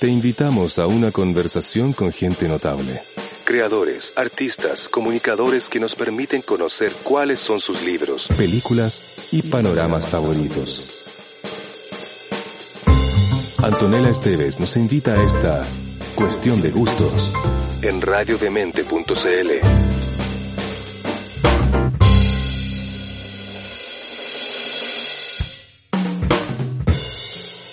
Te 0.00 0.08
invitamos 0.08 0.78
a 0.78 0.86
una 0.86 1.10
conversación 1.12 1.92
con 1.92 2.10
gente 2.10 2.48
notable. 2.48 3.02
Creadores, 3.44 4.14
artistas, 4.16 4.88
comunicadores 4.88 5.68
que 5.68 5.78
nos 5.78 5.94
permiten 5.94 6.40
conocer 6.40 6.90
cuáles 7.02 7.38
son 7.38 7.60
sus 7.60 7.82
libros, 7.82 8.28
películas 8.34 9.26
y 9.30 9.42
panoramas 9.42 10.08
favoritos. 10.08 11.02
Antonella 13.58 14.08
Esteves 14.08 14.58
nos 14.58 14.74
invita 14.78 15.20
a 15.20 15.22
esta 15.22 15.66
cuestión 16.14 16.62
de 16.62 16.70
gustos 16.70 17.30
en 17.82 18.00
radiodemente.cl. 18.00 19.50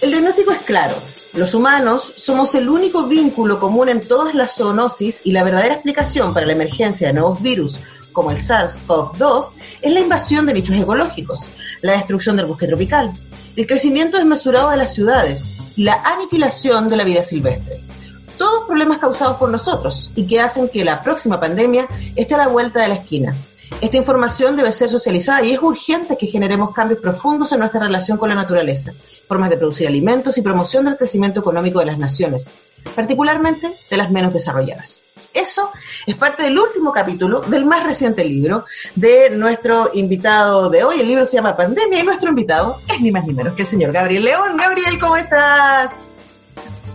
El 0.02 0.09
diagnóstico 0.09 0.52
es 0.52 0.62
claro. 0.66 1.16
Los 1.38 1.54
humanos 1.54 2.14
somos 2.18 2.55
el 2.55 2.68
único 2.68 3.05
vínculo 3.05 3.59
común 3.59 3.90
en 3.90 3.99
todas 3.99 4.34
las 4.34 4.55
zoonosis 4.55 5.21
y 5.24 5.34
la 5.34 5.43
verdadera 5.43 5.76
explicación 5.76 6.34
para 6.34 6.48
la 6.48 6.54
emergencia 6.54 7.10
de 7.10 7.13
nuevos 7.13 7.40
virus 7.43 7.80
como 8.12 8.32
el 8.32 8.38
SARS-CoV-2 8.38 9.52
es 9.84 9.93
la 9.93 9.99
invasión 9.99 10.48
de 10.48 10.55
nichos 10.55 10.76
ecológicos, 10.76 11.49
la 11.82 11.91
destrucción 11.91 12.38
del 12.38 12.48
bosque 12.48 12.65
tropical, 12.65 13.13
el 13.55 13.68
crecimiento 13.68 14.18
desmesurado 14.18 14.71
de 14.71 14.77
las 14.77 14.96
ciudades 14.96 15.46
y 15.76 15.84
la 15.84 16.02
aniquilación 16.04 16.88
de 16.88 16.98
la 16.98 17.04
vida 17.04 17.24
silvestre. 17.24 17.84
Todos 18.40 18.65
problemas 18.65 18.98
causados 18.98 19.38
por 19.38 19.52
nosotros 19.52 20.13
y 20.15 20.26
que 20.26 20.41
hacen 20.41 20.70
que 20.70 20.84
la 20.84 21.02
próxima 21.02 21.40
pandemia 21.40 21.88
esté 22.15 22.34
a 22.34 22.40
la 22.40 22.48
vuelta 22.48 22.82
de 22.82 22.88
la 22.88 22.96
esquina. 22.96 23.35
Esta 23.82 23.98
información 23.98 24.55
debe 24.55 24.71
ser 24.71 24.90
socializada 24.90 25.43
y 25.43 25.51
es 25.51 25.62
urgente 25.62 26.18
que 26.18 26.27
generemos 26.27 26.73
cambios 26.73 26.99
profundos 26.99 27.51
en 27.51 27.60
nuestra 27.60 27.82
relación 27.82 28.18
con 28.18 28.29
la 28.29 28.35
naturaleza, 28.35 28.91
formas 29.27 29.49
de 29.49 29.57
producir 29.57 29.87
alimentos 29.87 30.37
y 30.37 30.41
promoción 30.41 30.85
del 30.85 30.98
crecimiento 30.98 31.41
económico 31.41 31.79
de 31.79 31.85
las 31.85 31.99
naciones, 31.99 32.49
particularmente 32.96 33.71
de 33.90 33.98
las 33.98 34.09
menos 34.09 34.34
desarrolladas. 34.34 35.04
Eso 35.34 35.70
es 36.07 36.15
parte 36.15 36.41
del 36.43 36.57
último 36.57 36.91
capítulo 36.91 37.41
del 37.41 37.65
más 37.65 37.84
reciente 37.84 38.24
libro 38.26 38.65
de 38.96 39.29
nuestro 39.29 39.91
invitado 39.93 40.70
de 40.71 40.84
hoy. 40.84 40.99
El 40.99 41.07
libro 41.07 41.27
se 41.27 41.35
llama 41.35 41.55
Pandemia 41.55 41.99
y 41.99 42.04
nuestro 42.04 42.29
invitado 42.29 42.77
es 42.91 42.99
ni 42.99 43.12
más 43.12 43.27
ni 43.27 43.34
menos 43.34 43.54
que 43.54 43.62
el 43.62 43.68
señor 43.68 43.91
Gabriel 43.91 44.24
León. 44.24 44.57
Gabriel, 44.57 44.98
¿cómo 44.99 45.15
estás? 45.15 46.12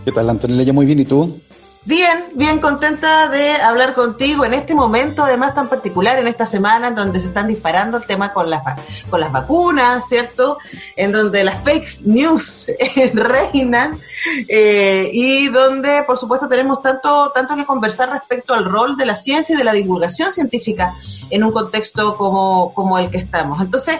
¿Qué 0.03 0.11
tal, 0.11 0.29
Antonella? 0.29 0.73
Muy 0.73 0.85
bien, 0.85 0.99
¿y 0.99 1.05
tú? 1.05 1.39
Bien, 1.85 2.31
bien 2.35 2.59
contenta 2.59 3.27
de 3.27 3.57
hablar 3.57 3.93
contigo 3.93 4.45
en 4.45 4.53
este 4.53 4.73
momento, 4.73 5.21
además 5.21 5.53
tan 5.53 5.67
particular, 5.67 6.17
en 6.17 6.27
esta 6.27 6.45
semana 6.45 6.87
en 6.87 6.95
donde 6.95 7.19
se 7.19 7.27
están 7.27 7.49
disparando 7.49 7.97
el 7.97 8.05
tema 8.05 8.31
con 8.31 8.49
las, 8.49 8.63
con 9.09 9.19
las 9.19 9.33
vacunas, 9.33 10.07
¿cierto? 10.07 10.59
En 10.95 11.11
donde 11.11 11.43
las 11.43 11.61
fake 11.61 12.05
news 12.05 12.67
reinan 13.13 13.99
eh, 14.47 15.09
y 15.11 15.49
donde, 15.49 16.03
por 16.03 16.17
supuesto, 16.17 16.47
tenemos 16.47 16.81
tanto, 16.81 17.33
tanto 17.35 17.53
que 17.57 17.65
conversar 17.65 18.11
respecto 18.11 18.53
al 18.53 18.63
rol 18.63 18.95
de 18.95 19.05
la 19.05 19.17
ciencia 19.17 19.53
y 19.53 19.57
de 19.57 19.65
la 19.65 19.73
divulgación 19.73 20.31
científica 20.31 20.93
en 21.29 21.43
un 21.43 21.51
contexto 21.51 22.15
como, 22.15 22.73
como 22.73 22.97
el 22.97 23.09
que 23.09 23.17
estamos. 23.17 23.59
Entonces, 23.59 23.99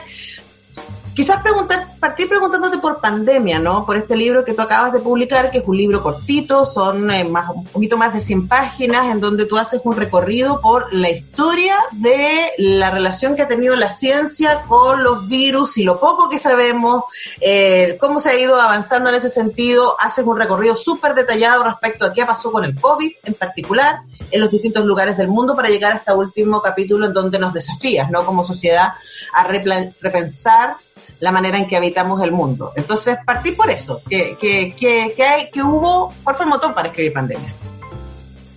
Quizás 1.13 1.43
preguntar, 1.43 1.87
partir 1.99 2.27
preguntándote 2.27 2.79
por 2.79 2.99
pandemia, 2.99 3.59
¿no? 3.59 3.85
Por 3.85 3.97
este 3.97 4.15
libro 4.15 4.43
que 4.43 4.53
tú 4.53 4.61
acabas 4.63 4.93
de 4.93 4.99
publicar, 4.99 5.51
que 5.51 5.59
es 5.59 5.63
un 5.67 5.77
libro 5.77 6.01
cortito, 6.01 6.65
son 6.65 7.11
eh, 7.11 7.23
más, 7.23 7.51
un 7.51 7.65
poquito 7.65 7.97
más 7.97 8.13
de 8.13 8.19
100 8.19 8.47
páginas, 8.47 9.11
en 9.11 9.19
donde 9.19 9.45
tú 9.45 9.57
haces 9.57 9.81
un 9.83 9.95
recorrido 9.95 10.59
por 10.59 10.91
la 10.91 11.11
historia 11.11 11.77
de 11.91 12.49
la 12.57 12.89
relación 12.89 13.35
que 13.35 13.43
ha 13.43 13.47
tenido 13.47 13.75
la 13.75 13.91
ciencia 13.91 14.63
con 14.67 15.03
los 15.03 15.27
virus 15.27 15.77
y 15.77 15.83
lo 15.83 15.99
poco 15.99 16.29
que 16.29 16.39
sabemos, 16.39 17.03
eh, 17.39 17.95
cómo 17.99 18.19
se 18.19 18.31
ha 18.31 18.39
ido 18.39 18.59
avanzando 18.59 19.09
en 19.09 19.15
ese 19.15 19.29
sentido. 19.29 19.95
Haces 19.99 20.25
un 20.25 20.37
recorrido 20.37 20.75
súper 20.75 21.13
detallado 21.13 21.63
respecto 21.63 22.05
a 22.05 22.13
qué 22.13 22.25
pasó 22.25 22.51
con 22.51 22.65
el 22.65 22.79
COVID 22.79 23.11
en 23.23 23.33
particular 23.35 23.99
en 24.31 24.41
los 24.41 24.49
distintos 24.49 24.83
lugares 24.83 25.15
del 25.15 25.27
mundo 25.27 25.55
para 25.55 25.69
llegar 25.69 25.93
a 25.93 25.97
este 25.97 26.11
último 26.11 26.61
capítulo 26.61 27.05
en 27.05 27.13
donde 27.13 27.37
nos 27.37 27.53
desafías, 27.53 28.09
¿no? 28.09 28.25
Como 28.25 28.43
sociedad 28.43 28.93
a 29.33 29.47
repensar 29.47 30.75
la 31.19 31.31
manera 31.31 31.57
en 31.57 31.67
que 31.67 31.75
habitamos 31.75 32.21
el 32.21 32.31
mundo. 32.31 32.71
Entonces, 32.75 33.17
partí 33.25 33.51
por 33.51 33.69
eso, 33.69 34.01
que, 34.09 34.37
que, 34.39 34.75
que, 34.77 35.23
hay, 35.23 35.49
que 35.51 35.61
hubo, 35.61 36.13
¿cuál 36.23 36.35
fue 36.35 36.45
el 36.45 36.49
motor 36.49 36.73
para 36.73 36.89
escribir 36.89 37.13
Pandemia? 37.13 37.53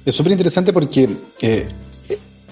Es 0.05 0.15
súper 0.15 0.33
interesante 0.33 0.73
porque 0.73 1.09
eh, 1.41 1.69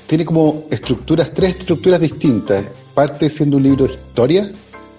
tiene 0.07 0.25
como 0.25 0.65
estructuras, 0.71 1.33
tres 1.33 1.57
estructuras 1.57 2.01
distintas. 2.01 2.65
Parte 2.95 3.29
siendo 3.31 3.57
un 3.57 3.63
libro 3.63 3.87
de 3.87 3.95
historia, 3.95 4.51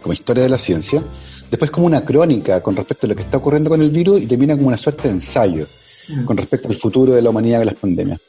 como 0.01 0.13
historia 0.13 0.43
de 0.43 0.49
la 0.49 0.57
ciencia, 0.57 1.01
después 1.49 1.71
como 1.71 1.85
una 1.85 2.03
crónica 2.03 2.61
con 2.61 2.75
respecto 2.75 3.05
a 3.05 3.09
lo 3.09 3.15
que 3.15 3.21
está 3.21 3.37
ocurriendo 3.37 3.69
con 3.69 3.81
el 3.81 3.89
virus 3.89 4.21
y 4.21 4.27
termina 4.27 4.55
como 4.55 4.67
una 4.67 4.77
suerte 4.77 5.07
de 5.07 5.15
ensayo 5.15 5.65
mm. 6.09 6.25
con 6.25 6.37
respecto 6.37 6.67
al 6.67 6.75
futuro 6.75 7.13
de 7.13 7.21
la 7.21 7.29
humanidad 7.29 7.61
y 7.61 7.65
las 7.65 7.75
pandemias. 7.75 8.19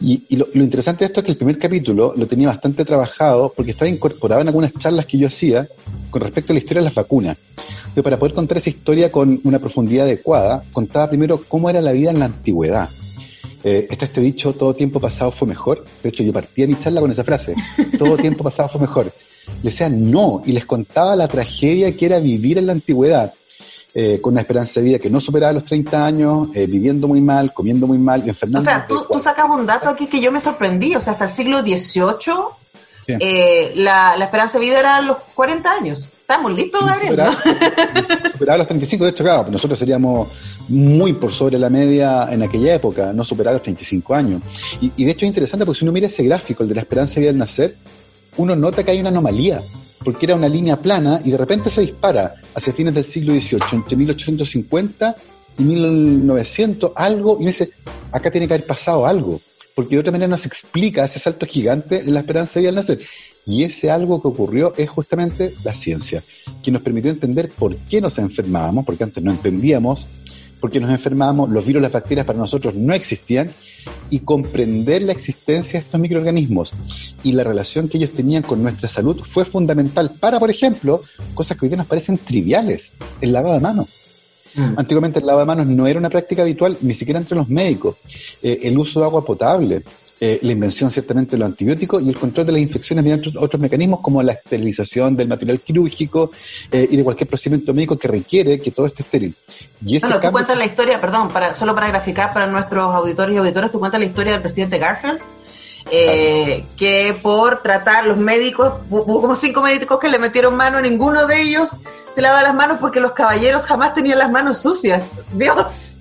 Y, 0.00 0.36
lo, 0.36 0.46
interesante 0.54 1.04
de 1.04 1.06
esto 1.06 1.20
es 1.20 1.26
que 1.26 1.32
el 1.32 1.36
primer 1.36 1.58
capítulo 1.58 2.12
lo 2.16 2.26
tenía 2.26 2.48
bastante 2.48 2.84
trabajado 2.84 3.52
porque 3.54 3.72
estaba 3.72 3.88
incorporado 3.88 4.42
en 4.42 4.48
algunas 4.48 4.72
charlas 4.74 5.06
que 5.06 5.18
yo 5.18 5.28
hacía 5.28 5.68
con 6.10 6.22
respecto 6.22 6.52
a 6.52 6.54
la 6.54 6.58
historia 6.58 6.80
de 6.80 6.86
las 6.86 6.94
vacunas. 6.94 7.36
Entonces, 7.56 8.02
para 8.02 8.18
poder 8.18 8.34
contar 8.34 8.58
esa 8.58 8.70
historia 8.70 9.12
con 9.12 9.40
una 9.44 9.58
profundidad 9.58 10.06
adecuada, 10.06 10.64
contaba 10.72 11.08
primero 11.08 11.42
cómo 11.46 11.68
era 11.70 11.80
la 11.80 11.92
vida 11.92 12.10
en 12.10 12.18
la 12.18 12.26
antigüedad. 12.26 12.88
Eh, 13.64 13.86
está 13.90 14.06
este 14.06 14.20
dicho, 14.20 14.54
todo 14.54 14.74
tiempo 14.74 14.98
pasado 14.98 15.30
fue 15.30 15.46
mejor. 15.46 15.84
De 16.02 16.08
hecho, 16.08 16.22
yo 16.22 16.32
partía 16.32 16.66
mi 16.66 16.78
charla 16.78 17.00
con 17.00 17.10
esa 17.10 17.24
frase, 17.24 17.54
todo 17.98 18.16
tiempo 18.16 18.42
pasado 18.42 18.68
fue 18.68 18.80
mejor. 18.80 19.12
Le 19.62 19.70
decían 19.70 20.10
no, 20.10 20.42
y 20.44 20.52
les 20.52 20.64
contaba 20.66 21.16
la 21.16 21.28
tragedia 21.28 21.96
que 21.96 22.06
era 22.06 22.18
vivir 22.18 22.58
en 22.58 22.66
la 22.66 22.72
antigüedad. 22.72 23.32
Eh, 23.94 24.22
con 24.22 24.32
una 24.32 24.40
esperanza 24.40 24.80
de 24.80 24.86
vida 24.86 24.98
que 24.98 25.10
no 25.10 25.20
superaba 25.20 25.52
los 25.52 25.66
30 25.66 26.06
años, 26.06 26.48
eh, 26.54 26.66
viviendo 26.66 27.06
muy 27.06 27.20
mal, 27.20 27.52
comiendo 27.52 27.86
muy 27.86 27.98
mal 27.98 28.22
y 28.24 28.30
enfermando. 28.30 28.60
O 28.60 28.64
sea, 28.64 28.86
tú, 28.86 29.04
tú, 29.06 29.18
sacas 29.18 29.44
un 29.50 29.66
dato 29.66 29.90
aquí 29.90 30.06
que 30.06 30.18
yo 30.18 30.32
me 30.32 30.40
sorprendí, 30.40 30.96
o 30.96 31.00
sea, 31.00 31.12
hasta 31.12 31.24
el 31.24 31.30
siglo 31.30 31.60
XVIII 31.60 32.32
eh, 33.06 33.72
la, 33.76 34.16
la, 34.16 34.24
esperanza 34.24 34.58
de 34.58 34.64
vida 34.64 34.78
era 34.78 35.00
los 35.00 35.18
40 35.34 35.70
años. 35.70 36.08
Estamos 36.20 36.52
listos, 36.52 36.86
Gabriel. 36.86 37.20
Superaba, 38.32 38.58
los 38.58 38.66
35, 38.66 39.04
de 39.04 39.10
hecho, 39.10 39.24
claro, 39.24 39.50
nosotros 39.50 39.78
seríamos 39.78 40.28
muy 40.68 41.12
por 41.14 41.32
sobre 41.32 41.58
la 41.58 41.68
media 41.68 42.28
en 42.30 42.42
aquella 42.42 42.74
época, 42.74 43.12
no 43.12 43.24
superar 43.24 43.54
los 43.54 43.62
35 43.62 44.14
años. 44.14 44.42
Y, 44.80 44.92
y 44.96 45.04
de 45.04 45.10
hecho 45.10 45.26
es 45.26 45.28
interesante 45.28 45.66
porque 45.66 45.80
si 45.80 45.84
uno 45.84 45.92
mira 45.92 46.06
ese 46.06 46.22
gráfico, 46.22 46.62
el 46.62 46.68
de 46.68 46.76
la 46.76 46.80
esperanza 46.82 47.16
de 47.16 47.20
vida 47.22 47.30
al 47.30 47.38
nacer, 47.38 47.76
uno 48.36 48.54
nota 48.56 48.84
que 48.84 48.92
hay 48.92 49.00
una 49.00 49.10
anomalía 49.10 49.62
porque 50.04 50.26
era 50.26 50.34
una 50.34 50.48
línea 50.48 50.76
plana 50.76 51.20
y 51.24 51.30
de 51.30 51.36
repente 51.36 51.70
se 51.70 51.82
dispara 51.82 52.34
hacia 52.54 52.72
fines 52.72 52.94
del 52.94 53.04
siglo 53.04 53.34
XVIII, 53.34 53.60
entre 53.72 53.96
1850 53.96 55.16
y 55.58 55.62
1900, 55.64 56.92
algo, 56.94 57.34
y 57.34 57.42
uno 57.42 57.46
dice, 57.46 57.70
acá 58.10 58.30
tiene 58.30 58.48
que 58.48 58.54
haber 58.54 58.66
pasado 58.66 59.06
algo, 59.06 59.40
porque 59.74 59.96
de 59.96 60.00
otra 60.00 60.12
manera 60.12 60.28
no 60.28 60.38
se 60.38 60.48
explica 60.48 61.04
ese 61.04 61.18
salto 61.18 61.46
gigante 61.46 62.00
en 62.00 62.14
la 62.14 62.20
esperanza 62.20 62.54
de 62.54 62.60
vida 62.60 62.70
al 62.70 62.76
nacer. 62.76 63.00
Y 63.44 63.64
ese 63.64 63.90
algo 63.90 64.22
que 64.22 64.28
ocurrió 64.28 64.72
es 64.76 64.88
justamente 64.88 65.52
la 65.64 65.74
ciencia, 65.74 66.22
que 66.62 66.70
nos 66.70 66.82
permitió 66.82 67.10
entender 67.10 67.48
por 67.48 67.76
qué 67.76 68.00
nos 68.00 68.18
enfermábamos, 68.18 68.84
porque 68.84 69.04
antes 69.04 69.22
no 69.22 69.32
entendíamos 69.32 70.06
porque 70.62 70.78
nos 70.78 70.92
enfermábamos, 70.92 71.50
los 71.50 71.66
virus, 71.66 71.82
las 71.82 71.90
bacterias 71.90 72.24
para 72.24 72.38
nosotros 72.38 72.76
no 72.76 72.94
existían, 72.94 73.50
y 74.10 74.20
comprender 74.20 75.02
la 75.02 75.10
existencia 75.10 75.72
de 75.72 75.84
estos 75.84 76.00
microorganismos 76.00 76.72
y 77.24 77.32
la 77.32 77.42
relación 77.42 77.88
que 77.88 77.98
ellos 77.98 78.12
tenían 78.12 78.44
con 78.44 78.62
nuestra 78.62 78.88
salud 78.88 79.20
fue 79.24 79.44
fundamental 79.44 80.12
para, 80.20 80.38
por 80.38 80.50
ejemplo, 80.50 81.00
cosas 81.34 81.58
que 81.58 81.66
hoy 81.66 81.70
día 81.70 81.78
nos 81.78 81.88
parecen 81.88 82.16
triviales, 82.16 82.92
el 83.20 83.32
lavado 83.32 83.54
de 83.54 83.60
manos. 83.60 83.88
Mm. 84.54 84.74
Antiguamente 84.76 85.18
el 85.18 85.26
lavado 85.26 85.40
de 85.40 85.46
manos 85.46 85.66
no 85.66 85.86
era 85.88 85.98
una 85.98 86.10
práctica 86.10 86.42
habitual, 86.42 86.78
ni 86.82 86.94
siquiera 86.94 87.18
entre 87.18 87.36
los 87.36 87.48
médicos. 87.48 87.96
Eh, 88.40 88.60
el 88.62 88.78
uso 88.78 89.00
de 89.00 89.06
agua 89.06 89.24
potable, 89.24 89.82
eh, 90.24 90.38
la 90.42 90.52
invención 90.52 90.88
ciertamente 90.88 91.32
de 91.32 91.38
los 91.38 91.46
antibióticos 91.46 92.00
y 92.00 92.08
el 92.08 92.16
control 92.16 92.46
de 92.46 92.52
las 92.52 92.60
infecciones 92.60 93.02
mediante 93.02 93.36
otros 93.36 93.60
mecanismos 93.60 93.98
como 93.98 94.22
la 94.22 94.34
esterilización 94.34 95.16
del 95.16 95.26
material 95.26 95.58
quirúrgico 95.58 96.30
eh, 96.70 96.86
y 96.88 96.96
de 96.96 97.02
cualquier 97.02 97.28
procedimiento 97.28 97.74
médico 97.74 97.98
que 97.98 98.06
requiere 98.06 98.60
que 98.60 98.70
todo 98.70 98.86
esté 98.86 99.02
estéril. 99.02 99.34
Y 99.84 99.96
ese 99.96 100.06
tú 100.06 100.30
cuentas 100.30 100.56
la 100.56 100.64
historia, 100.64 101.00
perdón, 101.00 101.26
para, 101.26 101.56
solo 101.56 101.74
para 101.74 101.88
graficar 101.88 102.32
para 102.32 102.46
nuestros 102.46 102.94
auditores 102.94 103.34
y 103.34 103.38
auditoras, 103.38 103.72
tú 103.72 103.80
cuentas 103.80 103.98
la 103.98 104.06
historia 104.06 104.34
del 104.34 104.42
presidente 104.42 104.78
Garfield, 104.78 105.18
eh, 105.90 106.66
que 106.76 107.18
por 107.20 107.60
tratar 107.60 108.06
los 108.06 108.16
médicos, 108.16 108.74
hubo 108.90 109.20
como 109.22 109.34
cinco 109.34 109.60
médicos 109.60 109.98
que 109.98 110.08
le 110.08 110.20
metieron 110.20 110.54
mano, 110.54 110.80
ninguno 110.80 111.26
de 111.26 111.42
ellos 111.42 111.80
se 112.12 112.22
lavaba 112.22 112.44
las 112.44 112.54
manos 112.54 112.78
porque 112.78 113.00
los 113.00 113.10
caballeros 113.10 113.66
jamás 113.66 113.92
tenían 113.92 114.20
las 114.20 114.30
manos 114.30 114.58
sucias. 114.58 115.10
Dios. 115.32 115.96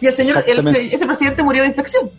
Y 0.00 0.08
el 0.08 0.14
señor, 0.14 0.42
ese 0.44 1.06
presidente 1.06 1.44
murió 1.44 1.62
de 1.62 1.68
infección. 1.68 2.10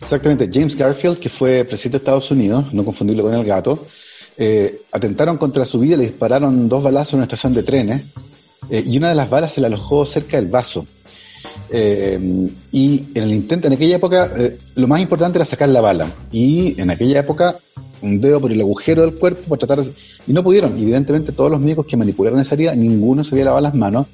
Exactamente. 0.00 0.48
James 0.52 0.76
Garfield, 0.76 1.18
que 1.18 1.28
fue 1.28 1.64
presidente 1.64 1.98
de 1.98 2.02
Estados 2.02 2.30
Unidos, 2.30 2.72
no 2.72 2.84
confundirlo 2.84 3.22
con 3.22 3.34
el 3.34 3.44
gato, 3.44 3.86
eh, 4.36 4.82
atentaron 4.92 5.38
contra 5.38 5.64
su 5.64 5.80
vida, 5.80 5.96
le 5.96 6.04
dispararon 6.04 6.68
dos 6.68 6.82
balazos 6.82 7.14
en 7.14 7.18
una 7.18 7.24
estación 7.24 7.54
de 7.54 7.62
trenes 7.62 8.02
eh, 8.70 8.82
y 8.86 8.96
una 8.98 9.08
de 9.08 9.14
las 9.14 9.30
balas 9.30 9.52
se 9.52 9.60
la 9.60 9.68
alojó 9.68 10.04
cerca 10.04 10.36
del 10.36 10.48
vaso. 10.48 10.84
Eh, 11.70 12.48
y 12.72 13.04
en 13.14 13.24
el 13.24 13.34
intento, 13.34 13.66
en 13.66 13.74
aquella 13.74 13.96
época, 13.96 14.30
eh, 14.36 14.58
lo 14.74 14.86
más 14.86 15.00
importante 15.00 15.38
era 15.38 15.44
sacar 15.44 15.68
la 15.68 15.80
bala. 15.80 16.10
Y 16.32 16.80
en 16.80 16.90
aquella 16.90 17.20
época, 17.20 17.58
un 18.02 18.20
dedo 18.20 18.40
por 18.40 18.52
el 18.52 18.60
agujero 18.60 19.02
del 19.02 19.14
cuerpo 19.14 19.42
para 19.48 19.58
tratar 19.58 19.84
de... 19.84 19.92
Y 20.26 20.32
no 20.32 20.42
pudieron. 20.42 20.76
Evidentemente, 20.78 21.32
todos 21.32 21.50
los 21.50 21.60
médicos 21.60 21.86
que 21.86 21.96
manipularon 21.96 22.40
esa 22.40 22.54
herida, 22.54 22.74
ninguno 22.74 23.24
se 23.24 23.34
había 23.34 23.46
lavado 23.46 23.62
las 23.62 23.74
manos. 23.74 24.06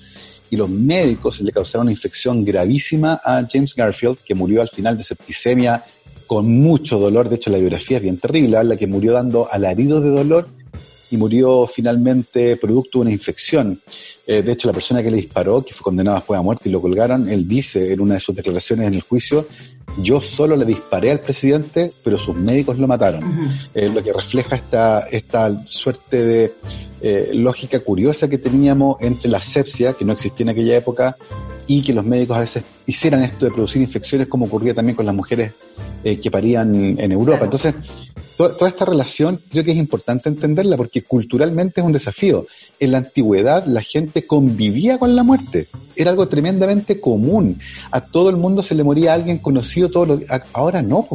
Y 0.53 0.57
los 0.57 0.69
médicos 0.69 1.41
le 1.41 1.51
causaron 1.51 1.87
una 1.87 1.93
infección 1.93 2.45
gravísima 2.45 3.23
a 3.25 3.43
James 3.51 3.75
Garfield, 3.75 4.19
que 4.19 4.35
murió 4.35 4.61
al 4.61 4.69
final 4.69 4.99
de 4.99 5.03
septicemia 5.03 5.83
con 6.27 6.47
mucho 6.59 6.99
dolor. 6.99 7.31
De 7.31 7.37
hecho, 7.37 7.49
la 7.49 7.57
biografía 7.57 7.97
es 7.97 8.03
bien 8.03 8.19
terrible. 8.19 8.59
Habla 8.59 8.77
que 8.77 8.87
murió 8.87 9.15
dando 9.15 9.49
alaridos 9.51 10.03
de 10.03 10.11
dolor 10.11 10.49
y 11.11 11.17
murió 11.17 11.67
finalmente 11.67 12.59
producto 12.59 12.99
de 12.99 13.03
una 13.05 13.13
infección. 13.13 13.81
Eh, 14.27 14.43
de 14.43 14.53
hecho, 14.53 14.69
la 14.69 14.75
persona 14.75 15.03
que 15.03 15.11
le 15.11 15.17
disparó, 15.17 15.65
que 15.65 15.73
fue 15.73 15.85
condenada 15.85 16.19
después 16.19 16.39
a 16.39 16.43
muerte 16.43 16.69
y 16.69 16.73
lo 16.73 16.83
colgaron, 16.83 17.31
él 17.31 17.49
dice 17.49 17.91
en 17.91 18.01
una 18.03 18.15
de 18.15 18.21
sus 18.21 18.35
declaraciones 18.35 18.89
en 18.89 18.93
el 18.93 19.01
juicio, 19.01 19.47
yo 19.99 20.21
solo 20.21 20.57
le 20.57 20.65
disparé 20.65 21.11
al 21.11 21.21
presidente, 21.21 21.93
pero 22.03 22.17
sus 22.17 22.35
médicos 22.35 22.79
lo 22.79 22.87
mataron. 22.87 23.51
Eh, 23.75 23.89
lo 23.89 24.03
que 24.03 24.13
refleja 24.13 24.57
esta, 24.57 25.01
esta 25.01 25.67
suerte 25.67 26.25
de 26.25 26.55
eh, 27.01 27.31
lógica 27.35 27.81
curiosa 27.81 28.29
que 28.29 28.39
teníamos 28.39 28.97
entre 29.01 29.29
la 29.29 29.41
sepsia, 29.41 29.95
que 29.95 30.05
no 30.05 30.13
existía 30.13 30.45
en 30.45 30.51
aquella 30.51 30.77
época, 30.77 31.17
y 31.67 31.83
que 31.83 31.93
los 31.93 32.05
médicos 32.05 32.37
a 32.37 32.41
veces 32.41 32.65
hicieran 32.87 33.23
esto 33.23 33.45
de 33.45 33.53
producir 33.53 33.83
infecciones 33.83 34.27
como 34.27 34.47
ocurría 34.47 34.75
también 34.75 34.97
con 34.97 35.07
las 35.07 35.15
mujeres 35.15 35.53
que 36.03 36.31
parían 36.31 36.99
en 36.99 37.13
Europa. 37.13 37.45
Entonces, 37.45 37.75
toda, 38.37 38.69
esta 38.69 38.85
relación 38.85 39.41
creo 39.51 39.65
que 39.65 39.73
es 39.73 39.77
importante 39.77 40.29
entenderla 40.29 40.77
porque 40.77 41.03
culturalmente 41.03 41.81
es 41.81 41.87
un 41.87 41.93
desafío. 41.93 42.47
En 42.81 42.93
la 42.93 42.99
antigüedad 42.99 43.65
la 43.67 43.83
gente 43.83 44.27
convivía 44.27 44.99
con 44.99 45.15
la 45.15 45.23
muerte. 45.23 45.69
Era 45.95 46.11
algo 46.11 46.29
tremendamente 46.29 47.01
común. 47.01 47.59
A 47.91 48.01
todo 48.01 48.31
el 48.31 48.37
mundo 48.37 48.63
se 48.63 48.75
le 48.75 48.85
moría 48.85 49.15
alguien 49.15 49.39
conocido 49.39 49.91
todos 49.91 50.09
los 50.09 50.21
Ahora 50.53 50.83
no. 50.83 51.07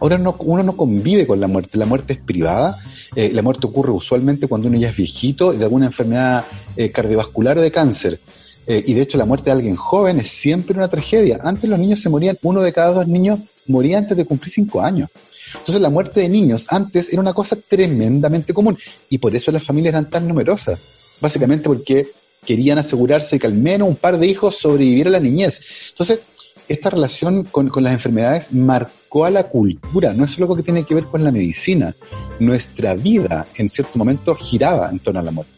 Ahora 0.00 0.18
no, 0.18 0.36
uno 0.40 0.62
no 0.62 0.76
convive 0.76 1.26
con 1.26 1.40
la 1.40 1.46
muerte. 1.46 1.78
La 1.78 1.86
muerte 1.86 2.14
es 2.14 2.18
privada. 2.18 2.78
Eh, 3.14 3.30
la 3.32 3.42
muerte 3.42 3.66
ocurre 3.66 3.92
usualmente 3.92 4.48
cuando 4.48 4.68
uno 4.68 4.78
ya 4.78 4.90
es 4.90 4.96
viejito 4.96 5.52
de 5.52 5.64
alguna 5.64 5.86
enfermedad 5.86 6.44
eh, 6.76 6.90
cardiovascular 6.90 7.58
o 7.58 7.62
de 7.62 7.70
cáncer. 7.70 8.20
Eh, 8.66 8.82
y 8.86 8.94
de 8.94 9.02
hecho 9.02 9.16
la 9.18 9.26
muerte 9.26 9.46
de 9.46 9.52
alguien 9.52 9.76
joven 9.76 10.20
es 10.20 10.28
siempre 10.30 10.76
una 10.76 10.88
tragedia. 10.88 11.38
Antes 11.42 11.68
los 11.70 11.78
niños 11.78 12.00
se 12.00 12.08
morían, 12.08 12.38
uno 12.42 12.62
de 12.62 12.72
cada 12.72 12.92
dos 12.92 13.06
niños 13.06 13.40
moría 13.66 13.98
antes 13.98 14.16
de 14.16 14.24
cumplir 14.24 14.52
cinco 14.52 14.82
años. 14.82 15.08
Entonces 15.52 15.80
la 15.80 15.90
muerte 15.90 16.20
de 16.20 16.28
niños 16.28 16.66
antes 16.68 17.12
era 17.12 17.20
una 17.20 17.32
cosa 17.32 17.56
tremendamente 17.56 18.52
común 18.52 18.76
y 19.08 19.18
por 19.18 19.34
eso 19.34 19.52
las 19.52 19.64
familias 19.64 19.92
eran 19.92 20.10
tan 20.10 20.26
numerosas. 20.26 20.78
Básicamente 21.20 21.68
porque 21.68 22.08
querían 22.44 22.78
asegurarse 22.78 23.38
que 23.38 23.46
al 23.46 23.54
menos 23.54 23.88
un 23.88 23.96
par 23.96 24.18
de 24.18 24.26
hijos 24.26 24.56
sobreviviera 24.56 25.08
a 25.08 25.12
la 25.12 25.20
niñez. 25.20 25.60
Entonces, 25.90 26.20
esta 26.68 26.90
relación 26.90 27.44
con, 27.44 27.70
las 27.80 27.92
enfermedades 27.92 28.52
marcó 28.52 29.24
a 29.24 29.30
la 29.30 29.44
cultura, 29.44 30.12
no 30.12 30.24
es 30.24 30.38
algo 30.38 30.56
que 30.56 30.62
tiene 30.62 30.84
que 30.84 30.94
ver 30.94 31.04
con 31.04 31.22
la 31.22 31.30
medicina. 31.30 31.94
Nuestra 32.40 32.94
vida 32.94 33.46
en 33.56 33.68
cierto 33.68 33.98
momento 33.98 34.34
giraba 34.34 34.90
en 34.90 34.98
torno 34.98 35.20
a 35.20 35.22
la 35.22 35.30
muerte. 35.30 35.52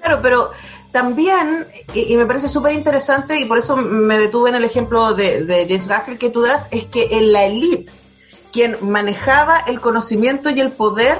Claro, 0.00 0.20
pero 0.22 0.50
también, 0.94 1.66
y, 1.92 2.16
me 2.16 2.24
parece 2.24 2.46
súper 2.46 2.72
interesante, 2.72 3.40
y 3.40 3.46
por 3.46 3.58
eso 3.58 3.74
me 3.74 4.16
detuve 4.16 4.50
en 4.50 4.54
el 4.54 4.62
ejemplo 4.62 5.12
de, 5.12 5.66
James 5.68 5.88
Garfield 5.88 6.20
que 6.20 6.30
tú 6.30 6.42
das, 6.42 6.68
es 6.70 6.84
que 6.84 7.08
en 7.18 7.32
la 7.32 7.46
elite 7.46 7.92
quien 8.52 8.76
manejaba 8.80 9.58
el 9.66 9.80
conocimiento 9.80 10.50
y 10.50 10.60
el 10.60 10.70
poder, 10.70 11.18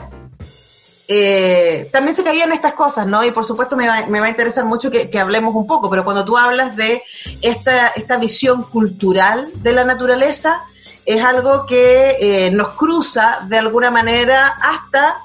eh, 1.08 1.88
también 1.92 2.14
se 2.14 2.22
caían 2.22 2.52
estas 2.52 2.74
cosas, 2.74 3.08
¿no? 3.08 3.24
Y 3.24 3.32
por 3.32 3.44
supuesto 3.44 3.74
me 3.76 3.88
va, 3.88 3.96
a 3.96 4.28
interesar 4.28 4.64
mucho 4.64 4.92
que, 4.92 5.18
hablemos 5.18 5.56
un 5.56 5.66
poco, 5.66 5.90
pero 5.90 6.04
cuando 6.04 6.24
tú 6.24 6.38
hablas 6.38 6.76
de 6.76 7.02
esta, 7.42 7.88
esta 7.88 8.16
visión 8.18 8.62
cultural 8.62 9.50
de 9.56 9.72
la 9.72 9.82
naturaleza, 9.82 10.62
es 11.04 11.20
algo 11.20 11.66
que 11.66 12.16
eh, 12.20 12.50
nos 12.52 12.70
cruza 12.70 13.44
de 13.48 13.58
alguna 13.58 13.90
manera 13.90 14.56
hasta 14.62 15.16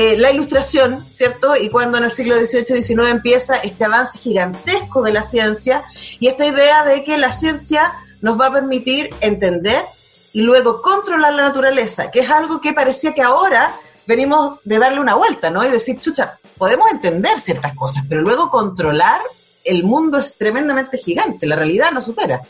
eh, 0.00 0.16
la 0.16 0.30
ilustración, 0.30 1.04
¿cierto? 1.10 1.56
Y 1.56 1.70
cuando 1.70 1.98
en 1.98 2.04
el 2.04 2.12
siglo 2.12 2.36
XVIII-XIX 2.36 3.10
empieza 3.10 3.56
este 3.56 3.84
avance 3.84 4.16
gigantesco 4.16 5.02
de 5.02 5.12
la 5.12 5.24
ciencia 5.24 5.82
y 6.20 6.28
esta 6.28 6.46
idea 6.46 6.84
de 6.84 7.02
que 7.02 7.18
la 7.18 7.32
ciencia 7.32 7.92
nos 8.20 8.40
va 8.40 8.46
a 8.46 8.52
permitir 8.52 9.10
entender 9.20 9.84
y 10.32 10.42
luego 10.42 10.82
controlar 10.82 11.34
la 11.34 11.42
naturaleza, 11.42 12.12
que 12.12 12.20
es 12.20 12.30
algo 12.30 12.60
que 12.60 12.72
parecía 12.72 13.12
que 13.12 13.22
ahora 13.22 13.74
venimos 14.06 14.60
de 14.62 14.78
darle 14.78 15.00
una 15.00 15.16
vuelta, 15.16 15.50
¿no? 15.50 15.64
Y 15.64 15.68
decir, 15.68 16.00
chucha, 16.00 16.38
podemos 16.58 16.88
entender 16.92 17.40
ciertas 17.40 17.74
cosas, 17.74 18.04
pero 18.08 18.20
luego 18.20 18.50
controlar 18.50 19.20
el 19.64 19.82
mundo 19.82 20.18
es 20.18 20.36
tremendamente 20.36 20.96
gigante, 20.96 21.44
la 21.44 21.56
realidad 21.56 21.90
no 21.90 22.02
supera. 22.02 22.40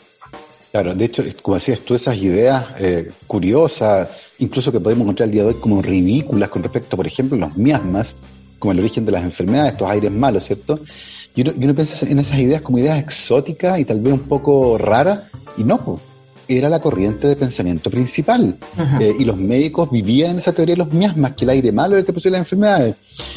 Claro, 0.71 0.93
de 0.93 1.05
hecho, 1.05 1.23
como 1.41 1.55
decías 1.55 1.79
tú, 1.79 1.95
esas 1.95 2.15
ideas 2.17 2.65
eh, 2.79 3.09
curiosas, 3.25 4.09
incluso 4.37 4.71
que 4.71 4.79
podemos 4.79 5.03
encontrar 5.03 5.27
el 5.27 5.33
día 5.33 5.43
de 5.43 5.49
hoy 5.49 5.55
como 5.55 5.81
ridículas 5.81 6.49
con 6.49 6.61
respecto, 6.61 6.95
por 6.95 7.07
ejemplo, 7.07 7.37
a 7.37 7.47
los 7.47 7.57
miasmas, 7.57 8.15
como 8.59 8.73
el 8.73 8.79
origen 8.79 9.05
de 9.05 9.11
las 9.11 9.23
enfermedades, 9.23 9.73
estos 9.73 9.89
aires 9.89 10.11
malos, 10.11 10.43
¿cierto? 10.43 10.79
Y 11.35 11.41
uno, 11.41 11.53
y 11.59 11.63
uno 11.63 11.73
piensa 11.73 12.05
en 12.05 12.19
esas 12.19 12.39
ideas 12.39 12.61
como 12.61 12.77
ideas 12.77 12.99
exóticas 12.99 13.79
y 13.79 13.85
tal 13.85 13.99
vez 14.01 14.13
un 14.13 14.19
poco 14.19 14.77
raras, 14.77 15.31
y 15.57 15.63
no, 15.63 15.83
pues 15.83 16.01
era 16.57 16.67
la 16.67 16.81
corriente 16.81 17.27
de 17.27 17.35
pensamiento 17.35 17.91
principal. 17.91 18.57
Eh, 18.99 19.13
y 19.19 19.23
los 19.23 19.37
médicos 19.37 19.89
vivían 19.91 20.31
en 20.31 20.37
esa 20.39 20.51
teoría 20.51 20.73
de 20.73 20.79
los 20.79 20.91
miasmas, 20.91 21.33
que 21.33 21.45
el 21.45 21.51
aire 21.51 21.71
malo 21.71 21.93
era 21.93 21.99
el 21.99 22.05
que 22.05 22.11
producía 22.11 22.31
las 22.31 22.41
enfermedades. 22.41 22.95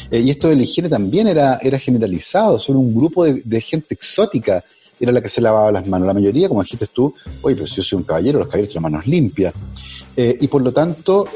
Eh, 0.09 0.19
y 0.19 0.31
esto 0.31 0.49
de 0.49 0.55
la 0.55 0.63
higiene 0.63 0.89
también 0.89 1.27
era, 1.27 1.59
era 1.61 1.77
generalizado, 1.77 2.57
solo 2.57 2.79
un 2.79 2.95
grupo 2.95 3.23
de, 3.25 3.61
gente 3.61 3.93
exótica 3.93 4.63
era 4.99 5.11
la 5.11 5.21
que 5.21 5.29
se 5.29 5.41
lavaba 5.41 5.71
las 5.71 5.87
manos. 5.87 6.07
La 6.07 6.13
mayoría, 6.13 6.47
como 6.47 6.63
dijiste 6.63 6.87
tú, 6.87 7.13
oye, 7.41 7.55
pero 7.55 7.67
si 7.67 7.75
yo 7.75 7.83
soy 7.83 7.97
un 7.97 8.03
caballero, 8.03 8.39
los 8.39 8.47
caballeros 8.47 8.71
tienen 8.71 8.91
manos 8.91 9.07
limpias. 9.07 9.53
Eh, 10.15 10.35
y 10.39 10.47
por 10.47 10.61
lo 10.61 10.71
tanto, 10.71 11.27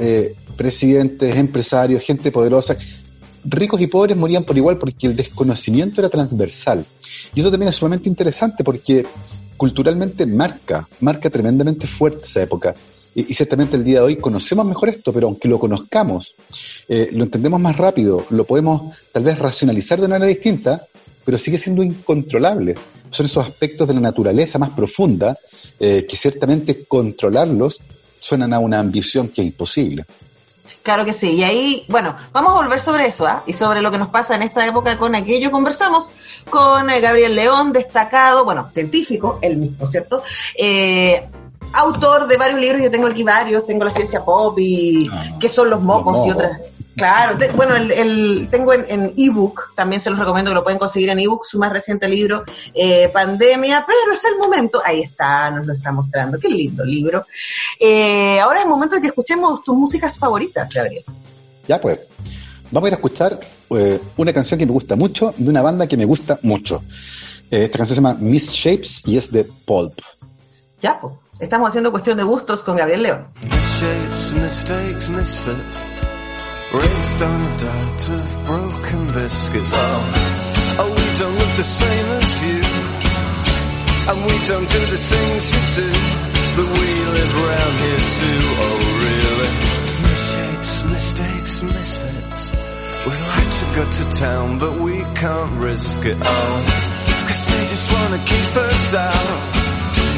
presidentes, 0.56 1.36
empresarios, 1.36 2.04
gente 2.04 2.32
poderosa, 2.32 2.78
ricos 3.44 3.80
y 3.82 3.88
pobres 3.88 4.18
morían 4.18 4.44
por 4.44 4.58
igual 4.58 4.78
porque 4.78 5.08
el 5.08 5.16
desconocimiento 5.16 6.02
era 6.02 6.10
transversal. 6.10 6.86
Y 7.34 7.40
eso 7.40 7.52
también 7.52 7.70
es 7.70 7.76
sumamente 7.76 8.10
interesante 8.10 8.64
porque 8.64 9.06
culturalmente 9.58 10.26
marca, 10.26 10.88
marca 11.02 11.30
tremendamente 11.30 11.88
fuerte 11.88 12.26
esa 12.26 12.44
época. 12.44 12.74
Y, 13.16 13.34
ciertamente 13.34 13.76
el 13.76 13.84
día 13.84 14.00
de 14.00 14.06
hoy 14.06 14.16
conocemos 14.18 14.66
mejor 14.66 14.90
esto, 14.90 15.12
pero 15.12 15.28
aunque 15.28 15.48
lo 15.48 15.58
conozcamos, 15.58 16.36
eh, 16.88 17.10
lo 17.12 17.24
entendemos 17.24 17.60
más 17.60 17.76
rápido, 17.76 18.24
lo 18.30 18.44
podemos 18.44 18.96
tal 19.12 19.24
vez 19.24 19.40
racionalizar 19.40 20.00
de 20.00 20.08
manera 20.08 20.28
distinta, 20.28 20.86
pero 21.26 21.40
sigue 21.40 21.58
siendo 21.58 21.82
incontrolable. 21.82 22.76
Son 23.12 23.26
esos 23.26 23.46
aspectos 23.46 23.88
de 23.88 23.94
la 23.94 24.00
naturaleza 24.00 24.60
más 24.60 24.72
profunda 24.72 25.36
eh, 25.80 26.06
que 26.08 26.16
ciertamente 26.16 26.86
controlarlos 26.86 27.80
suenan 28.20 28.54
a 28.54 28.60
una 28.60 28.80
ambición 28.80 29.30
que 29.30 29.42
es 29.42 29.48
imposible. 29.48 30.06
Claro 30.84 31.04
que 31.04 31.12
sí. 31.12 31.34
Y 31.34 31.44
ahí, 31.44 31.86
bueno, 31.90 32.16
vamos 32.32 32.54
a 32.54 32.56
volver 32.56 32.80
sobre 32.80 33.08
eso, 33.08 33.28
¿ah? 33.28 33.44
Y 33.46 33.54
sobre 33.54 33.82
lo 33.82 33.92
que 33.92 33.98
nos 33.98 34.08
pasa 34.08 34.36
en 34.36 34.44
esta 34.44 34.66
época 34.66 34.98
con 34.98 35.16
aquello. 35.16 35.52
Conversamos 35.52 36.10
con 36.50 36.90
eh, 36.90 37.02
Gabriel 37.02 37.36
León, 37.36 37.74
destacado, 37.74 38.46
bueno, 38.46 38.72
científico, 38.72 39.38
él 39.42 39.58
mismo, 39.58 39.86
¿cierto? 39.86 40.24
Eh, 40.58 41.28
autor 41.74 42.28
de 42.28 42.38
varios 42.38 42.60
libros, 42.60 42.82
yo 42.82 42.90
tengo 42.90 43.08
aquí 43.08 43.24
varios, 43.24 43.68
tengo 43.68 43.84
La 43.84 43.92
Ciencia 43.92 44.24
Pop 44.24 44.58
y 44.60 45.10
ah, 45.12 45.34
¿Qué 45.40 45.50
son 45.50 45.70
los 45.70 45.82
mocos? 45.82 46.26
y 46.26 46.32
otras 46.32 46.60
Claro, 46.98 47.38
bueno, 47.56 47.76
el, 47.76 48.48
tengo 48.50 48.74
en 48.74 49.14
ebook, 49.16 49.76
también 49.76 50.00
se 50.00 50.10
los 50.10 50.18
recomiendo 50.18 50.50
que 50.50 50.56
lo 50.56 50.64
pueden 50.64 50.80
conseguir 50.80 51.10
en 51.10 51.20
ebook, 51.20 51.46
su 51.46 51.60
más 51.60 51.72
reciente 51.72 52.10
libro, 52.10 52.44
eh, 52.74 53.08
Pandemia, 53.10 53.86
pero 53.86 54.12
es 54.12 54.26
el 54.26 54.36
momento, 54.36 54.82
ahí 54.84 55.04
está, 55.04 55.52
nos 55.52 55.68
lo 55.68 55.74
está 55.74 55.92
mostrando, 55.92 56.40
qué 56.40 56.50
lindo 56.50 56.84
libro. 56.84 57.24
Eh, 57.80 58.40
ahora 58.40 58.58
es 58.58 58.64
el 58.66 58.70
momento 58.70 58.96
de 58.96 59.02
que 59.02 59.08
escuchemos 59.10 59.62
tus 59.62 59.78
músicas 59.78 60.18
favoritas, 60.18 60.74
Gabriel. 60.74 61.04
Ya 61.68 61.80
pues, 61.80 62.00
vamos 62.72 62.88
a 62.88 62.90
ir 62.90 62.94
a 62.96 62.98
escuchar 62.98 63.40
eh, 63.70 64.02
una 64.18 64.34
canción 64.34 64.58
que 64.58 64.66
me 64.66 64.72
gusta 64.72 64.96
mucho, 64.96 65.36
de 65.38 65.50
una 65.52 65.62
banda 65.62 65.86
que 65.86 65.98
me 65.98 66.06
gusta 66.06 66.40
mucho. 66.42 66.84
esta 67.52 67.78
canción 67.78 67.96
se 67.96 68.02
llama 68.02 68.18
Miss 68.20 68.50
Shapes 68.50 69.04
y 69.06 69.18
es 69.18 69.32
de 69.32 69.44
Pulp. 69.44 70.00
Ya 70.82 71.00
pues, 71.00 71.14
estamos 71.40 71.70
haciendo 71.70 71.92
cuestión 71.92 72.18
de 72.18 72.24
gustos 72.24 72.64
con 72.64 72.76
Gabriel 72.76 73.04
León. 73.04 73.28
Raised 76.74 77.22
on 77.22 77.42
a 77.42 77.58
diet 77.58 78.10
of 78.10 78.46
broken 78.46 79.08
biscuits. 79.14 79.72
Oh, 79.74 80.78
oh, 80.80 80.90
we 80.90 81.08
don't 81.20 81.36
look 81.40 81.54
the 81.56 81.64
same 81.64 82.08
as 82.20 82.32
you. 82.44 82.62
And 84.10 84.20
we 84.28 84.36
don't 84.52 84.70
do 84.70 84.82
the 84.96 85.02
things 85.12 85.44
you 85.54 85.62
do. 85.80 85.90
But 86.58 86.68
we 86.80 86.90
live 87.18 87.34
around 87.44 87.74
here 87.86 88.04
too. 88.20 88.42
Oh, 88.66 88.78
really? 89.06 89.68
mistakes, 90.98 91.64
misfits. 91.64 92.52
We'd 93.06 93.26
like 93.36 93.52
to 93.62 93.66
go 93.78 93.84
to 93.98 94.04
town, 94.18 94.60
but 94.60 94.74
we 94.80 95.00
can't 95.16 95.52
risk 95.60 96.04
it 96.06 96.20
all. 96.20 96.58
Cause 97.28 97.44
they 97.48 97.64
just 97.74 97.92
wanna 97.94 98.20
keep 98.26 98.56
us 98.56 98.94
out. 98.94 99.40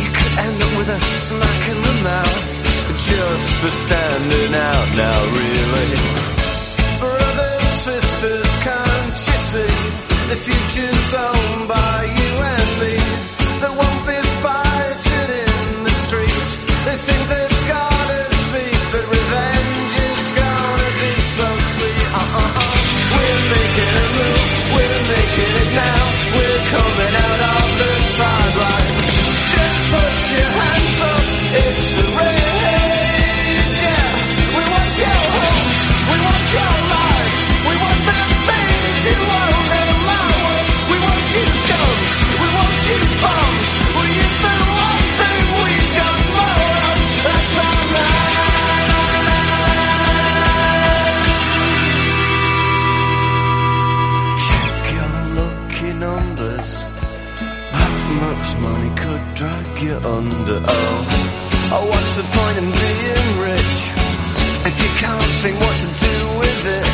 You 0.01 0.09
could 0.17 0.33
end 0.45 0.61
up 0.63 0.73
with 0.79 0.89
a 0.89 1.01
smack 1.01 1.61
in 1.73 1.79
the 1.89 1.95
mouth. 2.03 2.49
Just 2.97 3.49
for 3.61 3.71
standing 3.71 4.53
out 4.55 4.87
now, 4.97 5.19
really. 5.37 6.28
The 10.29 10.35
future's 10.35 11.13
owned 11.15 11.67
by 11.67 11.98
you 59.81 59.95
under? 59.95 60.61
Oh, 60.67 61.69
oh, 61.71 61.85
what's 61.89 62.15
the 62.15 62.23
point 62.23 62.57
in 62.57 62.65
being 62.65 63.29
rich 63.39 63.75
if 64.67 64.75
you 64.83 64.89
can't 64.99 65.31
think 65.41 65.59
what 65.59 65.77
to 65.79 65.87
do 65.87 66.15
with 66.39 66.65
it? 66.65 66.87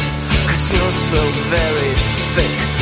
Cause 0.50 0.72
you're 0.72 0.94
so 0.94 1.22
very 1.50 1.94
thick. 2.36 2.75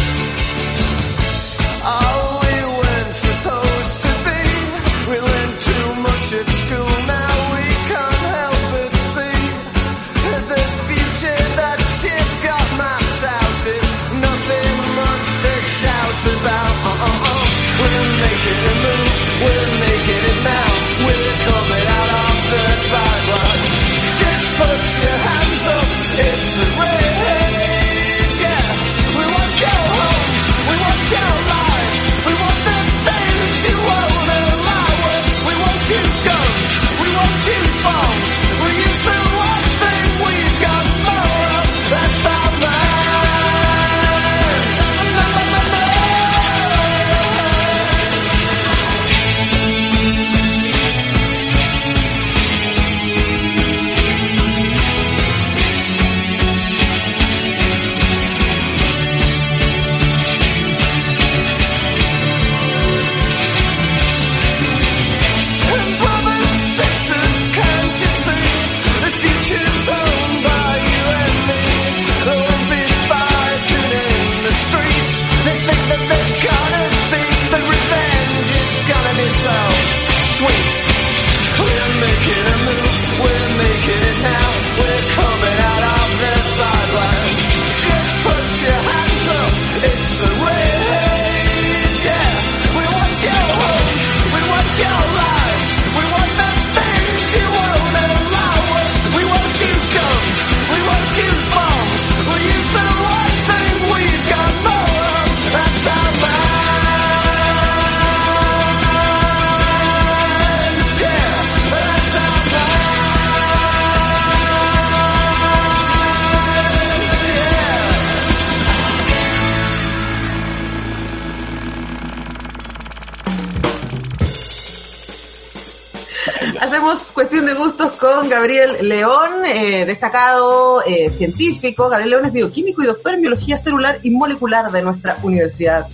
Gabriel 128.44 128.90
León, 128.90 129.46
eh, 129.46 129.86
destacado 129.86 130.84
eh, 130.86 131.10
científico. 131.10 131.88
Gabriel 131.88 132.10
León 132.10 132.26
es 132.26 132.34
bioquímico 132.34 132.84
y 132.84 132.88
doctor 132.88 133.14
en 133.14 133.22
biología 133.22 133.58
celular 133.58 134.00
y 134.04 134.12
molecular 134.12 134.70
de 134.70 134.82
nuestra 134.82 135.18
universidad, 135.24 135.88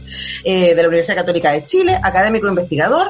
eh, 0.43 0.73
de 0.73 0.81
la 0.81 0.87
Universidad 0.87 1.17
Católica 1.17 1.51
de 1.51 1.63
Chile, 1.65 1.99
académico 2.01 2.47
investigador. 2.47 3.09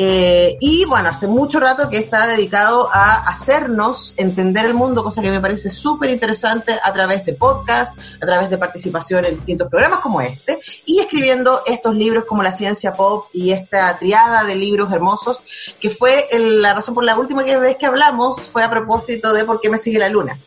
Eh, 0.00 0.56
y 0.60 0.84
bueno, 0.84 1.08
hace 1.08 1.26
mucho 1.26 1.58
rato 1.58 1.88
que 1.90 1.96
está 1.98 2.28
dedicado 2.28 2.88
a 2.92 3.14
hacernos 3.16 4.14
entender 4.16 4.64
el 4.66 4.74
mundo, 4.74 5.02
cosa 5.02 5.22
que 5.22 5.30
me 5.32 5.40
parece 5.40 5.68
súper 5.70 6.10
interesante 6.10 6.78
a 6.80 6.92
través 6.92 7.24
de 7.26 7.32
podcast, 7.32 7.98
a 8.22 8.24
través 8.24 8.48
de 8.48 8.58
participación 8.58 9.24
en 9.24 9.34
distintos 9.34 9.68
programas 9.68 9.98
como 9.98 10.20
este, 10.20 10.60
y 10.86 11.00
escribiendo 11.00 11.62
estos 11.66 11.96
libros 11.96 12.26
como 12.26 12.44
La 12.44 12.52
Ciencia 12.52 12.92
Pop 12.92 13.26
y 13.32 13.50
esta 13.50 13.98
triada 13.98 14.44
de 14.44 14.54
libros 14.54 14.92
hermosos, 14.92 15.42
que 15.80 15.90
fue 15.90 16.28
el- 16.30 16.62
la 16.62 16.74
razón 16.74 16.94
por 16.94 17.02
la 17.02 17.18
última 17.18 17.42
vez 17.42 17.76
que 17.76 17.86
hablamos, 17.86 18.40
fue 18.52 18.62
a 18.62 18.70
propósito 18.70 19.32
de 19.32 19.44
por 19.44 19.60
qué 19.60 19.68
me 19.68 19.78
sigue 19.78 19.98
la 19.98 20.08
luna. 20.08 20.38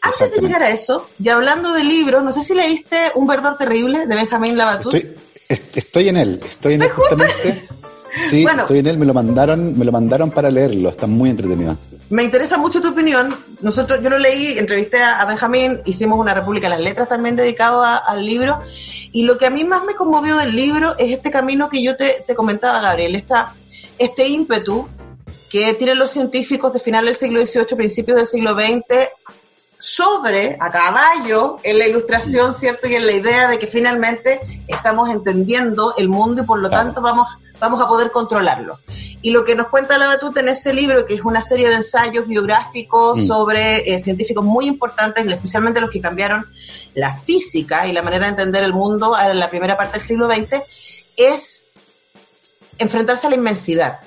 Antes 0.00 0.30
de 0.32 0.40
llegar 0.40 0.62
a 0.62 0.70
eso, 0.70 1.10
y 1.22 1.28
hablando 1.28 1.72
de 1.72 1.84
libros, 1.84 2.22
no 2.24 2.32
sé 2.32 2.42
si 2.42 2.54
leíste 2.54 3.12
Un 3.16 3.26
verdor 3.26 3.58
terrible 3.58 4.06
de 4.06 4.14
Benjamín 4.14 4.56
Labatut. 4.56 4.94
Estoy, 4.94 5.14
est- 5.48 5.76
estoy 5.76 6.08
en 6.08 6.16
él, 6.16 6.40
estoy 6.48 6.74
en 6.74 6.82
él 6.82 6.90
justamente. 6.90 7.68
Sí, 8.30 8.42
Bueno. 8.42 8.62
estoy 8.62 8.78
en 8.78 8.86
él, 8.86 8.98
me 8.98 9.06
lo 9.06 9.14
mandaron, 9.14 9.78
me 9.78 9.84
lo 9.84 9.92
mandaron 9.92 10.30
para 10.30 10.50
leerlo, 10.50 10.88
está 10.90 11.06
muy 11.06 11.30
entretenido. 11.30 11.76
Me 12.10 12.22
interesa 12.24 12.56
mucho 12.56 12.80
tu 12.80 12.88
opinión. 12.88 13.34
Nosotros, 13.60 14.00
yo 14.02 14.10
lo 14.10 14.18
leí, 14.18 14.58
entrevisté 14.58 15.02
a, 15.02 15.24
Benjamín, 15.24 15.80
hicimos 15.84 16.18
una 16.18 16.34
República 16.34 16.66
de 16.66 16.70
las 16.76 16.80
Letras 16.80 17.08
también 17.08 17.36
dedicado 17.36 17.82
a- 17.82 17.96
al 17.98 18.24
libro. 18.24 18.58
Y 19.12 19.22
lo 19.24 19.36
que 19.38 19.46
a 19.46 19.50
mí 19.50 19.64
más 19.64 19.84
me 19.84 19.94
conmovió 19.94 20.36
del 20.38 20.54
libro 20.56 20.94
es 20.98 21.10
este 21.12 21.30
camino 21.30 21.68
que 21.68 21.82
yo 21.82 21.96
te, 21.96 22.24
te 22.26 22.34
comentaba, 22.34 22.80
Gabriel, 22.80 23.14
esta, 23.14 23.52
este 23.98 24.26
ímpetu 24.28 24.88
que 25.50 25.72
tienen 25.74 25.98
los 25.98 26.10
científicos 26.10 26.72
de 26.72 26.80
final 26.80 27.06
del 27.06 27.16
siglo 27.16 27.44
XVIII, 27.44 27.76
principios 27.76 28.16
del 28.16 28.26
siglo 28.26 28.54
XX, 28.54 29.08
sobre, 29.80 30.56
a 30.60 30.70
caballo, 30.70 31.56
en 31.62 31.78
la 31.78 31.86
ilustración, 31.86 32.52
¿cierto? 32.52 32.88
Y 32.88 32.94
en 32.96 33.06
la 33.06 33.12
idea 33.12 33.48
de 33.48 33.58
que 33.58 33.66
finalmente 33.68 34.40
estamos 34.66 35.08
entendiendo 35.10 35.94
el 35.96 36.08
mundo 36.08 36.42
y 36.42 36.46
por 36.46 36.60
lo 36.60 36.68
Claro. 36.68 36.86
tanto 36.86 37.00
vamos, 37.00 37.28
vamos 37.60 37.80
a 37.80 37.86
poder 37.86 38.10
controlarlo. 38.10 38.78
Y 39.20 39.30
lo 39.30 39.44
que 39.44 39.54
nos 39.54 39.66
cuenta 39.66 39.98
la 39.98 40.06
batuta 40.06 40.40
en 40.40 40.48
ese 40.48 40.72
libro, 40.72 41.04
que 41.04 41.14
es 41.14 41.22
una 41.24 41.40
serie 41.40 41.68
de 41.68 41.74
ensayos 41.74 42.26
biográficos 42.26 43.18
Mm. 43.18 43.26
sobre 43.26 43.94
eh, 43.94 43.98
científicos 43.98 44.44
muy 44.44 44.66
importantes, 44.66 45.26
especialmente 45.26 45.80
los 45.80 45.90
que 45.90 46.00
cambiaron 46.00 46.46
la 46.94 47.12
física 47.16 47.86
y 47.86 47.92
la 47.92 48.02
manera 48.02 48.26
de 48.26 48.30
entender 48.30 48.62
el 48.64 48.72
mundo 48.72 49.16
en 49.18 49.38
la 49.38 49.50
primera 49.50 49.76
parte 49.76 49.94
del 49.98 50.06
siglo 50.06 50.28
XX, 50.30 50.62
es 51.16 51.66
enfrentarse 52.78 53.26
a 53.26 53.30
la 53.30 53.36
inmensidad. 53.36 53.98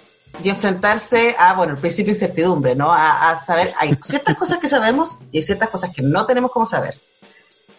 y 0.41 0.47
enfrentarse 0.49 1.35
a, 1.37 1.53
bueno, 1.55 1.73
el 1.73 1.79
principio 1.79 2.13
de 2.13 2.17
incertidumbre, 2.17 2.73
¿no? 2.73 2.89
A, 2.91 3.31
a, 3.31 3.41
saber, 3.41 3.73
hay 3.77 3.97
ciertas 4.01 4.37
cosas 4.37 4.59
que 4.59 4.69
sabemos 4.69 5.17
y 5.29 5.39
hay 5.39 5.43
ciertas 5.43 5.67
cosas 5.67 5.91
que 5.93 6.01
no 6.01 6.25
tenemos 6.25 6.51
como 6.51 6.65
saber. 6.65 6.97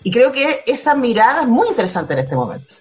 Y 0.02 0.10
creo 0.10 0.32
que 0.32 0.62
esa 0.66 0.94
mirada 0.94 1.42
es 1.42 1.48
muy 1.48 1.66
interesante 1.68 2.12
en 2.12 2.18
este 2.18 2.36
momento. 2.36 2.74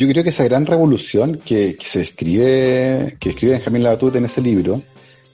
Yo 0.00 0.08
creo 0.08 0.24
que 0.24 0.30
esa 0.30 0.44
gran 0.44 0.64
revolución 0.64 1.42
que, 1.44 1.76
se 1.78 2.00
escribe, 2.00 3.18
que 3.20 3.28
escribe 3.28 3.52
Benjamín 3.52 3.82
Labatut 3.82 4.16
en 4.16 4.24
ese 4.24 4.40
libro, 4.40 4.80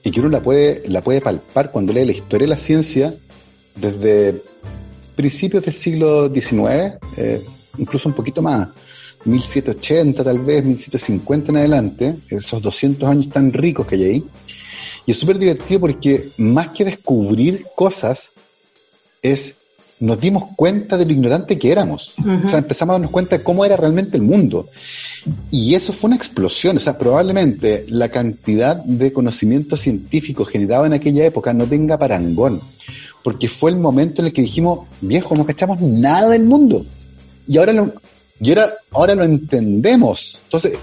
y 0.03 0.11
que 0.11 0.19
uno 0.19 0.29
la 0.29 0.43
puede, 0.43 0.83
la 0.89 1.03
puede 1.03 1.21
palpar 1.21 1.71
cuando 1.71 1.93
lee 1.93 2.05
la 2.05 2.11
historia 2.11 2.47
de 2.47 2.51
la 2.51 2.59
ciencia 2.59 3.17
desde 3.77 4.43
principios 5.15 5.65
del 5.65 5.75
siglo 5.75 6.29
XIX, 6.35 6.99
eh, 7.17 7.45
incluso 7.79 8.09
un 8.09 8.17
poquito 8.17 8.43
más, 8.43 8.71
1780 9.25 10.25
tal 10.25 10.41
vez, 10.41 10.65
1750 10.65 11.53
en 11.53 11.57
adelante, 11.59 12.17
esos 12.29 12.61
200 12.61 13.09
años 13.09 13.29
tan 13.29 13.53
ricos 13.53 13.87
que 13.87 13.95
hay 13.95 14.05
ahí. 14.05 14.25
Y 15.07 15.13
es 15.13 15.17
súper 15.17 15.39
divertido 15.39 15.79
porque 15.79 16.31
más 16.39 16.71
que 16.71 16.85
descubrir 16.85 17.67
cosas, 17.77 18.33
es 19.23 19.55
nos 19.99 20.21
dimos 20.21 20.45
cuenta 20.57 20.97
de 20.99 21.07
lo 21.07 21.13
ignorante 21.13 21.59
que 21.59 21.73
éramos. 21.73 22.15
O 22.45 22.47
sea, 22.47 22.59
empezamos 22.59 22.93
a 22.93 22.99
darnos 22.99 23.11
cuenta 23.11 23.39
de 23.39 23.45
cómo 23.45 23.65
era 23.65 23.77
realmente 23.77 24.17
el 24.17 24.23
mundo. 24.23 24.69
Y 25.51 25.75
eso 25.75 25.93
fue 25.93 26.09
una 26.09 26.17
explosión. 26.17 26.77
O 26.77 26.81
sea, 26.81 26.99
probablemente 26.99 27.85
la 27.89 28.09
cantidad 28.11 28.77
de 28.77 29.13
conocimiento 29.13 29.77
científico 29.77 30.45
generado 30.45 30.87
en 30.87 30.93
aquella 30.93 31.25
época 31.25 31.53
no 31.55 31.67
tenga 31.67 31.99
parangón. 31.99 32.61
Porque 33.23 33.49
fue 33.49 33.71
el 33.71 33.79
momento 33.79 34.23
en 34.23 34.27
el 34.27 34.33
que 34.33 34.43
dijimos, 34.43 34.81
viejo, 35.01 35.35
no 35.35 35.47
cachamos 35.47 35.81
nada 35.81 36.31
del 36.31 36.45
mundo. 36.45 36.85
Y 37.49 37.59
ahora 37.59 37.73
lo, 37.73 37.95
y 38.39 38.51
ahora, 38.51 38.75
ahora 38.93 39.15
lo 39.15 39.25
entendemos. 39.25 40.39
Entonces, 40.45 40.79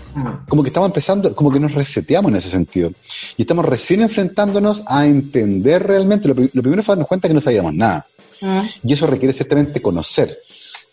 como 0.49 0.63
que 0.63 0.69
estamos 0.69 0.89
empezando, 0.89 1.35
como 1.35 1.51
que 1.51 1.59
nos 1.59 1.73
reseteamos 1.73 2.31
en 2.31 2.37
ese 2.37 2.49
sentido. 2.49 2.91
Y 3.37 3.43
estamos 3.43 3.65
recién 3.65 4.01
enfrentándonos 4.01 4.83
a 4.87 5.05
entender 5.05 5.83
realmente. 5.83 6.27
Lo, 6.27 6.33
lo 6.33 6.61
primero 6.61 6.81
fue 6.81 6.93
darnos 6.93 7.07
cuenta 7.07 7.27
que 7.27 7.33
no 7.33 7.41
sabíamos 7.41 7.73
nada. 7.75 8.07
Y 8.83 8.93
eso 8.93 9.07
requiere 9.07 9.33
ciertamente 9.33 9.81
conocer. 9.81 10.37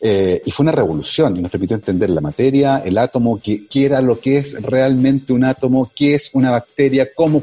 Eh, 0.02 0.40
y 0.47 0.50
fue 0.50 0.64
una 0.64 0.73
revolución 0.73 1.37
y 1.37 1.42
nos 1.42 1.50
permitió 1.50 1.76
entender 1.76 2.09
la 2.09 2.23
materia, 2.23 2.78
el 2.78 2.97
átomo, 2.97 3.38
qué, 3.42 3.66
qué 3.66 3.85
era 3.85 4.00
lo 4.00 4.19
que 4.19 4.38
es 4.38 4.61
realmente 4.62 5.35
un 5.35 5.45
átomo, 5.45 5.90
qué 5.95 6.14
es 6.14 6.30
una 6.33 6.50
bacteria, 6.50 7.11
cómo 7.14 7.40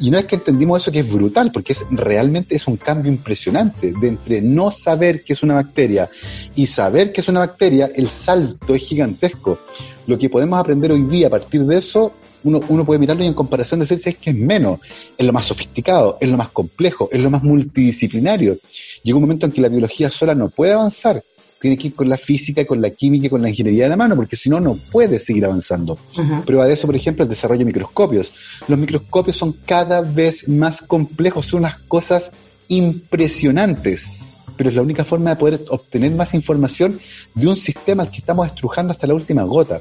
y 0.00 0.10
no 0.10 0.18
es 0.18 0.24
que 0.24 0.36
entendimos 0.36 0.82
eso 0.82 0.92
que 0.92 1.00
es 1.00 1.12
brutal, 1.12 1.50
porque 1.52 1.72
es 1.72 1.84
realmente 1.90 2.56
es 2.56 2.66
un 2.66 2.76
cambio 2.76 3.10
impresionante 3.10 3.92
de 3.92 4.08
entre 4.08 4.40
no 4.40 4.70
saber 4.70 5.22
qué 5.22 5.32
es 5.32 5.42
una 5.42 5.54
bacteria 5.54 6.08
y 6.54 6.66
saber 6.66 7.12
qué 7.12 7.20
es 7.20 7.28
una 7.28 7.40
bacteria, 7.40 7.90
el 7.94 8.08
salto 8.08 8.74
es 8.74 8.82
gigantesco. 8.82 9.58
Lo 10.06 10.18
que 10.18 10.28
podemos 10.28 10.58
aprender 10.58 10.92
hoy 10.92 11.02
día 11.02 11.28
a 11.28 11.30
partir 11.30 11.64
de 11.64 11.78
eso, 11.78 12.12
uno, 12.42 12.60
uno 12.68 12.84
puede 12.84 13.00
mirarlo 13.00 13.24
y 13.24 13.26
en 13.26 13.34
comparación 13.34 13.80
decir 13.80 13.98
si 13.98 14.10
es 14.10 14.16
que 14.18 14.30
es 14.30 14.36
menos, 14.36 14.78
es 15.16 15.24
lo 15.24 15.32
más 15.32 15.46
sofisticado, 15.46 16.18
es 16.20 16.28
lo 16.28 16.36
más 16.36 16.50
complejo, 16.50 17.08
es 17.10 17.20
lo 17.20 17.30
más 17.30 17.42
multidisciplinario. 17.42 18.58
Llega 19.02 19.16
un 19.16 19.22
momento 19.22 19.46
en 19.46 19.52
que 19.52 19.60
la 19.60 19.68
biología 19.68 20.10
sola 20.10 20.34
no 20.34 20.48
puede 20.50 20.72
avanzar 20.72 21.22
tiene 21.64 21.78
que 21.78 21.86
ir 21.88 21.94
con 21.94 22.10
la 22.10 22.18
física, 22.18 22.62
con 22.66 22.82
la 22.82 22.90
química 22.90 23.24
y 23.24 23.30
con 23.30 23.40
la 23.40 23.48
ingeniería 23.48 23.84
de 23.84 23.88
la 23.88 23.96
mano, 23.96 24.14
porque 24.14 24.36
si 24.36 24.50
no, 24.50 24.60
no 24.60 24.74
puede 24.92 25.18
seguir 25.18 25.46
avanzando. 25.46 25.98
Prueba 26.44 26.66
de 26.66 26.74
eso, 26.74 26.86
por 26.86 26.94
ejemplo, 26.94 27.22
el 27.22 27.30
desarrollo 27.30 27.60
de 27.60 27.64
microscopios. 27.64 28.34
Los 28.68 28.78
microscopios 28.78 29.38
son 29.38 29.54
cada 29.64 30.02
vez 30.02 30.46
más 30.46 30.82
complejos, 30.82 31.46
son 31.46 31.60
unas 31.60 31.80
cosas 31.80 32.30
impresionantes, 32.68 34.10
pero 34.58 34.68
es 34.68 34.76
la 34.76 34.82
única 34.82 35.06
forma 35.06 35.30
de 35.30 35.36
poder 35.36 35.64
obtener 35.70 36.14
más 36.14 36.34
información 36.34 37.00
de 37.34 37.46
un 37.46 37.56
sistema 37.56 38.02
al 38.02 38.10
que 38.10 38.18
estamos 38.18 38.46
estrujando 38.46 38.92
hasta 38.92 39.06
la 39.06 39.14
última 39.14 39.42
gota. 39.44 39.80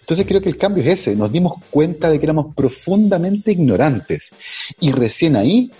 Entonces 0.00 0.26
creo 0.26 0.42
que 0.42 0.50
el 0.50 0.58
cambio 0.58 0.84
es 0.84 1.00
ese, 1.00 1.16
nos 1.16 1.32
dimos 1.32 1.54
cuenta 1.70 2.10
de 2.10 2.18
que 2.18 2.26
éramos 2.26 2.54
profundamente 2.54 3.52
ignorantes 3.52 4.32
y 4.80 4.92
recién 4.92 5.34
ahí 5.34 5.70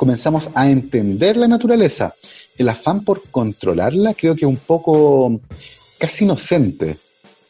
comenzamos 0.00 0.48
a 0.54 0.70
entender 0.70 1.36
la 1.36 1.46
naturaleza. 1.46 2.14
El 2.56 2.70
afán 2.70 3.04
por 3.04 3.24
controlarla 3.30 4.14
creo 4.14 4.34
que 4.34 4.46
es 4.46 4.50
un 4.50 4.56
poco 4.56 5.42
casi 5.98 6.24
inocente. 6.24 6.96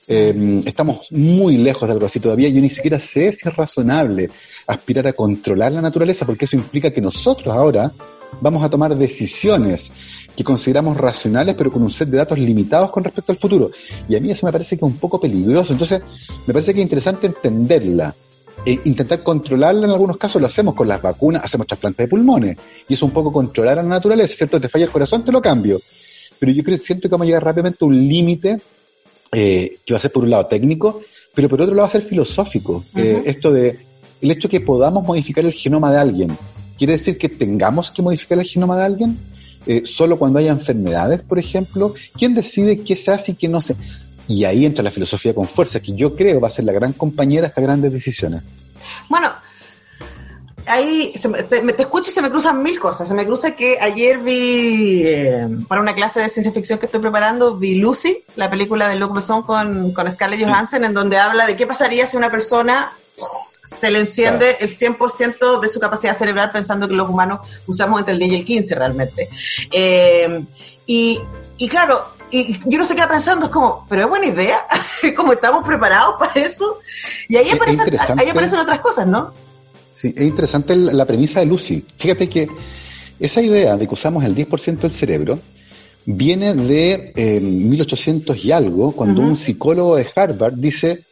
Eh, 0.08 0.60
estamos 0.64 1.12
muy 1.12 1.58
lejos 1.58 1.86
de 1.86 1.92
algo 1.92 2.06
así 2.06 2.18
todavía. 2.18 2.48
Yo 2.48 2.60
ni 2.60 2.68
siquiera 2.68 2.98
sé 2.98 3.30
si 3.30 3.48
es 3.48 3.54
razonable 3.54 4.30
aspirar 4.66 5.06
a 5.06 5.12
controlar 5.12 5.70
la 5.70 5.80
naturaleza, 5.80 6.26
porque 6.26 6.46
eso 6.46 6.56
implica 6.56 6.90
que 6.90 7.00
nosotros 7.00 7.54
ahora 7.54 7.92
vamos 8.40 8.64
a 8.64 8.68
tomar 8.68 8.96
decisiones 8.96 9.92
que 10.34 10.42
consideramos 10.42 10.96
racionales, 10.96 11.54
pero 11.54 11.70
con 11.70 11.84
un 11.84 11.92
set 11.92 12.08
de 12.08 12.18
datos 12.18 12.36
limitados 12.40 12.90
con 12.90 13.04
respecto 13.04 13.30
al 13.30 13.38
futuro. 13.38 13.70
Y 14.08 14.16
a 14.16 14.20
mí 14.20 14.28
eso 14.32 14.44
me 14.44 14.50
parece 14.50 14.76
que 14.76 14.84
es 14.84 14.90
un 14.90 14.98
poco 14.98 15.20
peligroso. 15.20 15.72
Entonces, 15.72 16.00
me 16.48 16.52
parece 16.52 16.74
que 16.74 16.80
es 16.80 16.84
interesante 16.84 17.28
entenderla. 17.28 18.12
E 18.64 18.78
intentar 18.84 19.22
controlarla 19.22 19.86
en 19.86 19.92
algunos 19.92 20.18
casos 20.18 20.40
lo 20.40 20.46
hacemos 20.46 20.74
con 20.74 20.86
las 20.86 21.00
vacunas, 21.00 21.42
hacemos 21.44 21.66
trasplantes 21.66 22.04
de 22.04 22.08
pulmones, 22.08 22.56
y 22.88 22.94
es 22.94 23.02
un 23.02 23.10
poco 23.10 23.32
controlar 23.32 23.78
a 23.78 23.82
la 23.82 23.88
naturaleza, 23.88 24.34
¿cierto? 24.36 24.60
Te 24.60 24.68
falla 24.68 24.84
el 24.84 24.90
corazón, 24.90 25.24
te 25.24 25.32
lo 25.32 25.40
cambio. 25.40 25.80
Pero 26.38 26.52
yo 26.52 26.62
creo, 26.62 26.76
siento 26.78 27.08
que 27.08 27.12
vamos 27.12 27.24
a 27.24 27.28
llegar 27.28 27.44
rápidamente 27.44 27.78
a 27.80 27.86
un 27.86 28.08
límite 28.08 28.56
eh, 29.32 29.78
que 29.84 29.94
va 29.94 29.98
a 29.98 30.00
ser 30.00 30.12
por 30.12 30.24
un 30.24 30.30
lado 30.30 30.46
técnico, 30.46 31.00
pero 31.34 31.48
por 31.48 31.62
otro 31.62 31.74
lado 31.74 31.86
va 31.86 31.88
a 31.88 31.92
ser 31.92 32.02
filosófico. 32.02 32.84
eh, 32.96 33.22
esto 33.26 33.50
de, 33.52 33.78
el 34.20 34.30
hecho 34.30 34.48
de 34.48 34.58
que 34.58 34.60
podamos 34.60 35.04
modificar 35.04 35.44
el 35.44 35.52
genoma 35.52 35.90
de 35.90 35.98
alguien, 35.98 36.36
¿quiere 36.76 36.94
decir 36.94 37.16
que 37.16 37.28
tengamos 37.28 37.90
que 37.90 38.02
modificar 38.02 38.38
el 38.38 38.44
genoma 38.44 38.76
de 38.76 38.84
alguien? 38.84 39.18
Eh, 39.66 39.82
solo 39.84 40.18
cuando 40.18 40.38
haya 40.38 40.52
enfermedades, 40.52 41.22
por 41.22 41.38
ejemplo, 41.38 41.94
¿quién 42.16 42.34
decide 42.34 42.78
qué 42.78 42.96
se 42.96 43.10
hace 43.10 43.32
y 43.32 43.34
qué 43.34 43.48
no 43.48 43.60
se? 43.60 43.76
Y 44.28 44.44
ahí 44.44 44.64
entra 44.64 44.84
la 44.84 44.90
filosofía 44.90 45.34
con 45.34 45.46
fuerza, 45.46 45.80
que 45.80 45.92
yo 45.92 46.14
creo 46.14 46.40
va 46.40 46.48
a 46.48 46.52
ser 46.52 46.64
la 46.64 46.72
gran 46.72 46.92
compañera 46.92 47.42
de 47.42 47.48
estas 47.48 47.64
grandes 47.64 47.92
decisiones. 47.92 48.42
Bueno, 49.08 49.32
ahí 50.66 51.12
se 51.16 51.28
te, 51.28 51.60
te 51.60 51.82
escucho 51.82 52.10
y 52.10 52.14
se 52.14 52.22
me 52.22 52.30
cruzan 52.30 52.62
mil 52.62 52.78
cosas. 52.78 53.08
Se 53.08 53.14
me 53.14 53.26
cruza 53.26 53.56
que 53.56 53.78
ayer 53.80 54.18
vi, 54.18 55.02
eh, 55.04 55.48
para 55.68 55.80
una 55.80 55.94
clase 55.94 56.20
de 56.20 56.28
ciencia 56.28 56.52
ficción 56.52 56.78
que 56.78 56.86
estoy 56.86 57.00
preparando, 57.00 57.56
vi 57.56 57.76
Lucy, 57.76 58.24
la 58.36 58.48
película 58.48 58.88
de 58.88 58.96
Luc 58.96 59.14
Besson 59.14 59.42
con, 59.42 59.92
con 59.92 60.10
Scarlett 60.10 60.44
Johansson, 60.44 60.84
en 60.84 60.94
donde 60.94 61.18
habla 61.18 61.46
de 61.46 61.56
qué 61.56 61.66
pasaría 61.66 62.06
si 62.06 62.16
una 62.16 62.30
persona 62.30 62.92
se 63.64 63.90
le 63.90 64.00
enciende 64.00 64.56
el 64.60 64.76
100% 64.76 65.60
de 65.60 65.68
su 65.68 65.80
capacidad 65.80 66.16
cerebral 66.16 66.50
pensando 66.50 66.88
que 66.88 66.94
los 66.94 67.08
humanos 67.08 67.46
usamos 67.66 68.00
entre 68.00 68.14
el 68.14 68.20
10 68.20 68.32
y 68.32 68.36
el 68.36 68.44
15 68.44 68.74
realmente. 68.74 69.28
Eh, 69.70 70.44
y, 70.86 71.20
y 71.56 71.68
claro, 71.68 72.04
y 72.30 72.58
yo 72.66 72.78
no 72.78 72.84
sé 72.84 72.94
qué 72.94 73.02
pensando, 73.08 73.46
es 73.46 73.52
como, 73.52 73.84
pero 73.88 74.02
es 74.02 74.08
buena 74.08 74.26
idea, 74.26 74.66
como 75.16 75.32
estamos 75.32 75.64
preparados 75.64 76.14
para 76.18 76.32
eso. 76.34 76.78
Y 77.28 77.36
ahí 77.36 77.50
aparecen, 77.50 77.86
interesante. 77.86 78.22
ahí 78.22 78.30
aparecen 78.30 78.58
otras 78.58 78.80
cosas, 78.80 79.06
¿no? 79.06 79.32
Sí, 79.96 80.14
es 80.16 80.22
interesante 80.22 80.76
la 80.76 81.04
premisa 81.04 81.40
de 81.40 81.46
Lucy. 81.46 81.84
Fíjate 81.96 82.28
que 82.28 82.48
esa 83.18 83.42
idea 83.42 83.76
de 83.76 83.86
que 83.86 83.94
usamos 83.94 84.24
el 84.24 84.34
10% 84.34 84.78
del 84.78 84.92
cerebro 84.92 85.38
viene 86.06 86.54
de 86.54 87.12
eh, 87.14 87.40
1800 87.40 88.44
y 88.44 88.52
algo, 88.52 88.92
cuando 88.92 89.20
un 89.20 89.36
psicólogo 89.36 89.96
de 89.96 90.06
Harvard 90.14 90.54
dice 90.54 91.04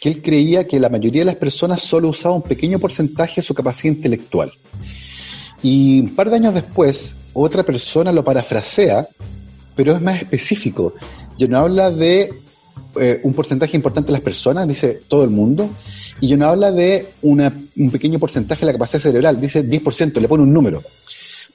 que 0.00 0.10
él 0.10 0.20
creía 0.20 0.66
que 0.66 0.78
la 0.78 0.90
mayoría 0.90 1.22
de 1.22 1.26
las 1.26 1.36
personas 1.36 1.80
solo 1.80 2.08
usaba 2.08 2.34
un 2.34 2.42
pequeño 2.42 2.78
porcentaje 2.78 3.36
de 3.36 3.42
su 3.42 3.54
capacidad 3.54 3.94
intelectual. 3.94 4.52
Y 5.62 6.00
un 6.00 6.14
par 6.14 6.28
de 6.28 6.36
años 6.36 6.52
después, 6.52 7.16
otra 7.32 7.62
persona 7.62 8.12
lo 8.12 8.22
parafrasea, 8.22 9.08
pero 9.74 9.94
es 9.94 10.00
más 10.02 10.20
específico. 10.22 10.94
Ya 11.38 11.46
no 11.48 11.58
habla 11.58 11.90
de 11.90 12.32
eh, 13.00 13.20
un 13.24 13.34
porcentaje 13.34 13.76
importante 13.76 14.08
de 14.08 14.12
las 14.12 14.20
personas, 14.20 14.66
dice 14.68 15.00
todo 15.08 15.24
el 15.24 15.30
mundo, 15.30 15.68
y 16.20 16.28
ya 16.28 16.36
no 16.36 16.46
habla 16.48 16.70
de 16.72 17.08
una- 17.22 17.52
un 17.76 17.90
pequeño 17.90 18.18
porcentaje 18.18 18.60
de 18.60 18.66
la 18.66 18.72
capacidad 18.72 19.02
cerebral, 19.02 19.40
dice 19.40 19.62
10%, 19.68 20.20
le 20.20 20.28
pone 20.28 20.42
un 20.44 20.52
número. 20.52 20.82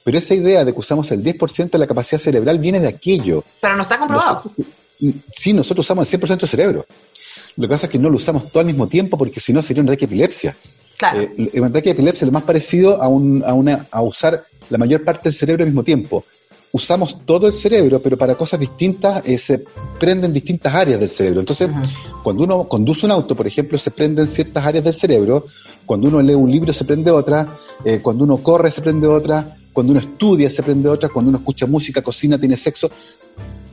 Pero 0.04 0.18
esa 0.18 0.34
idea 0.34 0.64
de 0.64 0.72
que 0.72 0.78
usamos 0.78 1.10
el 1.12 1.22
10% 1.22 1.72
de 1.72 1.78
la 1.78 1.86
capacidad 1.86 2.20
cerebral 2.20 2.58
viene 2.58 2.80
de 2.80 2.88
aquello. 2.88 3.44
Pero 3.60 3.76
no 3.76 3.82
está 3.82 3.98
comprobado. 3.98 4.42
Nosotros- 4.44 4.66
sí, 5.32 5.52
nosotros 5.52 5.86
usamos 5.86 6.04
el 6.06 6.20
100% 6.20 6.40
del 6.46 6.48
cerebro. 6.50 6.86
Lo 7.56 7.68
que 7.68 7.72
pasa 7.74 7.86
es 7.86 7.92
que 7.92 7.98
no 7.98 8.08
lo 8.10 8.16
usamos 8.16 8.48
todo 8.50 8.60
al 8.60 8.66
mismo 8.66 8.86
tiempo 8.86 9.16
porque 9.18 9.40
si 9.40 9.52
no 9.52 9.62
sería 9.62 9.82
un 9.82 9.88
ataque 9.88 10.06
de 10.06 10.14
epilepsia. 10.14 10.56
Claro. 10.96 11.20
Eh, 11.22 11.50
el 11.54 11.64
ataque 11.64 11.88
de 11.90 11.92
epilepsia 11.92 12.24
es 12.24 12.26
lo 12.26 12.32
más 12.32 12.44
parecido 12.44 13.02
a, 13.02 13.08
un, 13.08 13.42
a, 13.46 13.52
una, 13.54 13.86
a 13.90 14.02
usar 14.02 14.44
la 14.68 14.78
mayor 14.78 15.04
parte 15.04 15.24
del 15.24 15.34
cerebro 15.34 15.64
al 15.64 15.68
mismo 15.70 15.84
tiempo. 15.84 16.24
Usamos 16.72 17.26
todo 17.26 17.48
el 17.48 17.52
cerebro, 17.52 18.00
pero 18.00 18.16
para 18.16 18.36
cosas 18.36 18.60
distintas 18.60 19.26
eh, 19.26 19.38
se 19.38 19.64
prenden 19.98 20.32
distintas 20.32 20.72
áreas 20.72 21.00
del 21.00 21.10
cerebro. 21.10 21.40
Entonces, 21.40 21.68
cuando 22.22 22.44
uno 22.44 22.68
conduce 22.68 23.06
un 23.06 23.12
auto, 23.12 23.34
por 23.34 23.46
ejemplo, 23.46 23.76
se 23.76 23.90
prenden 23.90 24.26
ciertas 24.28 24.64
áreas 24.64 24.84
del 24.84 24.94
cerebro. 24.94 25.44
Cuando 25.84 26.08
uno 26.08 26.22
lee 26.22 26.34
un 26.34 26.50
libro, 26.50 26.72
se 26.72 26.84
prende 26.84 27.10
otra. 27.10 27.48
Eh, 27.84 27.98
cuando 28.00 28.22
uno 28.22 28.36
corre, 28.38 28.70
se 28.70 28.82
prende 28.82 29.08
otra. 29.08 29.56
Cuando 29.72 29.90
uno 29.90 30.00
estudia, 30.00 30.48
se 30.48 30.62
prende 30.62 30.88
otra. 30.88 31.08
Cuando 31.08 31.30
uno 31.30 31.38
escucha 31.38 31.66
música, 31.66 32.02
cocina, 32.02 32.38
tiene 32.38 32.56
sexo. 32.56 32.88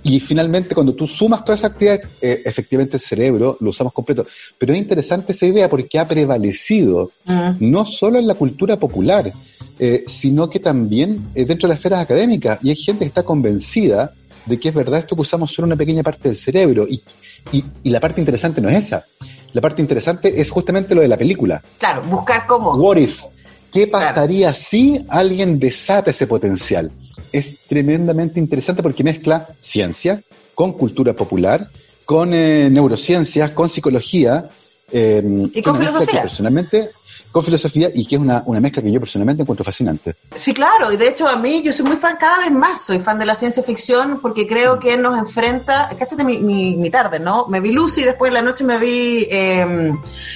Y 0.03 0.19
finalmente, 0.19 0.73
cuando 0.73 0.93
tú 0.93 1.05
sumas 1.05 1.43
todas 1.43 1.61
esas 1.61 1.71
actividades, 1.71 2.07
eh, 2.21 2.41
efectivamente 2.45 2.97
el 2.97 3.01
cerebro 3.01 3.57
lo 3.59 3.71
usamos 3.71 3.91
completo. 3.91 4.25
Pero 4.57 4.73
es 4.73 4.79
interesante 4.79 5.31
esa 5.31 5.45
idea 5.45 5.69
porque 5.69 5.99
ha 5.99 6.07
prevalecido 6.07 7.11
no 7.59 7.85
solo 7.85 8.19
en 8.19 8.27
la 8.27 8.35
cultura 8.35 8.77
popular, 8.77 9.31
eh, 9.79 10.03
sino 10.07 10.49
que 10.49 10.59
también 10.59 11.29
eh, 11.35 11.45
dentro 11.45 11.67
de 11.67 11.73
las 11.73 11.79
esferas 11.79 12.01
académicas. 12.01 12.59
Y 12.63 12.69
hay 12.69 12.75
gente 12.75 12.99
que 12.99 13.09
está 13.09 13.23
convencida 13.23 14.13
de 14.45 14.57
que 14.59 14.69
es 14.69 14.75
verdad 14.75 14.99
esto 14.99 15.15
que 15.15 15.23
usamos 15.23 15.51
solo 15.51 15.65
una 15.65 15.75
pequeña 15.75 16.03
parte 16.03 16.29
del 16.29 16.37
cerebro. 16.37 16.85
Y, 16.87 17.03
y, 17.51 17.63
y 17.83 17.89
la 17.89 17.99
parte 17.99 18.21
interesante 18.21 18.61
no 18.61 18.69
es 18.69 18.77
esa. 18.77 19.05
La 19.53 19.61
parte 19.61 19.81
interesante 19.81 20.39
es 20.39 20.49
justamente 20.49 20.95
lo 20.95 21.01
de 21.01 21.07
la 21.07 21.17
película. 21.17 21.61
Claro, 21.79 22.01
buscar 22.03 22.45
cómo. 22.47 22.75
What 22.75 22.97
if? 22.97 23.23
¿Qué 23.71 23.87
pasaría 23.87 24.53
si 24.53 25.05
alguien 25.09 25.59
desata 25.59 26.11
ese 26.11 26.27
potencial? 26.27 26.91
Es 27.31 27.59
tremendamente 27.67 28.39
interesante 28.39 28.83
porque 28.83 29.03
mezcla 29.03 29.47
ciencia 29.59 30.21
con 30.55 30.73
cultura 30.73 31.13
popular, 31.13 31.69
con 32.05 32.33
eh, 32.33 32.69
neurociencias, 32.69 33.51
con 33.51 33.69
psicología. 33.69 34.47
Eh, 34.91 35.21
y 35.53 35.61
con 35.61 35.77
filosofía. 35.77 36.21
personalmente 36.21 36.91
con 37.31 37.43
filosofía 37.43 37.89
y 37.93 38.05
que 38.05 38.15
es 38.15 38.21
una, 38.21 38.43
una, 38.45 38.59
mezcla 38.59 38.81
que 38.81 38.91
yo 38.91 38.99
personalmente 38.99 39.43
encuentro 39.43 39.63
fascinante. 39.63 40.15
Sí, 40.35 40.53
claro, 40.53 40.91
y 40.91 40.97
de 40.97 41.09
hecho 41.09 41.27
a 41.27 41.35
mí 41.35 41.61
yo 41.61 41.73
soy 41.73 41.85
muy 41.85 41.97
fan, 41.97 42.15
cada 42.19 42.39
vez 42.39 42.51
más 42.51 42.81
soy 42.83 42.99
fan 42.99 43.19
de 43.19 43.25
la 43.25 43.35
ciencia 43.35 43.61
ficción 43.63 44.19
porque 44.21 44.47
creo 44.47 44.79
que 44.79 44.97
nos 44.97 45.17
enfrenta, 45.17 45.89
cáchate 45.97 46.23
mi, 46.23 46.39
mi, 46.39 46.89
tarde, 46.89 47.19
¿no? 47.19 47.47
Me 47.47 47.59
vi 47.59 47.71
Lucy, 47.71 48.03
después 48.03 48.29
en 48.29 48.33
la 48.33 48.41
noche 48.41 48.63
me 48.63 48.79
vi 48.79 49.27
eh, 49.29 49.91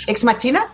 Ex 0.05 0.23
Machina. 0.23 0.67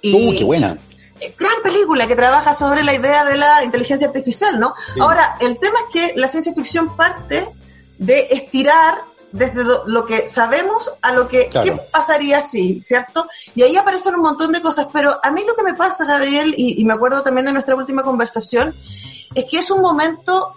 Y, 0.00 0.14
¡Uh, 0.14 0.38
qué 0.38 0.44
buena! 0.44 0.78
Gran 1.20 1.62
película 1.62 2.06
que 2.06 2.16
trabaja 2.16 2.54
sobre 2.54 2.82
la 2.82 2.94
idea 2.94 3.24
de 3.24 3.36
la 3.36 3.64
inteligencia 3.64 4.06
artificial, 4.06 4.58
¿no? 4.58 4.74
Ahora, 5.00 5.36
el 5.40 5.58
tema 5.58 5.78
es 5.86 5.92
que 5.92 6.20
la 6.20 6.28
ciencia 6.28 6.52
ficción 6.54 6.94
parte 6.94 7.48
de 7.98 8.26
estirar 8.30 8.98
desde 9.32 9.64
lo, 9.64 10.06
que 10.06 10.28
sabemos 10.28 10.90
a 11.02 11.12
lo 11.12 11.28
que 11.28 11.48
¿qué 11.48 11.78
pasaría 11.90 12.42
si, 12.42 12.80
¿cierto? 12.80 13.26
Y 13.54 13.62
ahí 13.62 13.76
aparecen 13.76 14.14
un 14.14 14.22
montón 14.22 14.52
de 14.52 14.62
cosas, 14.62 14.86
pero 14.92 15.16
a 15.22 15.30
mí 15.30 15.42
lo 15.46 15.54
que 15.54 15.62
me 15.62 15.74
pasa, 15.74 16.04
Gabriel, 16.04 16.54
y, 16.56 16.84
me 16.84 16.94
acuerdo 16.94 17.22
también 17.22 17.46
de 17.46 17.52
nuestra 17.52 17.74
última 17.74 18.02
conversación, 18.02 18.74
es 19.34 19.44
que 19.44 19.58
es 19.58 19.70
un 19.70 19.80
momento 19.80 20.54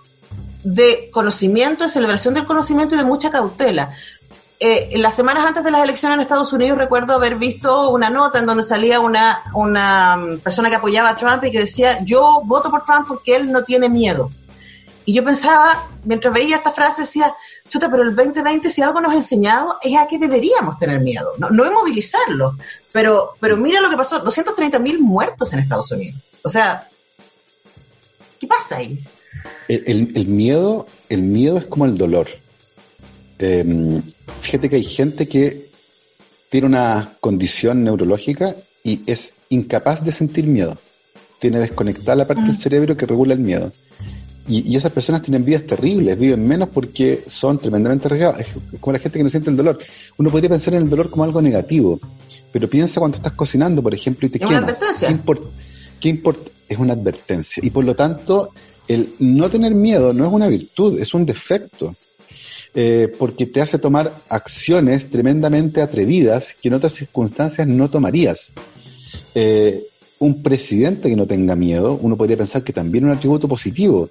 de 0.64 1.10
conocimiento, 1.12 1.84
de 1.84 1.90
celebración 1.90 2.34
del 2.34 2.46
conocimiento 2.46 2.96
y 2.96 2.98
de 2.98 3.04
mucha 3.04 3.30
cautela. 3.30 3.90
Eh, 4.62 4.98
las 4.98 5.16
semanas 5.16 5.46
antes 5.46 5.64
de 5.64 5.72
las 5.72 5.82
elecciones 5.82 6.18
en 6.18 6.22
Estados 6.22 6.52
Unidos 6.52 6.78
recuerdo 6.78 7.14
haber 7.14 7.36
visto 7.36 7.90
una 7.92 8.10
nota 8.10 8.40
en 8.40 8.46
donde 8.46 8.64
salía 8.64 9.00
una, 9.00 9.42
una 9.54 10.18
mm, 10.18 10.40
persona 10.40 10.70
que 10.70 10.76
apoyaba 10.76 11.10
a 11.10 11.16
Trump 11.16 11.42
y 11.46 11.52
que 11.52 11.60
decía, 11.60 12.04
yo 12.04 12.42
voto 12.44 12.70
por 12.70 12.84
Trump 12.84 13.08
porque 13.08 13.38
él 13.38 13.52
no 13.54 13.64
tiene 13.64 13.88
miedo. 13.88 14.30
Y 15.06 15.14
yo 15.14 15.24
pensaba, 15.24 15.88
mientras 16.04 16.34
veía 16.34 16.58
esta 16.58 16.74
frase, 16.74 17.04
decía, 17.04 17.34
chuta, 17.70 17.90
pero 17.90 18.04
el 18.04 18.14
2020 18.14 18.70
si 18.70 18.82
algo 18.82 19.00
nos 19.00 19.14
ha 19.14 19.16
enseñado 19.16 19.78
es 19.82 19.98
a 19.98 20.08
que 20.08 20.20
deberíamos 20.20 20.78
tener 20.78 21.00
miedo, 21.00 21.32
no, 21.38 21.50
no 21.50 21.66
inmovilizarlo. 21.66 22.58
Pero, 22.92 23.36
pero 23.40 23.56
mira 23.56 23.80
lo 23.80 23.90
que 23.90 23.96
pasó, 23.96 24.20
230 24.20 24.78
mil 24.80 25.00
muertos 25.00 25.54
en 25.54 25.60
Estados 25.60 25.90
Unidos. 25.92 26.22
O 26.44 26.50
sea, 26.50 26.86
¿qué 28.40 28.46
pasa 28.46 28.76
ahí? 28.76 29.02
El, 29.70 30.12
el, 30.16 30.28
miedo, 30.28 30.86
el 31.08 31.22
miedo 31.22 31.58
es 31.58 31.66
como 31.66 31.86
el 31.86 31.98
dolor. 31.98 32.28
Em, 33.40 34.02
fíjate 34.42 34.70
que 34.70 34.76
hay 34.76 34.84
gente 34.84 35.28
que 35.28 35.70
tiene 36.50 36.68
una 36.68 37.14
condición 37.22 37.84
neurológica 37.84 38.56
y 38.84 39.02
es 39.08 39.34
incapaz 39.50 40.04
de 40.04 40.12
sentir 40.12 40.46
miedo. 40.46 40.78
Tiene 41.40 41.60
desconectada 41.60 42.18
la 42.18 42.28
parte 42.28 42.44
del 42.44 42.52
mm. 42.52 42.58
cerebro 42.58 42.98
que 42.98 43.06
regula 43.06 43.34
el 43.34 43.40
miedo. 43.40 43.72
Y, 44.48 44.76
esas 44.76 44.92
personas 44.92 45.22
tienen 45.22 45.46
vidas 45.46 45.66
terribles, 45.66 46.18
viven 46.18 46.46
menos 46.46 46.70
porque 46.70 47.24
son 47.28 47.60
tremendamente 47.60 48.08
arriesgadas. 48.08 48.42
Es 48.42 48.80
como 48.80 48.94
la 48.94 49.00
gente 49.00 49.20
que 49.20 49.24
no 49.24 49.30
siente 49.30 49.52
el 49.52 49.56
dolor. 49.56 49.78
Uno 50.18 50.32
podría 50.32 50.50
pensar 50.50 50.74
en 50.74 50.82
el 50.82 50.90
dolor 50.90 51.12
como 51.12 51.24
algo 51.24 51.40
negativo, 51.40 52.00
pero 52.52 52.68
piensa 52.68 53.00
cuando 53.00 53.18
estás 53.18 53.34
cocinando, 53.34 53.84
por 53.84 53.94
ejemplo, 53.94 54.28
y 54.28 54.32
te 54.32 54.40
quemas. 54.40 54.76
¿Qué 55.00 55.12
importa? 55.12 55.48
¿Qué 56.00 56.10
importa? 56.10 56.52
Es 56.68 56.80
una 56.80 56.94
advertencia. 56.94 57.62
Y 57.64 57.70
por 57.70 57.86
lo 57.86 57.96
tanto, 57.96 58.52
el 58.88 59.14
no 59.20 59.50
tener 59.52 59.76
miedo 59.76 60.14
no 60.14 60.26
es 60.26 60.34
una 60.34 60.48
virtud, 60.48 61.00
es 61.00 61.14
un 61.14 61.28
defecto. 61.28 61.96
Eh, 62.76 63.12
porque 63.18 63.48
te 63.48 63.62
hace 63.62 63.80
tomar 63.80 64.14
acciones 64.30 65.10
tremendamente 65.10 65.82
atrevidas 65.82 66.56
que 66.62 66.68
en 66.68 66.76
otras 66.76 66.94
circunstancias 66.94 67.68
no 67.68 67.90
tomarías. 67.90 68.52
Eh, 69.34 69.84
un 70.20 70.44
presidente 70.44 71.10
que 71.10 71.16
no 71.16 71.26
tenga 71.26 71.56
miedo, 71.56 71.98
uno 72.00 72.16
podría 72.16 72.38
pensar 72.38 72.64
que 72.64 72.74
también 72.74 73.06
es 73.06 73.10
un 73.10 73.18
atributo 73.18 73.48
positivo, 73.48 74.10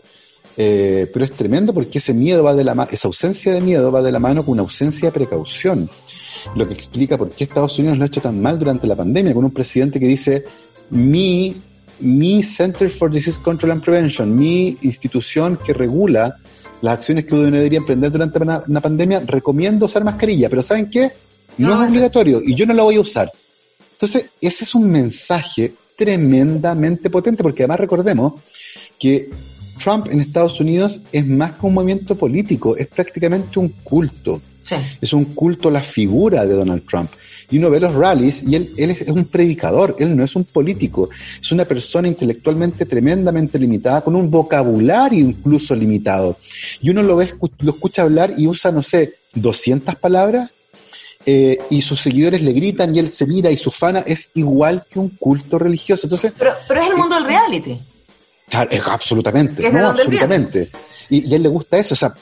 eh, 0.56 1.08
pero 1.12 1.24
es 1.24 1.30
tremendo 1.32 1.72
porque 1.72 1.98
ese 1.98 2.14
miedo 2.14 2.42
va 2.42 2.54
de 2.54 2.64
la 2.64 2.88
esa 2.90 3.06
ausencia 3.06 3.52
de 3.52 3.60
miedo 3.60 3.92
va 3.92 4.02
de 4.02 4.10
la 4.10 4.18
mano 4.18 4.44
con 4.44 4.54
una 4.54 4.62
ausencia 4.62 5.08
de 5.08 5.12
precaución. 5.12 5.88
Lo 6.56 6.66
que 6.66 6.74
explica 6.74 7.16
por 7.16 7.30
qué 7.30 7.44
Estados 7.44 7.78
Unidos 7.78 7.98
lo 7.98 8.04
ha 8.04 8.06
hecho 8.06 8.20
tan 8.20 8.40
mal 8.40 8.58
durante 8.58 8.86
la 8.86 8.96
pandemia, 8.96 9.34
con 9.34 9.44
un 9.44 9.50
presidente 9.52 10.00
que 10.00 10.08
dice, 10.08 10.44
mi, 10.90 11.54
mi 12.00 12.42
Center 12.42 12.90
for 12.90 13.10
Disease 13.10 13.40
Control 13.40 13.72
and 13.72 13.84
Prevention, 13.84 14.36
mi 14.36 14.78
institución 14.82 15.58
que 15.64 15.74
regula 15.74 16.38
las 16.80 16.94
acciones 16.94 17.24
que 17.24 17.34
uno 17.34 17.44
debería 17.44 17.78
emprender 17.78 18.10
durante 18.10 18.38
una, 18.38 18.80
pandemia, 18.80 19.20
recomiendo 19.20 19.86
usar 19.86 20.04
mascarilla, 20.04 20.48
pero 20.48 20.62
¿saben 20.62 20.88
qué? 20.88 21.12
No, 21.58 21.68
no 21.68 21.84
es 21.84 21.90
obligatorio 21.90 22.40
y 22.44 22.54
yo 22.54 22.66
no 22.66 22.74
la 22.74 22.82
voy 22.82 22.96
a 22.96 23.00
usar. 23.00 23.30
Entonces, 23.92 24.26
ese 24.40 24.64
es 24.64 24.74
un 24.74 24.90
mensaje 24.90 25.74
tremendamente 25.96 27.10
potente, 27.10 27.42
porque 27.42 27.64
además 27.64 27.80
recordemos 27.80 28.34
que 28.98 29.28
Trump 29.82 30.06
en 30.08 30.20
Estados 30.20 30.60
Unidos 30.60 31.00
es 31.10 31.26
más 31.26 31.56
que 31.56 31.66
un 31.66 31.74
movimiento 31.74 32.16
político, 32.16 32.76
es 32.76 32.86
prácticamente 32.86 33.58
un 33.58 33.68
culto. 33.82 34.40
Es 35.00 35.12
un 35.14 35.24
culto 35.26 35.68
a 35.68 35.72
la 35.72 35.82
figura 35.82 36.44
de 36.44 36.54
Donald 36.54 36.84
Trump. 36.86 37.10
Y 37.50 37.58
uno 37.58 37.70
ve 37.70 37.80
los 37.80 37.94
rallies 37.94 38.42
y 38.42 38.56
él, 38.56 38.70
él 38.76 38.90
es 38.90 39.08
un 39.08 39.24
predicador, 39.24 39.96
él 39.98 40.14
no 40.14 40.22
es 40.22 40.36
un 40.36 40.44
político, 40.44 41.08
es 41.40 41.50
una 41.50 41.64
persona 41.64 42.06
intelectualmente 42.06 42.84
tremendamente 42.84 43.58
limitada, 43.58 44.02
con 44.02 44.16
un 44.16 44.30
vocabulario 44.30 45.18
incluso 45.18 45.74
limitado. 45.74 46.36
Y 46.82 46.90
uno 46.90 47.02
lo 47.02 47.16
ve, 47.16 47.32
lo 47.60 47.70
escucha 47.70 48.02
hablar 48.02 48.34
y 48.36 48.46
usa, 48.46 48.70
no 48.70 48.82
sé, 48.82 49.14
200 49.34 49.94
palabras 49.96 50.52
eh, 51.26 51.58
y 51.70 51.82
sus 51.82 52.00
seguidores 52.00 52.40
le 52.42 52.52
gritan 52.52 52.94
y 52.94 53.00
él 53.00 53.10
se 53.10 53.26
mira 53.26 53.50
y 53.50 53.58
su 53.58 53.70
fana 53.70 54.00
es 54.00 54.30
igual 54.34 54.84
que 54.88 54.98
un 54.98 55.10
culto 55.10 55.58
religioso. 55.58 56.06
Entonces, 56.06 56.32
pero, 56.38 56.52
pero 56.66 56.82
es 56.82 56.90
el 56.90 56.96
mundo 56.96 57.16
del 57.16 57.24
reality. 57.24 57.80
Claro, 58.48 58.70
absolutamente, 58.86 59.70
no, 59.70 59.88
absolutamente. 59.88 60.70
Y, 61.10 61.32
a 61.32 61.36
él 61.36 61.42
le 61.42 61.48
gusta 61.48 61.78
eso. 61.78 61.94
O 61.94 61.96
sea, 61.96 62.14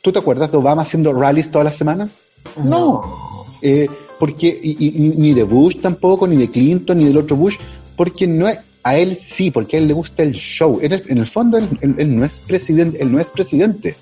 ¿tú 0.00 0.12
te 0.12 0.18
acuerdas 0.18 0.50
de 0.50 0.56
Obama 0.56 0.82
haciendo 0.82 1.12
rallies 1.12 1.50
toda 1.50 1.64
la 1.64 1.72
semana? 1.72 2.08
No. 2.56 3.46
Eh, 3.62 3.88
porque, 4.22 4.56
y, 4.62 4.92
ni 5.18 5.34
de 5.34 5.42
Bush 5.42 5.80
tampoco, 5.80 6.28
ni 6.28 6.36
de 6.36 6.48
Clinton, 6.48 6.96
ni 6.96 7.06
del 7.06 7.16
otro 7.16 7.34
Bush, 7.34 7.56
porque 7.96 8.28
no 8.28 8.46
es, 8.46 8.60
a 8.84 8.96
él 8.96 9.16
sí, 9.16 9.50
porque 9.50 9.76
a 9.76 9.80
él 9.80 9.88
le 9.88 9.94
gusta 9.94 10.22
el 10.22 10.30
show. 10.30 10.78
En 10.80 10.92
el, 10.92 11.02
en 11.08 11.18
el 11.18 11.26
fondo 11.26 11.58
él, 11.58 11.66
él, 11.80 12.14
no 12.14 12.24
es 12.24 12.38
presidente, 12.38 13.02
él 13.02 13.10
no 13.10 13.18
es 13.18 13.30
presidente. 13.30 13.96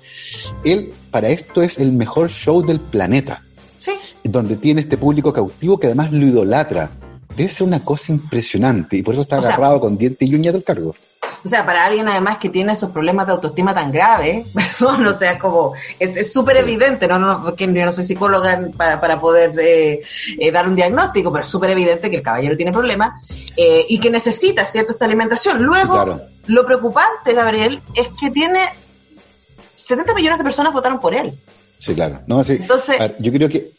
Él, 0.63 0.93
para 1.09 1.29
esto 1.29 1.63
es 1.63 1.79
el 1.79 1.91
mejor 1.91 2.29
show 2.29 2.61
del 2.61 2.79
planeta. 2.79 3.43
Sí. 3.79 3.93
Donde 4.23 4.57
tiene 4.57 4.81
este 4.81 4.95
público 4.95 5.33
cautivo 5.33 5.79
que 5.79 5.87
además 5.87 6.11
lo 6.11 6.27
idolatra. 6.27 6.91
Debe 7.35 7.49
ser 7.49 7.67
una 7.67 7.83
cosa 7.83 8.11
impresionante 8.11 8.97
y 8.97 9.03
por 9.03 9.13
eso 9.13 9.23
está 9.23 9.37
agarrado 9.37 9.79
con 9.79 9.97
diente 9.97 10.25
y 10.25 10.35
uña 10.35 10.51
del 10.51 10.63
cargo. 10.63 10.93
O 11.43 11.47
sea, 11.47 11.65
para 11.65 11.85
alguien 11.85 12.07
además 12.07 12.37
que 12.37 12.49
tiene 12.49 12.73
esos 12.73 12.91
problemas 12.91 13.25
de 13.25 13.33
autoestima 13.33 13.73
tan 13.73 13.91
graves, 13.91 14.47
perdón, 14.53 15.05
o 15.07 15.13
sea, 15.13 15.39
como 15.39 15.73
es 15.99 16.31
súper 16.31 16.57
evidente, 16.57 17.07
no, 17.07 17.17
no, 17.17 17.55
que 17.55 17.71
yo 17.71 17.85
no 17.85 17.91
soy 17.91 18.03
psicóloga 18.03 18.69
para, 18.77 18.99
para 18.99 19.19
poder 19.19 19.59
eh, 19.59 20.01
eh, 20.37 20.51
dar 20.51 20.67
un 20.67 20.75
diagnóstico, 20.75 21.31
pero 21.31 21.43
es 21.43 21.49
súper 21.49 21.71
evidente 21.71 22.09
que 22.09 22.17
el 22.17 22.23
caballero 22.23 22.55
tiene 22.55 22.71
problemas 22.71 23.23
eh, 23.57 23.85
y 23.89 23.99
que 23.99 24.11
necesita, 24.11 24.65
¿cierto?, 24.65 24.91
esta 24.91 25.05
alimentación. 25.05 25.63
Luego, 25.63 26.21
lo 26.47 26.65
preocupante, 26.65 27.33
Gabriel, 27.33 27.81
es 27.95 28.09
que 28.19 28.29
tiene 28.29 28.59
70 29.75 30.13
millones 30.13 30.37
de 30.37 30.43
personas 30.43 30.73
votaron 30.73 30.99
por 30.99 31.15
él. 31.15 31.33
Sí, 31.79 31.95
claro. 31.95 32.21
No, 32.27 32.43
Entonces, 32.43 32.97
yo 33.17 33.31
creo 33.31 33.49
que 33.49 33.73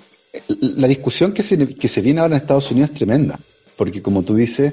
la 0.48 0.88
discusión 0.88 1.32
que 1.32 1.42
se, 1.42 2.00
viene 2.00 2.20
ahora 2.20 2.36
en 2.36 2.42
Estados 2.42 2.70
Unidos 2.70 2.90
es 2.90 2.96
tremenda, 2.96 3.38
porque 3.76 4.00
como 4.00 4.22
tú 4.22 4.34
dices, 4.34 4.72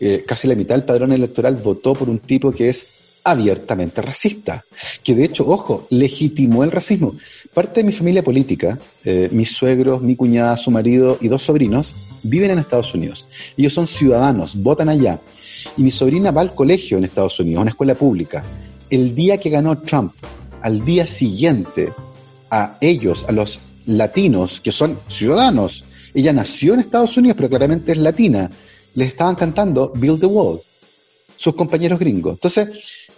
eh, 0.00 0.24
casi 0.26 0.48
la 0.48 0.54
mitad 0.54 0.74
del 0.74 0.84
padrón 0.84 1.12
electoral 1.12 1.56
votó 1.56 1.94
por 1.94 2.08
un 2.08 2.20
tipo 2.20 2.52
que 2.52 2.70
es 2.70 2.86
abiertamente 3.22 4.02
racista, 4.02 4.64
que 5.02 5.14
de 5.14 5.24
hecho, 5.24 5.46
ojo, 5.46 5.86
legitimó 5.90 6.62
el 6.62 6.70
racismo. 6.70 7.14
Parte 7.54 7.80
de 7.80 7.84
mi 7.84 7.92
familia 7.92 8.22
política, 8.22 8.78
eh, 9.04 9.28
mis 9.32 9.52
suegros, 9.52 10.02
mi 10.02 10.14
cuñada, 10.14 10.56
su 10.58 10.70
marido 10.70 11.16
y 11.20 11.28
dos 11.28 11.42
sobrinos, 11.42 11.94
viven 12.22 12.50
en 12.50 12.58
Estados 12.58 12.94
Unidos. 12.94 13.26
Ellos 13.56 13.72
son 13.72 13.86
ciudadanos, 13.86 14.56
votan 14.56 14.90
allá. 14.90 15.20
Y 15.76 15.82
mi 15.82 15.90
sobrina 15.90 16.32
va 16.32 16.42
al 16.42 16.54
colegio 16.54 16.98
en 16.98 17.04
Estados 17.04 17.40
Unidos, 17.40 17.58
a 17.58 17.62
una 17.62 17.70
escuela 17.70 17.94
pública. 17.94 18.44
El 18.90 19.14
día 19.14 19.38
que 19.38 19.48
ganó 19.48 19.78
Trump, 19.80 20.12
al 20.60 20.84
día 20.84 21.06
siguiente, 21.06 21.92
a 22.50 22.76
ellos, 22.80 23.24
a 23.26 23.32
los 23.32 23.58
latinos, 23.86 24.60
que 24.60 24.72
son 24.72 24.98
ciudadanos, 25.08 25.84
ella 26.14 26.32
nació 26.32 26.74
en 26.74 26.80
Estados 26.80 27.16
Unidos, 27.16 27.36
pero 27.36 27.48
claramente 27.48 27.92
es 27.92 27.98
latina, 27.98 28.50
les 28.94 29.08
estaban 29.08 29.34
cantando 29.34 29.92
Build 29.94 30.20
the 30.20 30.26
Wall, 30.26 30.60
sus 31.36 31.54
compañeros 31.54 31.98
gringos. 31.98 32.34
Entonces, 32.34 32.68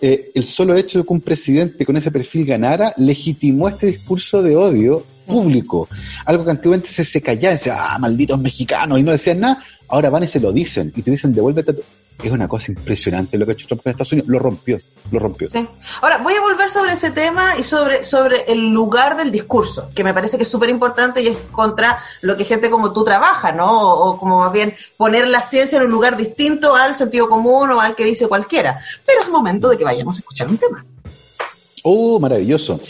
eh, 0.01 0.31
el 0.35 0.45
solo 0.45 0.75
hecho 0.75 0.99
de 0.99 1.05
que 1.05 1.13
un 1.13 1.21
presidente 1.21 1.85
con 1.85 1.97
ese 1.97 2.11
perfil 2.11 2.47
ganara 2.47 2.95
legitimó 2.97 3.69
este 3.69 3.87
discurso 3.87 4.43
de 4.43 4.57
odio 4.57 5.05
público. 5.27 5.89
Algo 6.25 6.45
que 6.45 6.51
antiguamente 6.53 6.89
se, 6.89 7.05
se 7.05 7.21
callaba, 7.21 7.55
decía, 7.55 7.77
ah, 7.79 7.99
malditos 7.99 8.41
mexicanos, 8.41 8.99
y 8.99 9.03
no 9.03 9.13
decían 9.13 9.41
nada. 9.41 9.63
Ahora 9.89 10.11
van 10.11 10.25
y 10.25 10.29
se 10.29 10.41
lo 10.41 10.53
dicen, 10.53 10.93
y 10.97 11.03
te 11.03 11.11
dicen, 11.11 11.33
devuélvete. 11.33 11.77
Es 12.23 12.33
una 12.33 12.49
cosa 12.49 12.73
impresionante 12.73 13.37
lo 13.37 13.45
que 13.45 13.53
ha 13.53 13.55
hecho 13.55 13.67
Trump 13.67 13.83
en 13.85 13.91
Estados 13.91 14.13
Unidos. 14.13 14.31
Lo 14.31 14.39
rompió, 14.39 14.79
lo 15.11 15.19
rompió. 15.19 15.51
Sí. 15.51 15.69
Ahora, 16.01 16.17
voy 16.19 16.33
a 16.33 16.41
volver 16.41 16.71
sobre 16.71 16.95
ese 16.95 17.11
tema 17.11 17.59
y 17.59 17.63
sobre, 17.63 18.05
sobre 18.05 18.51
el 18.51 18.71
lugar 18.71 19.19
del 19.19 19.31
discurso, 19.31 19.91
que 19.95 20.03
me 20.03 20.15
parece 20.15 20.39
que 20.39 20.45
es 20.45 20.49
súper 20.49 20.71
importante 20.71 21.21
y 21.21 21.27
es 21.27 21.37
contra 21.53 21.99
lo 22.23 22.35
que 22.37 22.47
gente 22.47 22.71
como 22.71 22.95
tú 22.95 23.05
trabaja, 23.05 23.53
¿no? 23.53 23.71
O, 23.71 24.09
o, 24.09 24.19
como 24.19 24.39
más 24.39 24.53
bien 24.53 24.75
poner 24.97 25.29
la 25.29 25.43
ciencia 25.43 25.77
en 25.77 25.85
un 25.85 25.91
lugar 25.91 26.17
distinto 26.17 26.75
al 26.75 26.95
sentido 26.95 27.29
común 27.29 27.71
o 27.73 27.81
al 27.83 27.95
que 27.95 28.07
dice 28.07 28.29
cualquiera. 28.29 28.81
Pero 29.05 29.21
es 29.21 29.29
momento 29.29 29.69
de 29.69 29.77
que 29.77 29.85
vayamos 29.85 30.17
a 30.17 30.21
escuchar 30.21 30.49
un 30.49 30.57
tema. 30.57 30.87
Oh, 31.89 32.19
maravilloso. 32.19 32.81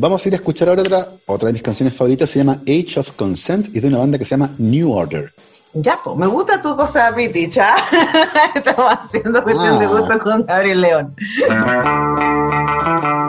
Vamos 0.00 0.24
a 0.24 0.28
ir 0.28 0.34
a 0.34 0.36
escuchar 0.36 0.68
ahora 0.68 0.82
otra, 0.82 1.08
otra 1.26 1.48
de 1.48 1.54
mis 1.54 1.62
canciones 1.62 1.92
favoritas, 1.92 2.30
se 2.30 2.38
llama 2.38 2.60
Age 2.62 3.00
of 3.00 3.10
Consent 3.16 3.74
y 3.74 3.78
es 3.78 3.82
de 3.82 3.88
una 3.88 3.98
banda 3.98 4.16
que 4.16 4.24
se 4.24 4.30
llama 4.30 4.48
New 4.56 4.92
Order. 4.92 5.34
Ya, 5.74 5.98
pues, 6.04 6.16
me 6.16 6.28
gusta 6.28 6.62
tu 6.62 6.76
cosa 6.76 7.10
british, 7.10 7.58
¿ah? 7.60 7.74
Estamos 8.54 8.92
haciendo 8.92 9.42
cuestión 9.42 9.74
ah. 9.74 9.78
de 9.80 9.86
gusto 9.88 10.18
con 10.20 10.46
Gabriel 10.46 10.82
León. 10.82 11.16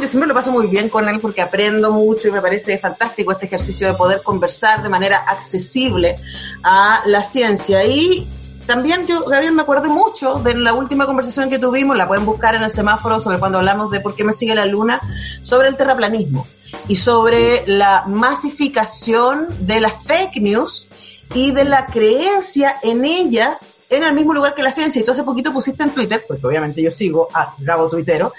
Yo 0.00 0.06
siempre 0.06 0.28
lo 0.28 0.34
paso 0.34 0.52
muy 0.52 0.68
bien 0.68 0.88
con 0.88 1.08
él 1.08 1.18
porque 1.18 1.42
aprendo 1.42 1.92
mucho 1.92 2.28
y 2.28 2.30
me 2.30 2.40
parece 2.40 2.78
fantástico 2.78 3.32
este 3.32 3.46
ejercicio 3.46 3.88
de 3.88 3.94
poder 3.94 4.22
conversar 4.22 4.82
de 4.82 4.88
manera 4.88 5.18
accesible 5.18 6.14
a 6.62 7.02
la 7.06 7.24
ciencia. 7.24 7.84
Y 7.84 8.28
también 8.66 9.06
yo, 9.06 9.24
Gabriel, 9.24 9.54
me 9.54 9.62
acuerdo 9.62 9.88
mucho 9.88 10.34
de 10.34 10.54
la 10.54 10.72
última 10.74 11.04
conversación 11.04 11.50
que 11.50 11.58
tuvimos, 11.58 11.96
la 11.96 12.06
pueden 12.06 12.24
buscar 12.26 12.54
en 12.54 12.62
el 12.62 12.70
semáforo 12.70 13.18
sobre 13.18 13.38
cuando 13.38 13.58
hablamos 13.58 13.90
de 13.90 14.00
por 14.00 14.14
qué 14.14 14.22
me 14.22 14.32
sigue 14.32 14.54
la 14.54 14.66
luna, 14.66 15.00
sobre 15.42 15.68
el 15.68 15.76
terraplanismo 15.76 16.46
y 16.86 16.94
sobre 16.94 17.66
la 17.66 18.04
masificación 18.06 19.48
de 19.60 19.80
las 19.80 19.94
fake 20.04 20.40
news 20.40 20.88
y 21.34 21.52
de 21.52 21.64
la 21.64 21.86
creencia 21.86 22.76
en 22.82 23.04
ellas 23.04 23.80
en 23.90 24.02
el 24.02 24.14
mismo 24.14 24.34
lugar 24.34 24.54
que 24.54 24.62
la 24.62 24.72
ciencia. 24.72 25.00
Y 25.00 25.04
tú 25.04 25.12
hace 25.12 25.22
poquito 25.22 25.52
pusiste 25.52 25.82
en 25.82 25.90
Twitter, 25.90 26.24
porque 26.26 26.46
obviamente 26.46 26.82
yo 26.82 26.90
sigo 26.90 27.28
a 27.32 27.54
Gabo 27.58 27.88
Twittero, 27.88 28.32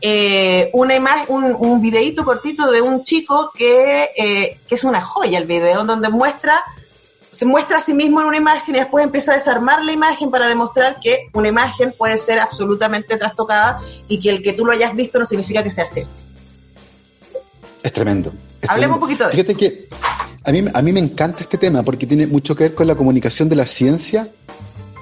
eh, 0.00 0.70
una 0.72 0.94
imagen, 0.94 1.26
un, 1.28 1.44
un 1.58 1.80
videíto 1.80 2.24
cortito 2.24 2.70
de 2.70 2.80
un 2.80 3.02
chico 3.04 3.50
que, 3.54 4.10
eh, 4.16 4.58
que 4.66 4.74
es 4.74 4.84
una 4.84 5.00
joya 5.00 5.38
el 5.38 5.46
video, 5.46 5.84
donde 5.84 6.08
muestra 6.08 6.64
se 7.36 7.44
muestra 7.44 7.78
a 7.78 7.82
sí 7.82 7.92
mismo 7.92 8.22
en 8.22 8.28
una 8.28 8.38
imagen 8.38 8.74
y 8.74 8.78
después 8.78 9.04
empieza 9.04 9.32
a 9.32 9.34
desarmar 9.34 9.84
la 9.84 9.92
imagen 9.92 10.30
para 10.30 10.46
demostrar 10.46 10.98
que 11.00 11.28
una 11.34 11.48
imagen 11.48 11.92
puede 11.92 12.16
ser 12.16 12.38
absolutamente 12.38 13.18
trastocada 13.18 13.78
y 14.08 14.18
que 14.20 14.30
el 14.30 14.42
que 14.42 14.54
tú 14.54 14.64
lo 14.64 14.72
hayas 14.72 14.94
visto 14.94 15.18
no 15.18 15.26
significa 15.26 15.62
que 15.62 15.70
sea 15.70 15.86
cierto. 15.86 16.25
Es 17.82 17.92
tremendo. 17.92 18.32
es 18.60 18.70
Hablemos 18.70 18.76
tremendo. 18.76 18.94
un 18.94 19.00
poquito 19.00 19.24
de 19.26 19.30
Fíjate 19.32 19.54
que 19.54 19.88
a 20.44 20.52
mí, 20.52 20.64
a 20.72 20.82
mí 20.82 20.92
me 20.92 21.00
encanta 21.00 21.40
este 21.40 21.58
tema 21.58 21.82
porque 21.82 22.06
tiene 22.06 22.26
mucho 22.26 22.54
que 22.54 22.64
ver 22.64 22.74
con 22.74 22.86
la 22.86 22.94
comunicación 22.94 23.48
de 23.48 23.56
la 23.56 23.66
ciencia, 23.66 24.28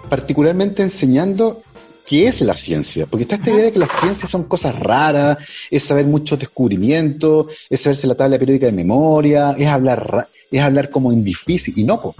particularmente 0.09 0.83
enseñando 0.83 1.63
qué 2.07 2.27
es 2.27 2.41
la 2.41 2.57
ciencia. 2.57 3.07
Porque 3.07 3.23
está 3.23 3.37
esta 3.37 3.51
idea 3.51 3.65
de 3.65 3.73
que 3.73 3.79
las 3.79 3.93
ciencias 3.93 4.31
son 4.31 4.45
cosas 4.45 4.79
raras, 4.79 5.39
es 5.71 5.83
saber 5.83 6.07
muchos 6.07 6.39
descubrimientos, 6.39 7.47
es 7.69 7.81
saberse 7.81 8.07
la 8.07 8.15
tabla 8.15 8.39
periódica 8.39 8.67
de 8.67 8.73
memoria, 8.73 9.55
es 9.59 9.67
hablar, 9.67 10.29
es 10.51 10.61
hablar 10.61 10.91
como 10.91 11.13
en 11.13 11.25
difícil. 11.25 11.75
Y 11.77 11.85
no, 11.85 12.01
po. 12.01 12.15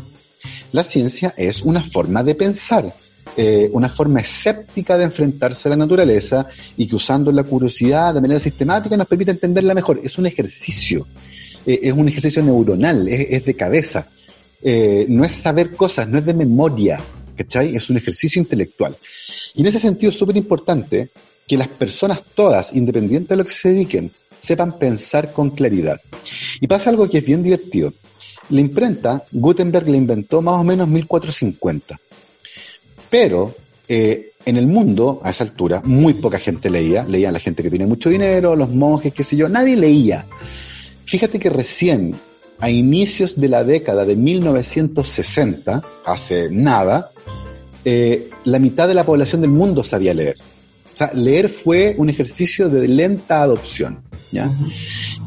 la 0.73 0.85
ciencia 0.85 1.35
es 1.37 1.63
una 1.63 1.83
forma 1.83 2.23
de 2.23 2.35
pensar. 2.35 2.93
Eh, 3.37 3.69
una 3.73 3.89
forma 3.89 4.21
escéptica 4.21 4.97
de 4.97 5.05
enfrentarse 5.05 5.69
a 5.69 5.71
la 5.71 5.77
naturaleza 5.77 6.47
y 6.77 6.87
que 6.87 6.95
usando 6.95 7.33
la 7.33 7.43
curiosidad 7.43 8.15
de 8.15 8.21
manera 8.21 8.39
sistemática 8.39 8.97
nos 8.97 9.09
permite 9.09 9.33
entenderla 9.33 9.75
mejor. 9.75 10.01
Es 10.05 10.19
un 10.19 10.27
ejercicio, 10.27 11.07
eh, 11.67 11.81
es 11.83 11.93
un 11.93 12.09
ejercicio 12.09 12.43
neuronal, 12.43 13.09
es, 13.09 13.45
de 13.45 13.55
cabeza. 13.55 14.07
Eh, 14.63 15.07
no 15.09 15.25
es 15.25 15.33
saber 15.33 15.73
cosas, 15.73 16.09
no 16.09 16.19
es 16.19 16.25
de 16.25 16.33
memoria, 16.33 17.01
¿cachai? 17.37 17.75
Es 17.75 17.91
un 17.91 17.97
ejercicio 17.97 18.41
intelectual. 18.41 18.97
Y 19.55 19.63
en 19.63 19.67
ese 19.67 19.81
sentido 19.81 20.11
es 20.11 20.19
súper 20.19 20.37
importante 20.37 21.11
que 21.47 21.57
las 21.57 21.69
personas 21.69 22.23
todas, 22.35 22.73
independiente 22.75 23.31
de 23.31 23.37
lo 23.37 23.45
que 23.45 23.53
se 23.53 23.71
dediquen, 23.71 24.13
sepan 24.39 24.79
pensar 24.79 25.33
con 25.33 25.51
claridad. 25.51 26.01
Y 26.61 26.67
pasa 26.67 26.91
algo 26.91 27.09
que 27.09 27.19
es 27.19 27.27
bien 27.27 27.43
divertido. 27.43 27.93
La 28.51 28.61
imprenta, 28.61 29.25
Gutenberg 29.33 29.89
la 29.89 29.97
inventó 29.97 30.43
más 30.43 30.61
o 30.61 30.65
menos 30.65 30.87
1450. 30.87 31.99
Pero 33.15 33.55
eh, 33.87 34.33
en 34.45 34.57
el 34.57 34.67
mundo, 34.67 35.21
a 35.23 35.31
esa 35.31 35.45
altura, 35.45 35.81
muy 35.85 36.15
poca 36.15 36.41
gente 36.41 36.69
leía. 36.69 37.05
Leía 37.05 37.31
la 37.31 37.39
gente 37.39 37.63
que 37.63 37.71
tiene 37.71 37.87
mucho 37.87 38.11
dinero, 38.11 38.57
los 38.57 38.71
monjes, 38.71 39.15
qué 39.15 39.23
sé 39.23 39.37
yo. 39.37 39.49
Nadie 39.49 39.77
leía. 39.77 40.27
Fíjate 41.05 41.39
que 41.39 41.49
recién, 41.49 42.13
a 42.59 42.71
inicios 42.71 43.39
de 43.41 43.49
la 43.49 43.63
década 43.63 44.05
de 44.05 44.17
1960, 44.17 45.85
hace 46.05 46.49
nada, 46.51 47.13
eh, 47.85 48.31
la 48.43 48.59
mitad 48.59 48.89
de 48.89 48.95
la 48.95 49.05
población 49.05 49.43
del 49.43 49.51
mundo 49.53 49.85
sabía 49.85 50.13
leer. 50.13 50.35
O 50.93 50.97
sea, 50.97 51.13
leer 51.13 51.49
fue 51.49 51.95
un 51.97 52.11
ejercicio 52.11 52.69
de 52.69 52.89
lenta 52.89 53.43
adopción. 53.45 54.03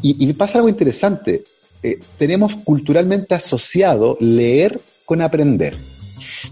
y 0.02 0.30
pasa 0.34 0.58
algo 0.58 0.68
interesante. 0.68 1.42
Eh, 1.82 1.98
tenemos 2.18 2.54
culturalmente 2.54 3.34
asociado 3.34 4.18
leer 4.20 4.78
con 5.06 5.22
aprender. 5.22 5.78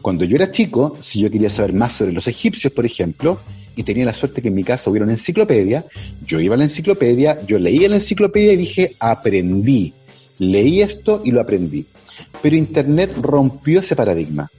Cuando 0.03 0.25
yo 0.25 0.37
era 0.37 0.51
chico, 0.51 0.97
si 1.01 1.21
yo 1.21 1.31
quería 1.31 1.51
saber 1.51 1.73
más 1.73 1.95
sobre 1.95 2.13
los 2.13 2.29
egipcios, 2.29 2.73
por 2.73 2.87
ejemplo, 2.87 3.41
y 3.75 3.83
tenía 3.83 4.07
la 4.07 4.15
suerte 4.15 4.43
que 4.43 4.49
en 4.49 4.55
mi 4.55 4.65
casa 4.65 4.91
hubiera 4.91 5.05
una 5.05 5.13
enciclopedia, 5.13 5.85
yo 6.25 6.41
iba 6.41 6.55
a 6.55 6.59
la 6.59 6.65
enciclopedia, 6.65 7.45
yo 7.47 7.59
leía 7.59 7.89
la 7.89 7.97
enciclopedia 7.97 8.53
y 8.53 8.57
dije, 8.57 8.97
aprendí. 8.99 9.93
Leí 10.39 10.83
esto 10.83 11.23
y 11.25 11.31
lo 11.31 11.41
aprendí. 11.41 11.87
Pero 12.43 12.57
Internet 12.57 13.13
rompió 13.21 13.81
ese 13.81 13.97
paradigma. 13.97 14.51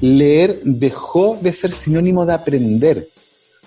Leer 0.00 0.60
dejó 0.64 1.38
de 1.40 1.52
ser 1.52 1.72
sinónimo 1.72 2.26
de 2.26 2.34
aprender, 2.34 3.08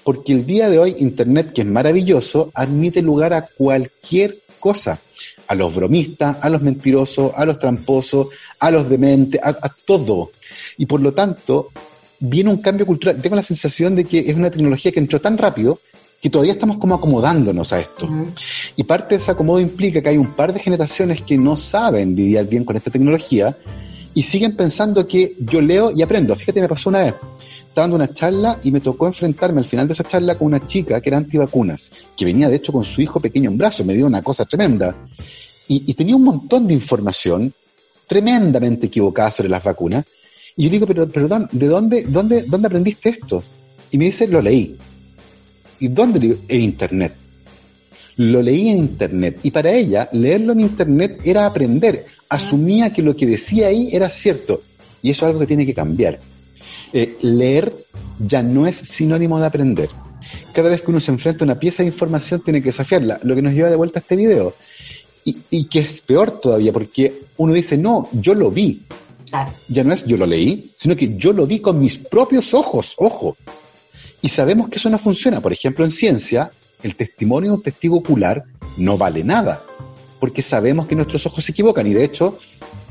porque 0.03 0.33
el 0.33 0.45
día 0.45 0.69
de 0.69 0.79
hoy 0.79 0.95
Internet, 0.99 1.53
que 1.53 1.62
es 1.62 1.67
maravilloso, 1.67 2.51
admite 2.53 3.01
lugar 3.01 3.33
a 3.33 3.43
cualquier 3.43 4.39
cosa. 4.59 4.99
A 5.49 5.55
los 5.55 5.75
bromistas, 5.75 6.38
a 6.39 6.49
los 6.49 6.62
mentirosos, 6.62 7.33
a 7.35 7.45
los 7.45 7.59
tramposos, 7.59 8.27
a 8.59 8.71
los 8.71 8.89
dementes, 8.89 9.41
a, 9.43 9.49
a 9.49 9.75
todo. 9.85 10.31
Y 10.77 10.85
por 10.85 11.01
lo 11.01 11.13
tanto, 11.13 11.71
viene 12.19 12.49
un 12.49 12.62
cambio 12.62 12.85
cultural. 12.85 13.21
Tengo 13.21 13.35
la 13.35 13.43
sensación 13.43 13.95
de 13.95 14.05
que 14.05 14.19
es 14.19 14.35
una 14.35 14.49
tecnología 14.49 14.91
que 14.91 14.99
entró 14.99 15.19
tan 15.19 15.38
rápido 15.38 15.79
que 16.21 16.29
todavía 16.29 16.53
estamos 16.53 16.77
como 16.77 16.95
acomodándonos 16.95 17.71
a 17.71 17.79
esto. 17.79 18.09
Y 18.75 18.83
parte 18.83 19.15
de 19.15 19.21
ese 19.21 19.31
acomodo 19.31 19.59
implica 19.59 20.01
que 20.01 20.09
hay 20.09 20.17
un 20.17 20.31
par 20.31 20.53
de 20.53 20.59
generaciones 20.59 21.21
que 21.21 21.38
no 21.38 21.55
saben 21.55 22.15
lidiar 22.15 22.45
bien 22.45 22.65
con 22.65 22.75
esta 22.75 22.91
tecnología 22.91 23.57
y 24.13 24.23
siguen 24.23 24.55
pensando 24.55 25.05
que 25.05 25.35
yo 25.39 25.62
leo 25.62 25.91
y 25.91 26.01
aprendo. 26.01 26.35
Fíjate, 26.35 26.62
me 26.62 26.67
pasó 26.67 26.89
una 26.89 27.05
vez. 27.05 27.13
Dando 27.79 27.95
una 27.95 28.13
charla 28.13 28.59
y 28.61 28.73
me 28.73 28.81
tocó 28.81 29.07
enfrentarme 29.07 29.61
al 29.61 29.65
final 29.65 29.87
de 29.87 29.93
esa 29.93 30.03
charla 30.03 30.37
con 30.37 30.47
una 30.47 30.67
chica 30.67 30.99
que 30.99 31.07
era 31.07 31.17
antivacunas, 31.17 31.89
que 32.17 32.25
venía 32.25 32.49
de 32.49 32.57
hecho 32.57 32.73
con 32.73 32.83
su 32.83 33.01
hijo 33.01 33.21
pequeño 33.21 33.49
en 33.49 33.57
brazos, 33.57 33.85
me 33.85 33.93
dio 33.93 34.05
una 34.05 34.21
cosa 34.21 34.43
tremenda. 34.43 34.97
Y, 35.69 35.93
tenía 35.93 36.17
un 36.17 36.25
montón 36.25 36.67
de 36.67 36.73
información 36.73 37.53
tremendamente 38.05 38.87
equivocada 38.87 39.31
sobre 39.31 39.47
las 39.47 39.63
vacunas. 39.63 40.03
Y 40.57 40.63
yo 40.63 40.69
le 40.69 40.73
digo, 40.73 40.87
pero 40.87 41.07
perdón, 41.07 41.47
¿de 41.53 41.67
dónde, 41.67 42.03
dónde, 42.03 42.43
dónde 42.43 42.67
aprendiste 42.67 43.09
esto? 43.11 43.41
Y 43.91 43.97
me 43.97 44.05
dice, 44.05 44.27
lo 44.27 44.41
leí. 44.41 44.75
¿Y 45.79 45.87
dónde? 45.87 46.37
En 46.49 46.59
Internet. 46.59 47.13
Lo 48.17 48.41
leí 48.41 48.67
en 48.67 48.77
Internet. 48.79 49.39
Y 49.43 49.51
para 49.51 49.71
ella, 49.71 50.09
leerlo 50.11 50.51
en 50.51 50.59
Internet 50.59 51.21
era 51.23 51.45
aprender. 51.45 52.03
Asumía 52.27 52.91
que 52.91 53.03
lo 53.03 53.15
que 53.15 53.25
decía 53.25 53.67
ahí 53.67 53.87
era 53.93 54.09
cierto. 54.09 54.59
Y 55.01 55.11
eso 55.11 55.23
es 55.23 55.27
algo 55.29 55.39
que 55.39 55.47
tiene 55.47 55.65
que 55.65 55.73
cambiar. 55.73 56.19
Eh, 56.93 57.17
leer 57.21 57.75
ya 58.19 58.41
no 58.41 58.67
es 58.67 58.78
sinónimo 58.78 59.39
de 59.39 59.45
aprender. 59.45 59.89
Cada 60.54 60.69
vez 60.69 60.82
que 60.82 60.91
uno 60.91 60.99
se 60.99 61.12
enfrenta 61.12 61.43
a 61.43 61.47
una 61.47 61.60
pieza 61.60 61.84
de 61.84 61.88
información 61.88 62.41
tiene 62.41 62.62
que 62.62 62.69
desafiarla. 62.69 63.19
Lo 63.23 63.36
que 63.36 63.41
nos 63.41 63.54
lleva 63.54 63.69
de 63.69 63.75
vuelta 63.75 63.99
a 63.99 64.02
este 64.02 64.15
video. 64.15 64.54
Y, 65.23 65.38
y 65.49 65.65
que 65.65 65.80
es 65.80 66.02
peor 66.02 66.39
todavía, 66.39 66.73
porque 66.73 67.23
uno 67.38 67.54
dice, 67.54 67.78
no, 67.78 68.10
yo 68.12 68.34
lo 68.34 68.49
vi. 68.52 68.84
Claro. 69.30 69.54
Ya 69.67 69.84
no 69.84 69.93
es 69.93 70.06
yo 70.06 70.17
lo 70.17 70.25
leí, 70.25 70.71
sino 70.75 70.95
que 70.95 71.15
yo 71.15 71.34
lo 71.34 71.45
vi 71.45 71.60
con 71.60 71.80
mis 71.80 71.97
propios 71.97 72.54
ojos, 72.54 72.95
ojo. 72.97 73.38
Y 74.21 74.30
sabemos 74.30 74.69
que 74.69 74.78
eso 74.78 74.89
no 74.89 74.97
funciona. 74.97 75.39
Por 75.39 75.54
ejemplo, 75.54 75.86
en 75.86 75.91
ciencia, 75.91 76.52
el 76.82 76.95
testimonio 76.95 77.52
de 77.52 77.58
un 77.58 77.63
testigo 77.63 77.97
ocular 77.97 78.43
no 78.78 78.97
vale 78.97 79.23
nada, 79.23 79.63
porque 80.20 80.41
sabemos 80.41 80.88
que 80.88 80.95
nuestros 80.95 81.26
ojos 81.26 81.43
se 81.43 81.51
equivocan. 81.51 81.88
Y 81.88 81.93
de 81.93 82.03
hecho, 82.03 82.38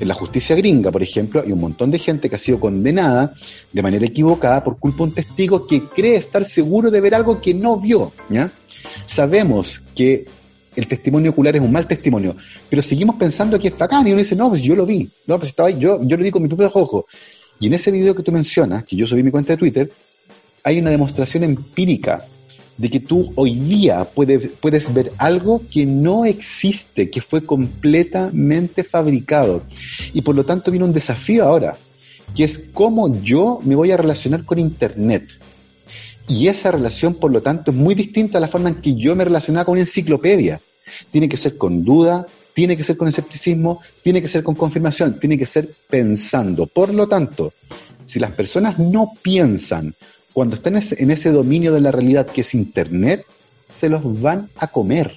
en 0.01 0.09
la 0.09 0.15
justicia 0.15 0.57
gringa, 0.57 0.91
por 0.91 1.03
ejemplo, 1.03 1.43
hay 1.45 1.53
un 1.53 1.61
montón 1.61 1.91
de 1.91 1.99
gente 1.99 2.29
que 2.29 2.37
ha 2.37 2.39
sido 2.39 2.59
condenada 2.59 3.35
de 3.73 3.83
manera 3.83 4.07
equivocada 4.07 4.65
por 4.65 4.79
culpa 4.79 4.99
de 4.99 5.03
un 5.05 5.15
testigo 5.15 5.67
que 5.67 5.85
cree 5.85 6.17
estar 6.17 6.45
seguro 6.45 6.91
de 6.91 7.01
ver 7.01 7.15
algo 7.15 7.41
que 7.41 7.55
no 7.55 7.79
vio. 7.79 8.13
¿ya? 8.31 8.51
Sabemos 9.07 9.83
que 9.95 10.25
el 10.77 10.87
testimonio 10.87 11.33
ocular 11.33 11.57
es 11.57 11.63
un 11.63 11.73
mal 11.73 11.87
testimonio, 11.87 12.37
pero 12.71 12.83
seguimos 12.83 13.17
pensando 13.17 13.59
que 13.59 13.69
es 13.69 13.77
bacán 13.77 14.07
y 14.07 14.13
uno 14.13 14.21
dice, 14.21 14.37
no, 14.37 14.49
pues 14.49 14.63
yo 14.63 14.77
lo 14.77 14.87
vi, 14.87 15.11
no, 15.27 15.37
pues 15.37 15.51
estaba 15.51 15.69
ahí, 15.69 15.77
yo, 15.79 16.01
yo 16.03 16.17
lo 16.17 16.23
vi 16.23 16.31
con 16.31 16.43
mis 16.43 16.49
propios 16.49 16.71
ojos. 16.75 17.05
Y 17.59 17.67
en 17.67 17.75
ese 17.75 17.91
video 17.91 18.15
que 18.15 18.23
tú 18.23 18.31
mencionas, 18.31 18.85
que 18.85 18.95
yo 18.95 19.07
subí 19.07 19.25
mi 19.25 19.33
cuenta 19.33 19.55
de 19.55 19.57
Twitter, 19.57 19.93
hay 20.63 20.79
una 20.79 20.91
demostración 20.91 21.43
empírica 21.43 22.25
de 22.79 22.89
que 22.89 23.01
tú 23.01 23.33
hoy 23.35 23.57
día 23.57 24.05
puedes, 24.05 24.51
puedes 24.61 24.95
ver 24.95 25.13
algo 25.19 25.63
que 25.71 25.85
no 25.85 26.25
existe, 26.25 27.11
que 27.11 27.21
fue 27.21 27.43
completamente 27.43 28.85
fabricado. 28.85 29.65
Y 30.15 30.23
por 30.23 30.37
lo 30.37 30.45
tanto 30.45 30.71
viene 30.71 30.87
un 30.87 30.93
desafío 30.93 31.45
ahora, 31.45 31.77
que 32.35 32.45
es 32.45 32.63
cómo 32.73 33.13
yo 33.21 33.59
me 33.65 33.75
voy 33.75 33.91
a 33.91 33.97
relacionar 33.97 34.45
con 34.45 34.59
Internet. 34.59 35.29
Y 36.29 36.47
esa 36.47 36.71
relación, 36.71 37.15
por 37.15 37.33
lo 37.33 37.43
tanto, 37.43 37.71
es 37.71 37.77
muy 37.77 37.95
distinta 37.95 38.39
a 38.39 38.41
la 38.41 38.49
forma 38.49 38.69
en 38.69 38.77
que 38.77 38.95
yo 38.95 39.17
me 39.17 39.25
relacionaba 39.25 39.65
con 39.65 39.73
una 39.73 39.81
enciclopedia. 39.81 40.61
Tiene 41.11 41.29
que 41.29 41.37
ser 41.37 41.57
con 41.57 41.85
duda, 41.85 42.27
tiene 42.53 42.77
que 42.77 42.85
ser 42.85 42.97
con 42.97 43.09
escepticismo, 43.09 43.81
tiene 44.03 44.23
que 44.23 44.29
ser 44.29 44.45
con 44.45 44.55
confirmación, 44.55 45.19
tiene 45.19 45.39
que 45.39 45.47
ser 45.47 45.71
pensando. 45.89 46.67
Por 46.67 46.95
lo 46.95 47.09
tanto, 47.09 47.55
si 48.05 48.21
las 48.21 48.33
personas 48.33 48.79
no 48.79 49.13
piensan 49.21 49.95
cuando 50.39 50.55
están 50.55 50.77
en 50.77 51.11
ese, 51.11 51.33
dominio 51.33 51.73
de 51.73 51.81
la 51.81 51.91
realidad 51.91 52.25
que 52.25 52.43
es 52.43 52.55
Internet, 52.55 53.27
se 53.67 53.89
los 53.89 54.23
van 54.23 54.51
a 54.57 54.69
comer. 54.69 55.11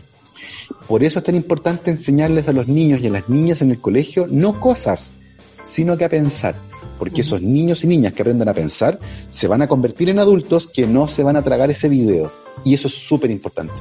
Por 0.87 1.03
eso 1.03 1.19
es 1.19 1.25
tan 1.25 1.35
importante 1.35 1.91
enseñarles 1.91 2.47
a 2.47 2.53
los 2.53 2.67
niños 2.67 3.01
y 3.01 3.05
a 3.05 3.11
las 3.11 3.29
niñas 3.29 3.61
en 3.61 3.69
el 3.69 3.79
colegio 3.79 4.25
no 4.31 4.59
cosas, 4.59 5.11
sino 5.61 5.95
que 5.95 6.05
a 6.05 6.09
pensar. 6.09 6.55
Porque 7.01 7.21
esos 7.21 7.41
niños 7.41 7.83
y 7.83 7.87
niñas 7.87 8.13
que 8.13 8.21
aprenden 8.21 8.47
a 8.47 8.53
pensar 8.53 8.99
se 9.31 9.47
van 9.47 9.63
a 9.63 9.67
convertir 9.67 10.09
en 10.09 10.19
adultos 10.19 10.67
que 10.67 10.85
no 10.85 11.07
se 11.07 11.23
van 11.23 11.35
a 11.35 11.41
tragar 11.41 11.71
ese 11.71 11.89
video. 11.89 12.31
Y 12.63 12.75
eso 12.75 12.89
es 12.89 12.93
súper 12.93 13.31
importante. 13.31 13.73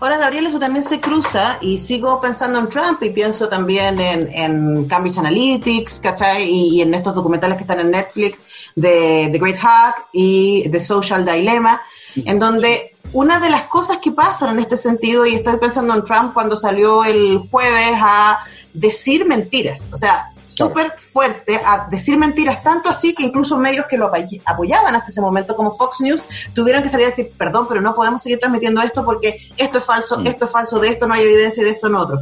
Ahora, 0.00 0.18
Gabriel, 0.18 0.48
eso 0.48 0.58
también 0.58 0.82
se 0.82 1.00
cruza 1.00 1.58
y 1.60 1.78
sigo 1.78 2.20
pensando 2.20 2.58
en 2.58 2.68
Trump 2.68 3.00
y 3.04 3.10
pienso 3.10 3.48
también 3.48 4.00
en, 4.00 4.84
Cambridge 4.86 5.16
Analytics, 5.18 6.00
¿cachai? 6.00 6.42
Y, 6.42 6.80
en 6.80 6.92
estos 6.92 7.14
documentales 7.14 7.56
que 7.56 7.62
están 7.62 7.78
en 7.78 7.92
Netflix 7.92 8.42
de 8.74 9.28
The 9.30 9.38
Great 9.38 9.58
Hack 9.58 10.08
y 10.12 10.68
The 10.68 10.80
Social 10.80 11.24
Dilemma, 11.24 11.80
en 12.16 12.40
donde 12.40 12.96
una 13.12 13.38
de 13.38 13.48
las 13.48 13.62
cosas 13.68 13.98
que 13.98 14.10
pasan 14.10 14.50
en 14.50 14.58
este 14.58 14.76
sentido, 14.76 15.24
y 15.24 15.36
estoy 15.36 15.56
pensando 15.58 15.94
en 15.94 16.02
Trump 16.02 16.34
cuando 16.34 16.56
salió 16.56 17.04
el 17.04 17.46
jueves 17.48 17.96
a 18.00 18.40
decir 18.74 19.24
mentiras, 19.24 19.88
o 19.92 19.96
sea, 19.96 20.32
súper 20.48 20.92
fuerte 21.16 21.58
a 21.64 21.88
decir 21.90 22.18
mentiras, 22.18 22.62
tanto 22.62 22.90
así 22.90 23.14
que 23.14 23.22
incluso 23.22 23.56
medios 23.56 23.86
que 23.86 23.96
lo 23.96 24.12
apoyaban 24.44 24.94
hasta 24.94 25.08
ese 25.08 25.22
momento, 25.22 25.56
como 25.56 25.74
Fox 25.74 26.02
News, 26.02 26.26
tuvieron 26.52 26.82
que 26.82 26.90
salir 26.90 27.06
a 27.06 27.08
decir, 27.08 27.30
perdón, 27.38 27.66
pero 27.66 27.80
no 27.80 27.94
podemos 27.94 28.20
seguir 28.20 28.38
transmitiendo 28.38 28.82
esto 28.82 29.02
porque 29.02 29.38
esto 29.56 29.78
es 29.78 29.84
falso, 29.84 30.18
mm. 30.18 30.26
esto 30.26 30.44
es 30.44 30.50
falso, 30.50 30.78
de 30.78 30.88
esto 30.88 31.06
no 31.06 31.14
hay 31.14 31.22
evidencia, 31.22 31.64
de 31.64 31.70
esto 31.70 31.88
no 31.88 32.02
otro. 32.02 32.18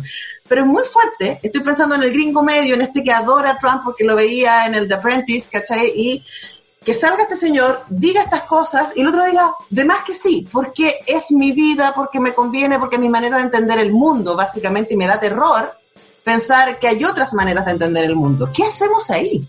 Pero 0.47 0.61
es 0.61 0.67
muy 0.69 0.85
fuerte, 0.85 1.41
estoy 1.43 1.63
pensando 1.63 1.97
en 1.97 2.05
el 2.05 2.13
gringo 2.13 2.45
medio, 2.45 2.77
en 2.77 2.83
este 2.83 3.03
que 3.03 3.11
adora 3.11 3.51
a 3.51 3.57
Trump 3.57 3.83
porque 3.83 4.05
lo 4.05 4.15
veía 4.15 4.65
en 4.67 4.77
el 4.77 4.87
The 4.87 4.95
Apprentice, 4.95 5.51
¿cachai? 5.51 5.91
Y 5.93 6.23
que 6.85 6.95
salga 6.95 7.25
este 7.25 7.35
señor, 7.35 7.81
diga 7.89 8.23
estas 8.23 8.43
cosas 8.43 8.97
y 8.97 9.01
el 9.01 9.09
otro 9.09 9.25
diga, 9.25 9.55
de 9.71 9.85
más 9.85 10.05
que 10.05 10.15
sí, 10.15 10.47
porque 10.53 11.01
es 11.05 11.33
mi 11.33 11.51
vida, 11.51 11.93
porque 11.97 12.21
me 12.21 12.33
conviene, 12.33 12.79
porque 12.79 12.95
es 12.95 13.03
mi 13.03 13.09
manera 13.09 13.39
de 13.39 13.43
entender 13.43 13.81
el 13.81 13.91
mundo, 13.91 14.37
básicamente, 14.37 14.95
y 14.95 14.97
me 14.97 15.09
da 15.09 15.19
terror 15.19 15.84
pensar 16.25 16.79
que 16.79 16.89
hay 16.89 17.05
otras 17.05 17.35
maneras 17.35 17.67
de 17.67 17.73
entender 17.73 18.05
el 18.05 18.17
mundo. 18.17 18.51
¿Qué 18.53 18.65
hacemos 18.65 19.11
ahí? 19.11 19.47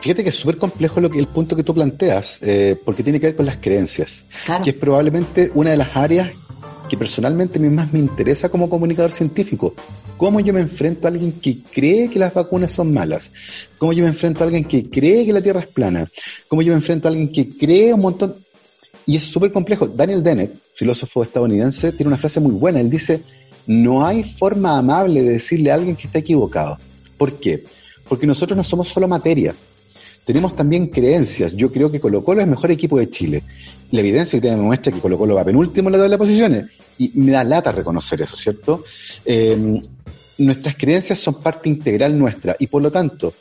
Fíjate 0.00 0.22
que 0.22 0.30
es 0.30 0.36
súper 0.36 0.58
complejo 0.58 1.00
lo 1.00 1.10
que 1.10 1.18
el 1.18 1.26
punto 1.26 1.56
que 1.56 1.64
tú 1.64 1.74
planteas, 1.74 2.38
eh, 2.42 2.80
porque 2.84 3.02
tiene 3.02 3.18
que 3.18 3.26
ver 3.26 3.36
con 3.36 3.46
las 3.46 3.56
creencias, 3.56 4.26
que 4.62 4.70
es 4.70 4.76
probablemente 4.76 5.50
una 5.54 5.72
de 5.72 5.76
las 5.76 5.96
áreas 5.96 6.30
que 6.88 6.96
personalmente 6.96 7.58
más 7.58 7.92
me 7.92 7.98
interesa 7.98 8.48
como 8.48 8.70
comunicador 8.70 9.10
científico. 9.10 9.74
¿Cómo 10.16 10.40
yo 10.40 10.52
me 10.52 10.60
enfrento 10.60 11.06
a 11.06 11.10
alguien 11.10 11.32
que 11.32 11.62
cree 11.62 12.08
que 12.08 12.18
las 12.18 12.32
vacunas 12.32 12.72
son 12.72 12.92
malas? 12.92 13.30
¿Cómo 13.78 13.92
yo 13.92 14.02
me 14.04 14.08
enfrento 14.08 14.42
a 14.42 14.46
alguien 14.46 14.64
que 14.64 14.88
cree 14.88 15.26
que 15.26 15.32
la 15.32 15.42
Tierra 15.42 15.60
es 15.60 15.66
plana? 15.66 16.06
¿Cómo 16.48 16.62
yo 16.62 16.72
me 16.72 16.78
enfrento 16.78 17.08
a 17.08 17.10
alguien 17.10 17.30
que 17.30 17.48
cree 17.48 17.92
un 17.92 18.00
montón? 18.00 18.34
Y 19.04 19.16
es 19.16 19.24
súper 19.24 19.52
complejo. 19.52 19.86
Daniel 19.86 20.22
Dennett, 20.22 20.52
filósofo 20.74 21.22
estadounidense, 21.22 21.92
tiene 21.92 22.08
una 22.08 22.18
frase 22.18 22.40
muy 22.40 22.52
buena. 22.52 22.80
Él 22.80 22.90
dice, 22.90 23.22
no 23.68 24.04
hay 24.04 24.24
forma 24.24 24.78
amable 24.78 25.22
de 25.22 25.30
decirle 25.30 25.70
a 25.70 25.74
alguien 25.74 25.94
que 25.94 26.06
está 26.06 26.18
equivocado. 26.18 26.78
¿Por 27.18 27.38
qué? 27.38 27.64
Porque 28.08 28.26
nosotros 28.26 28.56
no 28.56 28.64
somos 28.64 28.88
solo 28.88 29.06
materia. 29.06 29.54
Tenemos 30.24 30.56
también 30.56 30.86
creencias. 30.86 31.54
Yo 31.54 31.70
creo 31.70 31.92
que 31.92 32.00
Colo 32.00 32.24
Colo 32.24 32.40
es 32.40 32.44
el 32.44 32.50
mejor 32.50 32.70
equipo 32.70 32.98
de 32.98 33.10
Chile. 33.10 33.42
La 33.90 34.00
evidencia 34.00 34.38
que 34.38 34.40
tiene 34.40 34.56
muestra 34.56 34.90
que 34.90 35.00
Colo 35.00 35.18
Colo 35.18 35.34
va 35.34 35.44
penúltimo 35.44 35.90
en 35.90 35.92
la 35.92 35.98
tabla 35.98 36.14
de 36.14 36.18
posiciones. 36.18 36.66
Y 36.96 37.12
me 37.14 37.32
da 37.32 37.44
lata 37.44 37.70
reconocer 37.70 38.22
eso, 38.22 38.36
¿cierto? 38.36 38.84
Em, 39.26 39.80
nuestras 40.38 40.74
creencias 40.74 41.18
son 41.18 41.34
parte 41.34 41.68
integral 41.68 42.18
nuestra. 42.18 42.56
Y 42.58 42.68
por 42.68 42.82
lo 42.82 42.90
tanto, 42.90 43.34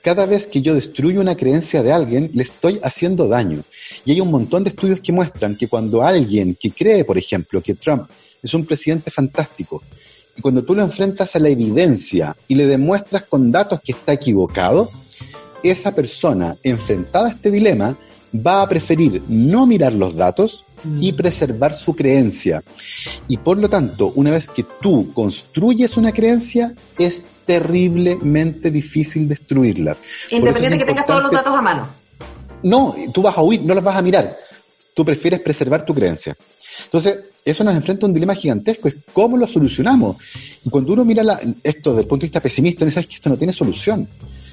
cada 0.00 0.26
vez 0.26 0.46
que 0.46 0.62
yo 0.62 0.76
destruyo 0.76 1.20
una 1.20 1.36
creencia 1.36 1.82
de 1.82 1.92
alguien, 1.92 2.30
le 2.34 2.44
estoy 2.44 2.78
haciendo 2.84 3.26
daño. 3.26 3.64
Y 4.04 4.12
hay 4.12 4.20
un 4.20 4.30
montón 4.30 4.62
de 4.62 4.70
estudios 4.70 5.00
que 5.00 5.10
muestran 5.10 5.56
que 5.56 5.66
cuando 5.66 6.02
alguien 6.02 6.54
que 6.54 6.70
cree, 6.70 7.04
por 7.04 7.18
ejemplo, 7.18 7.60
que 7.60 7.74
Trump 7.74 8.08
es 8.42 8.54
un 8.54 8.64
presidente 8.64 9.10
fantástico. 9.10 9.82
Y 10.36 10.40
cuando 10.40 10.64
tú 10.64 10.74
lo 10.74 10.82
enfrentas 10.82 11.36
a 11.36 11.38
la 11.38 11.48
evidencia 11.48 12.36
y 12.48 12.54
le 12.54 12.66
demuestras 12.66 13.24
con 13.24 13.50
datos 13.50 13.80
que 13.84 13.92
está 13.92 14.12
equivocado, 14.12 14.90
esa 15.62 15.94
persona 15.94 16.56
enfrentada 16.62 17.28
a 17.28 17.30
este 17.30 17.50
dilema 17.50 17.96
va 18.34 18.62
a 18.62 18.68
preferir 18.68 19.22
no 19.28 19.66
mirar 19.66 19.92
los 19.92 20.16
datos 20.16 20.64
y 21.00 21.12
mm. 21.12 21.16
preservar 21.16 21.74
su 21.74 21.94
creencia. 21.94 22.62
Y 23.28 23.36
por 23.36 23.58
lo 23.58 23.68
tanto, 23.68 24.12
una 24.16 24.30
vez 24.30 24.48
que 24.48 24.64
tú 24.80 25.12
construyes 25.12 25.96
una 25.96 26.12
creencia, 26.12 26.74
es 26.98 27.22
terriblemente 27.44 28.70
difícil 28.70 29.28
destruirla. 29.28 29.96
Independiente 30.30 30.76
de 30.76 30.78
que 30.78 30.86
tengas 30.86 31.06
todos 31.06 31.22
los 31.22 31.32
datos 31.32 31.54
a 31.54 31.62
mano. 31.62 31.88
No, 32.62 32.94
tú 33.12 33.22
vas 33.22 33.36
a 33.36 33.42
huir, 33.42 33.62
no 33.62 33.74
los 33.74 33.84
vas 33.84 33.96
a 33.96 34.02
mirar. 34.02 34.36
Tú 34.94 35.04
prefieres 35.04 35.40
preservar 35.40 35.84
tu 35.84 35.94
creencia. 35.94 36.36
Entonces, 36.84 37.18
eso 37.44 37.64
nos 37.64 37.74
enfrenta 37.74 38.06
a 38.06 38.08
un 38.08 38.14
dilema 38.14 38.34
gigantesco, 38.34 38.88
es 38.88 38.96
cómo 39.12 39.36
lo 39.36 39.46
solucionamos. 39.46 40.16
Y 40.64 40.70
cuando 40.70 40.92
uno 40.92 41.04
mira 41.04 41.40
esto 41.62 41.90
desde 41.90 42.02
el 42.02 42.08
punto 42.08 42.22
de 42.22 42.28
vista 42.28 42.40
pesimista, 42.40 42.84
uno 42.84 42.92
sabe 42.92 43.06
que 43.06 43.14
esto 43.16 43.30
no 43.30 43.36
tiene 43.36 43.52
solución. 43.52 44.08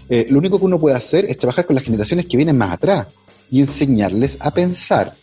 Eh, 0.10 0.28
lo 0.30 0.40
único 0.40 0.60
que 0.60 0.66
uno 0.66 0.80
puede 0.80 0.96
hacer 0.96 1.26
es 1.26 1.38
trabajar 1.38 1.66
con 1.66 1.76
las 1.76 1.86
generaciones 1.86 2.26
que 2.26 2.38
vienen 2.38 2.58
más 2.58 2.72
atrás 2.72 3.08
y 3.52 3.60
enseñarles 3.60 4.38
a 4.40 4.52
pensar 4.52 5.14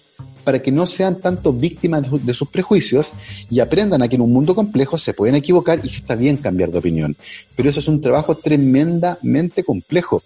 para 0.45 0.62
que 0.62 0.71
no 0.71 0.87
sean 0.87 1.21
tanto 1.21 1.53
víctimas 1.53 2.05
de, 2.25 2.33
sus 2.33 2.49
prejuicios 2.49 3.12
y 3.51 3.59
aprendan 3.59 4.01
a 4.03 4.09
que 4.09 4.14
en 4.14 4.21
un 4.21 4.33
mundo 4.33 4.55
complejo 4.55 4.97
se 4.97 5.12
pueden 5.12 5.35
equivocar 5.35 5.81
y 5.83 5.89
que 5.89 5.97
está 5.97 6.14
bien 6.14 6.37
cambiar 6.37 6.71
de 6.71 6.79
opinión. 6.79 7.17
Pero 7.57 7.69
eso 7.69 7.81
es 7.81 7.89
un 7.89 8.01
trabajo 8.01 8.37
tremendamente 8.37 9.64
complejo. 9.64 10.23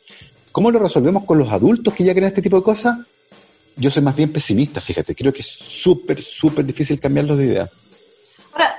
¿Cómo 0.52 0.70
lo 0.70 0.78
resolvemos 0.78 1.24
con 1.24 1.38
los 1.38 1.50
adultos 1.50 1.94
que 1.94 2.04
ya 2.04 2.12
creen 2.12 2.26
este 2.26 2.42
tipo 2.42 2.56
de 2.56 2.62
cosas? 2.62 2.98
Yo 3.80 3.88
soy 3.88 4.02
más 4.02 4.14
bien 4.14 4.30
pesimista, 4.30 4.80
fíjate, 4.80 5.14
creo 5.14 5.32
que 5.32 5.40
es 5.40 5.48
súper, 5.48 6.22
súper 6.22 6.64
difícil 6.66 7.00
cambiarlos 7.00 7.38
de 7.38 7.46
idea. 7.46 7.68
Ahora, 8.52 8.76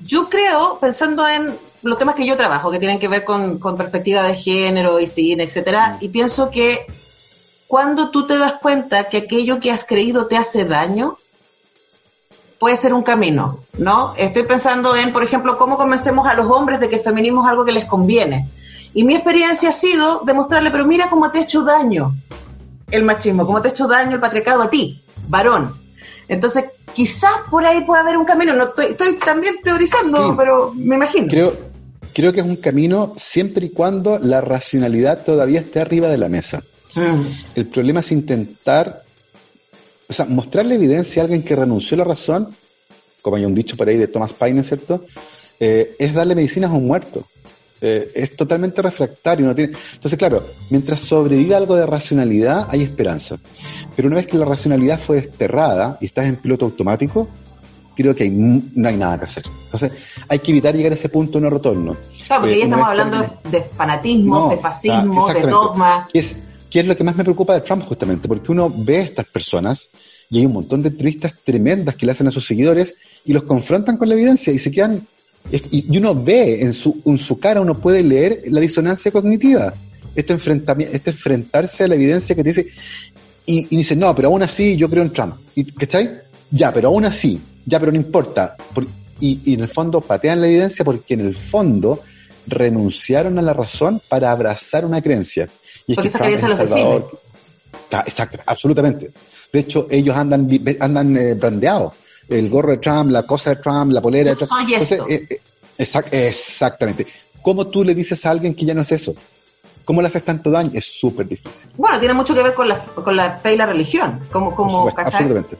yo 0.00 0.30
creo, 0.30 0.78
pensando 0.80 1.28
en 1.28 1.54
los 1.82 1.98
temas 1.98 2.14
que 2.14 2.26
yo 2.26 2.36
trabajo, 2.36 2.70
que 2.70 2.78
tienen 2.78 2.98
que 2.98 3.08
ver 3.08 3.24
con, 3.24 3.58
perspectiva 3.76 4.22
de 4.22 4.34
género 4.34 4.98
y 4.98 5.06
cine, 5.06 5.44
etcétera, 5.44 5.98
y 6.00 6.08
pienso 6.08 6.50
que 6.50 6.86
cuando 7.66 8.10
tú 8.10 8.26
te 8.26 8.38
das 8.38 8.54
cuenta 8.54 9.04
que 9.04 9.18
aquello 9.18 9.60
que 9.60 9.70
has 9.70 9.84
creído 9.84 10.26
te 10.26 10.38
hace 10.38 10.64
daño, 10.64 11.16
puede 12.58 12.76
ser 12.76 12.94
un 12.94 13.02
camino, 13.02 13.60
¿no? 13.76 14.14
Estoy 14.16 14.44
pensando 14.44 14.96
en, 14.96 15.12
por 15.12 15.22
ejemplo, 15.22 15.58
cómo 15.58 15.76
convencemos 15.76 16.26
a 16.26 16.34
los 16.34 16.46
hombres 16.46 16.80
de 16.80 16.88
que 16.88 16.96
el 16.96 17.02
feminismo 17.02 17.44
es 17.44 17.50
algo 17.50 17.64
que 17.64 17.72
les 17.72 17.84
conviene. 17.84 18.48
Y 18.94 19.04
mi 19.04 19.14
experiencia 19.16 19.68
ha 19.68 19.72
sido 19.72 20.22
demostrarle, 20.24 20.70
pero 20.70 20.86
mira 20.86 21.10
cómo 21.10 21.30
te 21.30 21.40
ha 21.40 21.42
hecho 21.42 21.62
daño 21.62 22.14
el 22.90 23.04
machismo, 23.04 23.46
cómo 23.46 23.60
te 23.62 23.68
ha 23.68 23.70
hecho 23.70 23.86
daño 23.86 24.14
el 24.14 24.20
patriarcado 24.20 24.62
a 24.62 24.70
ti, 24.70 25.02
varón. 25.28 25.74
Entonces, 26.28 26.64
quizás 26.94 27.32
por 27.50 27.64
ahí 27.64 27.84
pueda 27.84 28.02
haber 28.02 28.16
un 28.16 28.24
camino. 28.24 28.54
No 28.54 28.64
estoy, 28.64 28.96
también 29.18 29.56
teorizando, 29.62 30.34
pero 30.36 30.72
me 30.74 30.96
imagino. 30.96 31.28
Creo, 31.28 31.52
creo 32.12 32.32
que 32.32 32.40
es 32.40 32.46
un 32.46 32.56
camino 32.56 33.12
siempre 33.16 33.66
y 33.66 33.70
cuando 33.70 34.18
la 34.18 34.40
racionalidad 34.40 35.24
todavía 35.24 35.60
esté 35.60 35.80
arriba 35.80 36.08
de 36.08 36.18
la 36.18 36.28
mesa. 36.28 36.62
Mm. 36.94 37.22
El 37.56 37.66
problema 37.66 38.00
es 38.00 38.12
intentar, 38.12 39.04
o 40.08 40.12
sea, 40.12 40.24
mostrarle 40.26 40.76
evidencia 40.76 41.22
a 41.22 41.24
alguien 41.24 41.42
que 41.42 41.56
renunció 41.56 41.96
a 41.96 41.98
la 41.98 42.04
razón, 42.04 42.48
como 43.20 43.36
hay 43.36 43.44
un 43.44 43.54
dicho 43.54 43.76
por 43.76 43.88
ahí 43.88 43.96
de 43.96 44.08
Thomas 44.08 44.32
Paine, 44.32 44.62
¿cierto? 44.62 45.04
Eh, 45.58 45.96
es 45.98 46.14
darle 46.14 46.34
medicinas 46.34 46.70
a 46.70 46.74
un 46.74 46.86
muerto. 46.86 47.26
Eh, 47.86 48.10
es 48.14 48.34
totalmente 48.34 48.80
refractario. 48.80 49.44
No 49.44 49.54
tiene... 49.54 49.74
Entonces, 49.92 50.18
claro, 50.18 50.42
mientras 50.70 51.00
sobrevive 51.00 51.54
algo 51.54 51.76
de 51.76 51.84
racionalidad, 51.84 52.66
hay 52.70 52.80
esperanza. 52.80 53.36
Pero 53.94 54.08
una 54.08 54.16
vez 54.16 54.26
que 54.26 54.38
la 54.38 54.46
racionalidad 54.46 54.98
fue 54.98 55.16
desterrada 55.16 55.98
y 56.00 56.06
estás 56.06 56.26
en 56.26 56.36
piloto 56.36 56.64
automático, 56.64 57.28
creo 57.94 58.14
que 58.14 58.30
no 58.30 58.88
hay 58.88 58.96
nada 58.96 59.18
que 59.18 59.26
hacer. 59.26 59.44
Entonces, 59.66 59.92
hay 60.26 60.38
que 60.38 60.52
evitar 60.52 60.74
llegar 60.74 60.92
a 60.92 60.94
ese 60.94 61.10
punto 61.10 61.38
de 61.38 61.42
no 61.42 61.50
retorno. 61.50 61.98
Claro, 62.26 62.40
porque 62.40 62.56
ya 62.56 62.62
eh, 62.62 62.64
estamos 62.64 62.88
hablando 62.88 63.40
de 63.50 63.60
fanatismo, 63.64 64.48
de 64.48 64.56
fascismo, 64.56 65.30
de 65.34 65.42
dogma. 65.42 66.08
¿Qué 66.10 66.20
es, 66.20 66.34
¿Qué 66.70 66.80
es 66.80 66.86
lo 66.86 66.96
que 66.96 67.04
más 67.04 67.16
me 67.16 67.22
preocupa 67.22 67.52
de 67.52 67.60
Trump 67.60 67.84
justamente? 67.84 68.28
Porque 68.28 68.50
uno 68.50 68.72
ve 68.74 68.96
a 68.96 69.02
estas 69.02 69.26
personas 69.26 69.90
y 70.30 70.38
hay 70.38 70.46
un 70.46 70.54
montón 70.54 70.82
de 70.82 70.88
entrevistas 70.88 71.34
tremendas 71.44 71.96
que 71.96 72.06
le 72.06 72.12
hacen 72.12 72.28
a 72.28 72.30
sus 72.30 72.46
seguidores 72.46 72.94
y 73.26 73.34
los 73.34 73.42
confrontan 73.42 73.98
con 73.98 74.08
la 74.08 74.14
evidencia 74.14 74.54
y 74.54 74.58
se 74.58 74.70
quedan 74.70 75.06
y 75.50 75.98
uno 75.98 76.14
ve 76.14 76.62
en 76.62 76.72
su, 76.72 77.02
en 77.04 77.18
su 77.18 77.38
cara, 77.38 77.60
uno 77.60 77.74
puede 77.74 78.02
leer 78.02 78.42
la 78.46 78.60
disonancia 78.60 79.12
cognitiva, 79.12 79.72
este, 80.14 80.32
enfrentamiento, 80.32 80.94
este 80.94 81.10
enfrentarse 81.10 81.84
a 81.84 81.88
la 81.88 81.94
evidencia 81.94 82.34
que 82.34 82.42
te 82.42 82.48
dice, 82.50 82.66
y, 83.46 83.76
dice, 83.76 83.94
no, 83.94 84.14
pero 84.14 84.28
aún 84.28 84.42
así 84.42 84.76
yo 84.76 84.88
creo 84.88 85.02
en 85.02 85.12
Trump. 85.12 85.34
¿Y, 85.54 85.64
¿Cachai? 85.64 86.22
Ya, 86.50 86.72
pero 86.72 86.88
aún 86.88 87.04
así, 87.04 87.40
ya, 87.66 87.78
pero 87.78 87.92
no 87.92 87.98
importa. 87.98 88.56
y, 89.20 89.54
en 89.54 89.60
el 89.60 89.68
fondo 89.68 90.00
patean 90.00 90.40
la 90.40 90.48
evidencia 90.48 90.84
porque 90.84 91.14
en 91.14 91.20
el 91.20 91.36
fondo 91.36 92.00
renunciaron 92.46 93.38
a 93.38 93.42
la 93.42 93.52
razón 93.52 94.00
para 94.08 94.30
abrazar 94.30 94.84
una 94.84 95.02
creencia. 95.02 95.48
Y 95.86 95.94
porque 95.94 96.08
esa 96.08 96.18
creencia 96.20 96.48
los 96.48 96.58
define. 96.58 97.04
Exacto, 98.06 98.38
absolutamente. 98.46 99.12
De 99.52 99.60
hecho, 99.60 99.86
ellos 99.90 100.16
andan, 100.16 100.48
andan 100.80 101.16
eh, 101.16 101.34
brandeados 101.34 101.92
el 102.28 102.50
gorro 102.50 102.72
de 102.72 102.78
Trump, 102.78 103.10
la 103.10 103.24
cosa 103.24 103.50
de 103.50 103.56
Trump, 103.56 103.92
la 103.92 104.00
polera 104.00 104.30
de 104.30 104.36
Trump. 104.36 104.52
Eh, 105.08 105.26
eh, 105.78 106.28
exactamente. 106.28 107.06
¿Cómo 107.42 107.66
tú 107.66 107.84
le 107.84 107.94
dices 107.94 108.24
a 108.26 108.30
alguien 108.30 108.54
que 108.54 108.64
ya 108.64 108.74
no 108.74 108.82
es 108.82 108.92
eso? 108.92 109.14
¿Cómo 109.84 110.00
le 110.00 110.08
haces 110.08 110.24
tanto 110.24 110.50
daño? 110.50 110.70
Es 110.74 110.86
súper 110.86 111.28
difícil. 111.28 111.70
Bueno, 111.76 111.98
tiene 111.98 112.14
mucho 112.14 112.34
que 112.34 112.42
ver 112.42 112.54
con 112.54 112.68
la, 112.68 112.78
con 112.78 113.14
la 113.14 113.36
fe 113.36 113.54
y 113.54 113.56
la 113.56 113.66
religión. 113.66 114.20
Como, 114.32 114.54
como, 114.54 114.88
absolutamente. 114.88 115.58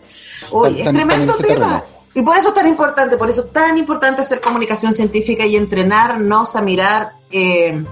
Uy, 0.51 0.81
es 0.81 0.91
tremendo 0.91 1.35
tema. 1.35 1.83
Y 2.15 2.23
por 2.23 2.37
eso 2.39 2.51
es 2.51 2.55
tan 2.55 2.69
importante, 2.69 3.17
por 3.17 3.29
eso 3.29 3.43
es 3.43 3.53
tan 3.53 3.77
importante 3.77 4.23
hacer 4.23 4.41
comunicación 4.41 4.95
científica 4.95 5.45
y 5.45 5.57
entrenarnos 5.57 6.55
a 6.55 6.63
mirar, 6.63 7.15
eh, 7.31 7.85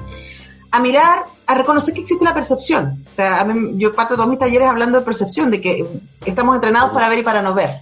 a 0.70 0.78
mirar 0.78 1.24
a 1.44 1.54
reconocer 1.54 1.92
que 1.92 2.00
existe 2.00 2.24
la 2.24 2.32
percepción. 2.32 3.04
O 3.10 3.14
sea, 3.14 3.40
a 3.40 3.44
mí, 3.44 3.74
yo 3.76 3.92
parto 3.92 4.14
todos 4.14 4.28
mis 4.28 4.38
talleres 4.38 4.68
hablando 4.68 5.00
de 5.00 5.04
percepción, 5.04 5.50
de 5.50 5.60
que 5.60 5.84
estamos 6.24 6.54
entrenados 6.54 6.92
para 6.92 7.08
ver 7.08 7.18
y 7.18 7.22
para 7.22 7.42
no 7.42 7.52
ver. 7.52 7.80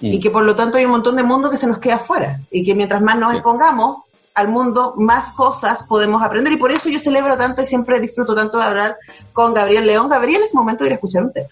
Mm. 0.00 0.06
Y 0.12 0.20
que 0.20 0.30
por 0.30 0.44
lo 0.44 0.54
tanto 0.54 0.78
hay 0.78 0.84
un 0.84 0.90
montón 0.92 1.16
de 1.16 1.22
mundo 1.22 1.50
que 1.50 1.56
se 1.56 1.66
nos 1.66 1.78
queda 1.78 1.96
afuera. 1.96 2.40
Y 2.50 2.62
que 2.64 2.74
mientras 2.74 3.00
más 3.02 3.18
nos 3.18 3.30
Sí. 3.30 3.36
expongamos 3.38 3.98
al 4.34 4.48
mundo, 4.48 4.94
más 4.98 5.30
cosas 5.30 5.82
podemos 5.84 6.22
aprender. 6.22 6.52
Y 6.52 6.56
por 6.58 6.70
eso 6.70 6.88
yo 6.90 6.98
celebro 6.98 7.36
tanto 7.38 7.62
y 7.62 7.66
siempre 7.66 7.98
disfruto 8.00 8.34
tanto 8.34 8.58
de 8.58 8.64
hablar 8.64 8.96
con 9.32 9.54
Gabriel 9.54 9.86
León. 9.86 10.08
Gabriel, 10.08 10.42
es 10.42 10.54
momento 10.54 10.84
de 10.84 10.88
ir 10.88 10.92
a 10.92 10.96
escuchar 10.96 11.22
un 11.24 11.32
tema. 11.32 11.48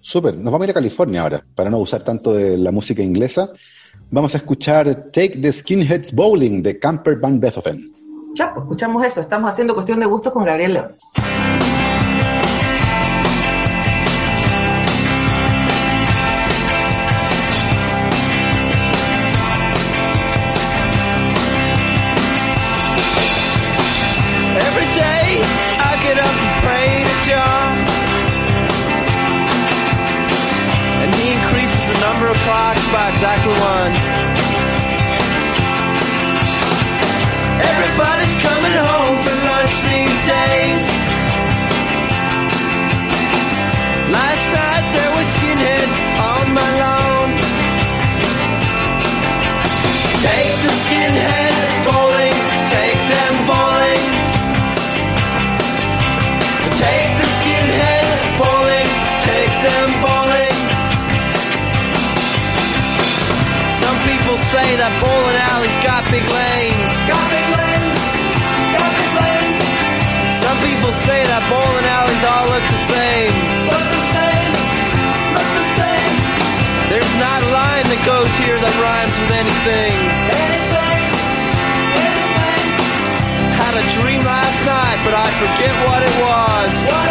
Súper, 0.00 0.34
nos 0.34 0.46
vamos 0.52 0.62
a 0.62 0.64
ir 0.64 0.70
a 0.70 0.74
California 0.74 1.20
ahora, 1.22 1.44
para 1.54 1.68
no 1.70 1.76
abusar 1.76 2.02
tanto 2.02 2.32
de 2.32 2.56
la 2.58 2.72
música 2.72 3.02
inglesa. 3.02 3.50
Vamos 4.10 4.34
a 4.34 4.38
escuchar 4.38 5.10
Take 5.12 5.38
the 5.40 5.52
Skinheads 5.52 6.14
Bowling 6.14 6.62
de 6.62 6.78
Camper 6.78 7.16
Van 7.16 7.38
Beethoven. 7.38 7.92
Ya, 8.34 8.52
pues 8.54 8.64
escuchamos 8.64 9.04
eso. 9.06 9.20
Estamos 9.20 9.50
haciendo 9.50 9.74
cuestión 9.74 10.00
de 10.00 10.06
gustos 10.06 10.32
con 10.32 10.44
Gabriel 10.44 10.72
León. 10.74 10.96
That 64.88 65.00
bowling 65.04 65.36
alleys 65.36 65.76
got 65.84 66.02
big 66.08 66.24
lanes. 66.24 66.92
Got 67.12 67.26
big 67.28 67.48
lanes. 67.60 68.00
Got 68.72 68.90
big 68.96 69.12
lanes. 69.20 69.60
Some 70.40 70.58
people 70.64 70.92
say 71.04 71.20
that 71.28 71.42
bowling 71.44 71.88
alleys 71.98 72.22
all 72.24 72.46
look 72.56 72.64
the 72.64 72.80
same. 72.88 73.32
Look 73.68 73.84
the 73.84 74.04
same. 74.16 74.52
Look 75.36 75.50
the 75.60 75.66
same. 75.76 76.16
There's 76.88 77.14
not 77.20 77.38
a 77.44 77.50
line 77.52 77.86
that 77.92 78.02
goes 78.08 78.32
here 78.40 78.56
that 78.56 78.74
rhymes 78.80 79.14
with 79.20 79.32
anything. 79.44 79.92
Anything. 80.48 81.00
Anything. 82.08 82.64
Had 83.60 83.74
a 83.76 83.84
dream 83.92 84.22
last 84.24 84.60
night, 84.64 84.98
but 85.04 85.12
I 85.12 85.28
forget 85.36 85.74
what 85.84 86.00
it 86.00 86.14
was. 86.16 86.72
What 86.88 87.07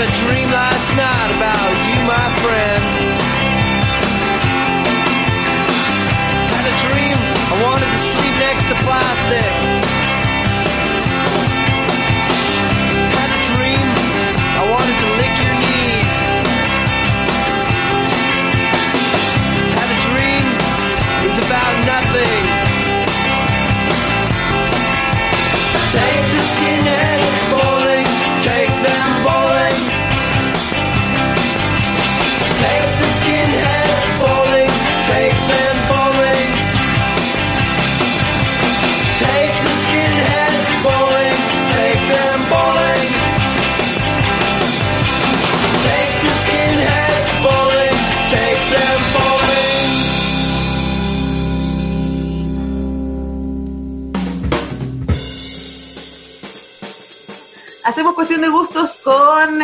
A 0.00 0.06
dream 0.12 0.37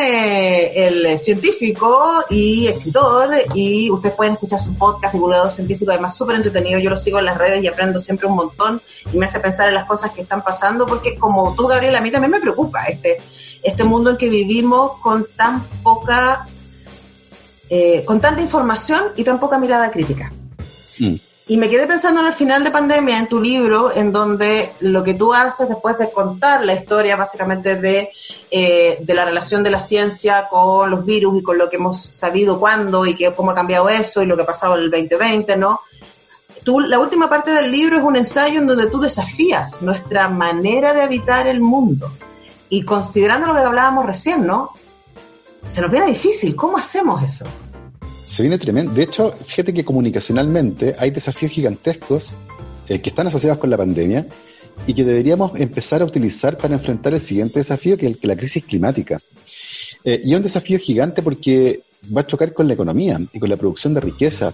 el 0.07 1.19
científico 1.19 2.25
y 2.31 2.67
escritor 2.67 3.31
y 3.55 3.91
ustedes 3.91 4.15
pueden 4.15 4.35
escuchar 4.35 4.61
su 4.61 4.75
podcast 4.75 5.13
divulgador 5.15 5.53
científico, 5.53 5.91
además 5.91 6.17
súper 6.17 6.37
entretenido, 6.37 6.79
yo 6.79 6.91
lo 6.91 6.97
sigo 6.97 7.19
en 7.19 7.27
las 7.27 7.39
redes 7.39 7.63
y 7.63 7.67
aprendo 7.67 8.01
siempre 8.01 8.27
un 8.27 8.37
montón 8.37 8.81
y 9.13 9.19
me 9.19 9.27
hace 9.27 9.41
pensar 9.41 9.69
en 9.69 9.75
las 9.75 9.85
cosas 9.85 10.13
que 10.13 10.23
están 10.23 10.43
pasando 10.43 10.87
porque 10.87 11.17
como 11.17 11.55
tú 11.55 11.67
Gabriela, 11.67 11.99
a 11.99 12.03
mí 12.03 12.11
también 12.11 12.31
me 12.31 12.41
preocupa 12.41 12.85
este, 12.85 13.19
este 13.63 13.85
mundo 13.85 14.11
en 14.11 14.17
que 14.17 14.29
vivimos 14.29 14.93
con 15.01 15.27
tan 15.37 15.63
poca, 15.83 16.45
eh, 17.69 18.05
con 18.05 18.21
tanta 18.21 18.41
información 18.41 19.13
y 19.17 19.25
tan 19.25 19.41
poca 19.41 19.59
mirada 19.59 19.91
crítica. 19.91 20.33
Mm. 20.99 21.17
Y 21.47 21.59
me 21.59 21.69
quedé 21.69 21.87
pensando 21.87 22.23
en 22.23 22.29
el 22.29 22.33
final 22.33 22.65
de 22.65 22.71
pandemia, 22.71 23.19
en 23.19 23.29
tu 23.29 23.39
libro, 23.39 23.95
en 23.95 24.13
donde 24.13 24.73
lo 24.81 25.05
que 25.05 25.13
tú 25.13 25.35
haces 25.35 25.69
después 25.69 25.99
de 25.99 26.11
contar 26.11 26.65
la 26.65 26.73
historia 26.73 27.17
básicamente 27.17 27.77
de, 27.77 28.11
eh, 28.51 28.97
de 29.01 29.15
la 29.15 29.27
relación 29.27 29.63
de 29.63 29.71
la 29.71 29.81
ciencia 29.81 30.49
con 30.49 30.91
los 30.91 31.05
virus 31.05 31.39
y 31.39 31.43
con 31.43 31.59
lo 31.59 31.69
que 31.69 31.77
hemos 31.77 32.03
sabido 32.03 32.59
cuándo 32.59 33.05
y 33.05 33.31
cómo 33.37 33.51
ha 33.51 33.55
cambiado 33.55 33.91
eso 33.91 34.23
y 34.23 34.27
lo 34.27 34.37
que 34.37 34.43
ha 34.43 34.47
pasado 34.47 34.77
en 34.77 34.85
el 34.85 34.91
2020, 34.91 35.57
¿no? 35.59 35.81
Tú, 36.65 36.81
la 36.81 36.99
última 36.99 37.29
parte 37.29 37.51
del 37.51 37.71
libro 37.71 37.99
es 37.99 38.05
un 38.05 38.17
ensayo 38.17 38.61
en 38.61 38.67
donde 38.67 38.87
tú 38.87 38.99
desafías 38.99 39.83
nuestra 39.83 40.29
manera 40.29 40.95
de 40.95 41.03
habitar 41.03 41.47
el 41.47 41.61
mundo. 41.61 42.11
Y 42.71 42.85
considerando 42.87 43.49
lo 43.49 43.53
que 43.53 43.61
hablábamos 43.61 44.07
recién, 44.07 44.47
¿no? 44.47 44.73
Se 45.69 45.83
nos 45.83 45.91
viene 45.91 46.07
difícil. 46.07 46.57
¿Cómo 46.57 46.79
hacemos 46.79 47.23
eso? 47.23 47.45
Se 48.25 48.43
viene 48.43 48.59
tremendo. 48.59 48.93
De 48.95 49.03
hecho, 49.03 49.33
fíjate 49.33 49.73
que 49.75 49.85
comunicacionalmente 49.85 50.95
hay 50.99 51.11
desafíos 51.11 51.53
gigantescos 51.53 52.33
eh, 52.89 53.01
que 53.01 53.11
están 53.11 53.27
asociados 53.27 53.59
con 53.59 53.71
la 53.71 53.77
pandemia 53.77 54.27
y 54.87 54.95
que 54.95 55.05
deberíamos 55.05 55.59
empezar 55.61 56.03
a 56.03 56.05
utilizar 56.05 56.57
para 56.57 56.75
enfrentar 56.75 57.15
el 57.15 57.21
siguiente 57.21 57.61
desafío, 57.61 57.97
que 57.97 58.07
es 58.07 58.13
el- 58.13 58.19
que 58.19 58.27
la 58.27 58.37
crisis 58.37 58.65
climática. 58.65 59.21
Eh, 60.05 60.21
y 60.25 60.31
es 60.33 60.37
un 60.37 60.43
desafío 60.43 60.79
gigante 60.79 61.23
porque 61.23 61.81
va 62.15 62.21
a 62.23 62.27
chocar 62.27 62.53
con 62.53 62.67
la 62.69 62.75
economía 62.75 63.19
y 63.33 63.39
con 63.39 63.49
la 63.49 63.57
producción 63.57 63.95
de 63.95 64.01
riqueza 64.01 64.53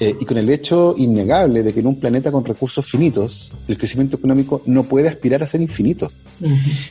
eh, 0.00 0.14
y 0.18 0.24
con 0.24 0.38
el 0.38 0.48
hecho 0.48 0.94
innegable 0.96 1.62
de 1.62 1.72
que 1.74 1.80
en 1.80 1.86
un 1.88 2.00
planeta 2.00 2.30
con 2.32 2.44
recursos 2.44 2.86
finitos, 2.86 3.52
el 3.68 3.76
crecimiento 3.76 4.16
económico 4.16 4.62
no 4.66 4.84
puede 4.84 5.08
aspirar 5.08 5.42
a 5.42 5.46
ser 5.48 5.60
infinito. 5.60 6.10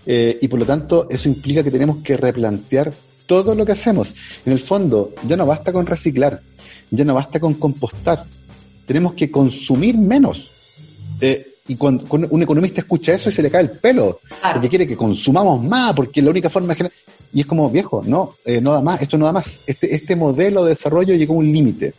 Eh, 0.06 0.38
y 0.42 0.48
por 0.48 0.60
lo 0.60 0.66
tanto, 0.66 1.08
eso 1.10 1.30
implica 1.30 1.64
que 1.64 1.72
tenemos 1.72 1.98
que 2.04 2.18
replantear 2.18 2.94
todo 3.26 3.56
lo 3.56 3.66
que 3.66 3.72
hacemos. 3.74 4.14
En 4.46 4.54
el 4.54 4.60
fondo, 4.60 5.14
ya 5.28 5.36
no 5.38 5.46
basta 5.46 5.72
con 5.74 5.86
reciclar, 5.86 6.42
ya 6.92 7.04
no 7.06 7.14
basta 7.14 7.40
con 7.40 7.56
compostar. 7.56 8.26
Tenemos 8.86 9.14
que 9.14 9.32
consumir 9.32 9.98
menos. 9.98 10.52
Eh, 11.22 11.54
y 11.68 11.76
cuando, 11.78 12.06
cuando 12.06 12.28
un 12.30 12.44
economista 12.44 12.82
escucha 12.82 13.14
eso 13.16 13.30
y 13.30 13.32
se 13.32 13.42
le 13.42 13.50
cae 13.50 13.62
el 13.64 13.72
pelo, 13.72 14.20
Claro. 14.40 14.54
porque 14.56 14.70
quiere 14.70 14.86
que 14.86 14.96
consumamos 14.96 15.64
más, 15.64 15.94
porque 15.96 16.22
la 16.22 16.30
única 16.30 16.50
forma 16.50 16.70
de 16.70 16.76
generar... 16.76 16.98
Y 17.34 17.42
es 17.42 17.48
como, 17.48 17.70
viejo, 17.70 18.02
no, 18.06 18.36
eh, 18.46 18.62
no 18.62 18.72
da 18.72 18.82
más, 18.82 19.02
esto 19.02 19.18
no 19.18 19.26
da 19.26 19.34
más. 19.34 19.60
Este, 19.66 19.94
este 19.94 20.16
modelo 20.16 20.64
de 20.64 20.70
desarrollo 20.70 21.16
llegó 21.16 21.34
a 21.34 21.38
un 21.38 21.52
límite. 21.52 21.96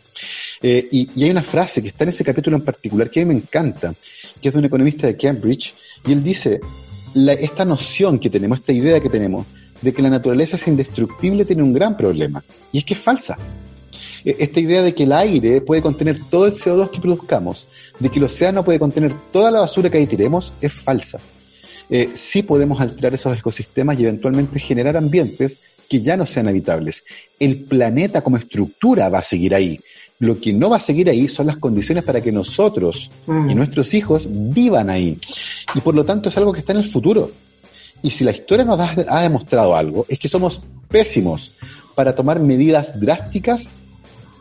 Eh, 0.63 0.87
y, 0.91 1.09
y 1.15 1.25
hay 1.25 1.29
una 1.29 1.43
frase 1.43 1.81
que 1.81 1.89
está 1.89 2.05
en 2.05 2.09
ese 2.09 2.23
capítulo 2.23 2.57
en 2.57 2.63
particular 2.63 3.11
que 3.11 3.21
a 3.21 3.25
mí 3.25 3.33
me 3.33 3.39
encanta, 3.39 3.93
que 4.41 4.47
es 4.47 4.53
de 4.53 4.59
un 4.59 4.65
economista 4.65 5.05
de 5.05 5.15
Cambridge, 5.17 5.75
y 6.07 6.13
él 6.13 6.23
dice, 6.23 6.59
la- 7.13 7.33
esta 7.33 7.65
noción 7.65 8.17
que 8.17 8.29
tenemos, 8.31 8.59
esta 8.59 8.73
idea 8.73 8.99
que 8.99 9.09
tenemos, 9.09 9.45
de 9.81 9.93
que 9.93 10.01
la 10.01 10.09
naturaleza 10.09 10.55
es 10.55 10.67
indestructible 10.67 11.45
tiene 11.45 11.63
un 11.63 11.73
gran 11.73 11.95
problema, 11.97 12.43
y 12.71 12.79
es 12.79 12.85
que 12.85 12.93
es 12.95 12.99
falsa. 12.99 13.37
Eh, 14.25 14.35
Esta 14.39 14.59
idea 14.59 14.81
de 14.81 14.93
que 14.93 15.03
el 15.03 15.11
aire 15.13 15.61
puede 15.61 15.81
contener 15.81 16.19
todo 16.29 16.45
el 16.47 16.53
CO2 16.53 16.89
que 16.91 16.99
produzcamos, 17.01 17.67
de 17.99 18.09
que 18.09 18.19
el 18.19 18.25
océano 18.25 18.63
puede 18.63 18.79
contener 18.79 19.13
toda 19.31 19.51
la 19.51 19.59
basura 19.59 19.89
que 19.89 19.97
ahí 19.97 20.07
tiremos, 20.07 20.53
es 20.61 20.73
falsa. 20.73 21.19
eh, 21.89 22.09
sí 22.15 22.43
podemos 22.43 22.81
alterar 22.81 23.13
esos 23.13 23.37
ecosistemas 23.37 23.97
y 23.97 24.03
eventualmente 24.03 24.59
generar 24.59 24.97
ambientes 24.97 25.55
que 25.87 26.01
ya 26.01 26.17
no 26.17 26.25
sean 26.25 26.49
habitables. 26.49 27.05
El 27.39 27.63
planeta 27.63 28.21
como 28.21 28.35
estructura 28.35 29.07
va 29.07 29.19
a 29.19 29.23
seguir 29.23 29.55
ahí. 29.55 29.79
Lo 30.19 30.37
que 30.37 30.51
no 30.51 30.69
va 30.69 30.75
a 30.77 30.79
seguir 30.81 31.09
ahí 31.09 31.29
son 31.29 31.47
las 31.47 31.55
condiciones 31.59 32.03
para 32.03 32.19
que 32.19 32.33
nosotros 32.33 33.09
y 33.25 33.31
Mm. 33.31 33.55
nuestros 33.55 33.93
hijos 33.93 34.27
vivan 34.29 34.89
ahí. 34.89 35.17
Y 35.75 35.79
por 35.79 35.95
lo 35.95 36.03
tanto 36.03 36.27
es 36.27 36.35
algo 36.35 36.51
que 36.51 36.59
está 36.59 36.73
en 36.73 36.79
el 36.79 36.83
futuro. 36.83 37.31
Y 38.01 38.11
si 38.11 38.23
la 38.23 38.31
historia 38.31 38.65
nos 38.65 38.79
ha, 38.79 38.95
ha 39.09 39.21
demostrado 39.21 39.75
algo, 39.75 40.05
es 40.07 40.19
que 40.19 40.27
somos 40.27 40.61
pésimos 40.87 41.53
para 41.95 42.15
tomar 42.15 42.39
medidas 42.39 42.99
drásticas 42.99 43.71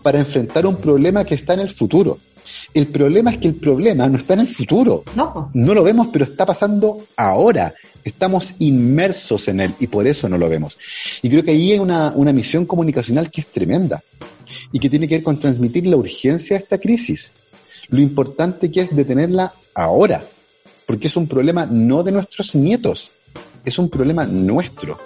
para 0.02 0.18
enfrentar 0.18 0.66
un 0.66 0.76
problema 0.76 1.24
que 1.24 1.34
está 1.34 1.54
en 1.54 1.60
el 1.60 1.70
futuro. 1.70 2.18
El 2.74 2.86
problema 2.88 3.32
es 3.32 3.38
que 3.38 3.48
el 3.48 3.54
problema 3.54 4.08
no 4.08 4.18
está 4.18 4.34
en 4.34 4.40
el 4.40 4.46
futuro. 4.46 5.04
No. 5.14 5.50
No 5.52 5.74
lo 5.74 5.82
vemos, 5.82 6.08
pero 6.12 6.24
está 6.24 6.46
pasando 6.46 7.06
ahora. 7.16 7.74
Estamos 8.04 8.54
inmersos 8.60 9.48
en 9.48 9.60
él 9.60 9.74
y 9.80 9.88
por 9.88 10.06
eso 10.06 10.28
no 10.28 10.38
lo 10.38 10.48
vemos. 10.48 10.78
Y 11.22 11.28
creo 11.28 11.42
que 11.42 11.50
ahí 11.50 11.72
hay 11.72 11.78
una, 11.78 12.12
una 12.14 12.32
misión 12.32 12.66
comunicacional 12.66 13.30
que 13.30 13.40
es 13.40 13.48
tremenda 13.48 14.02
y 14.70 14.78
que 14.78 14.90
tiene 14.90 15.08
que 15.08 15.16
ver 15.16 15.24
con 15.24 15.38
transmitir 15.38 15.86
la 15.86 15.96
urgencia 15.96 16.56
de 16.56 16.62
esta 16.62 16.78
crisis. 16.78 17.32
Lo 17.88 18.00
importante 18.00 18.70
que 18.70 18.82
es 18.82 18.94
detenerla 18.94 19.54
ahora, 19.74 20.22
porque 20.86 21.08
es 21.08 21.16
un 21.16 21.26
problema 21.26 21.66
no 21.66 22.02
de 22.02 22.12
nuestros 22.12 22.54
nietos, 22.54 23.10
es 23.66 23.78
un 23.78 23.90
problema 23.90 24.24
nuestro. 24.24 24.98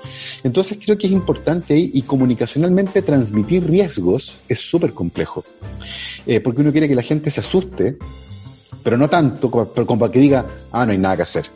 Entonces 0.45 0.79
creo 0.85 0.97
que 0.97 1.07
es 1.07 1.13
importante 1.13 1.75
ahí 1.75 1.91
y 1.95 2.03
comunicacionalmente 2.03 3.03
transmitir 3.03 3.67
riesgos 3.67 4.39
es 4.49 4.61
súper 4.61 4.93
complejo. 4.93 5.43
Eh, 6.27 6.41
porque 6.41 6.61
uno 6.61 6.71
quiere 6.71 6.87
que 6.87 6.95
la 6.95 7.03
gente 7.03 7.31
se 7.31 7.41
asuste, 7.41 7.97
pero 8.85 8.99
no 8.99 9.09
tanto 9.09 9.51
como, 9.51 9.73
para 9.73 10.13
que 10.13 10.19
diga, 10.19 10.47
ah, 10.71 10.85
no 10.85 10.93
hay 10.93 10.99
nada 10.99 11.17
que 11.17 11.23
hacer. 11.23 11.47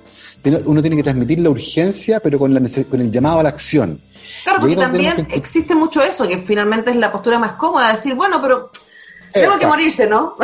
Uno 0.65 0.81
tiene 0.83 0.97
que 0.97 1.03
transmitir 1.03 1.39
la 1.41 1.51
urgencia, 1.51 2.21
pero 2.21 2.39
con, 2.39 2.53
la, 2.53 2.61
con 2.91 3.01
el 3.01 3.11
llamado 3.11 3.41
a 3.41 3.43
la 3.43 3.49
acción. 3.51 4.01
Claro, 4.43 4.61
porque 4.61 4.77
también 4.77 5.27
que- 5.27 5.37
existe 5.37 5.75
mucho 5.75 6.03
eso, 6.03 6.27
que 6.27 6.39
finalmente 6.39 6.91
es 6.91 6.97
la 6.97 7.13
postura 7.13 7.39
más 7.39 7.53
cómoda, 7.53 7.93
decir, 7.93 8.15
bueno, 8.15 8.41
pero 8.43 8.71
tengo 9.33 9.53
que 9.53 9.59
claro. 9.59 9.69
morirse, 9.69 10.07
¿no? 10.07 10.37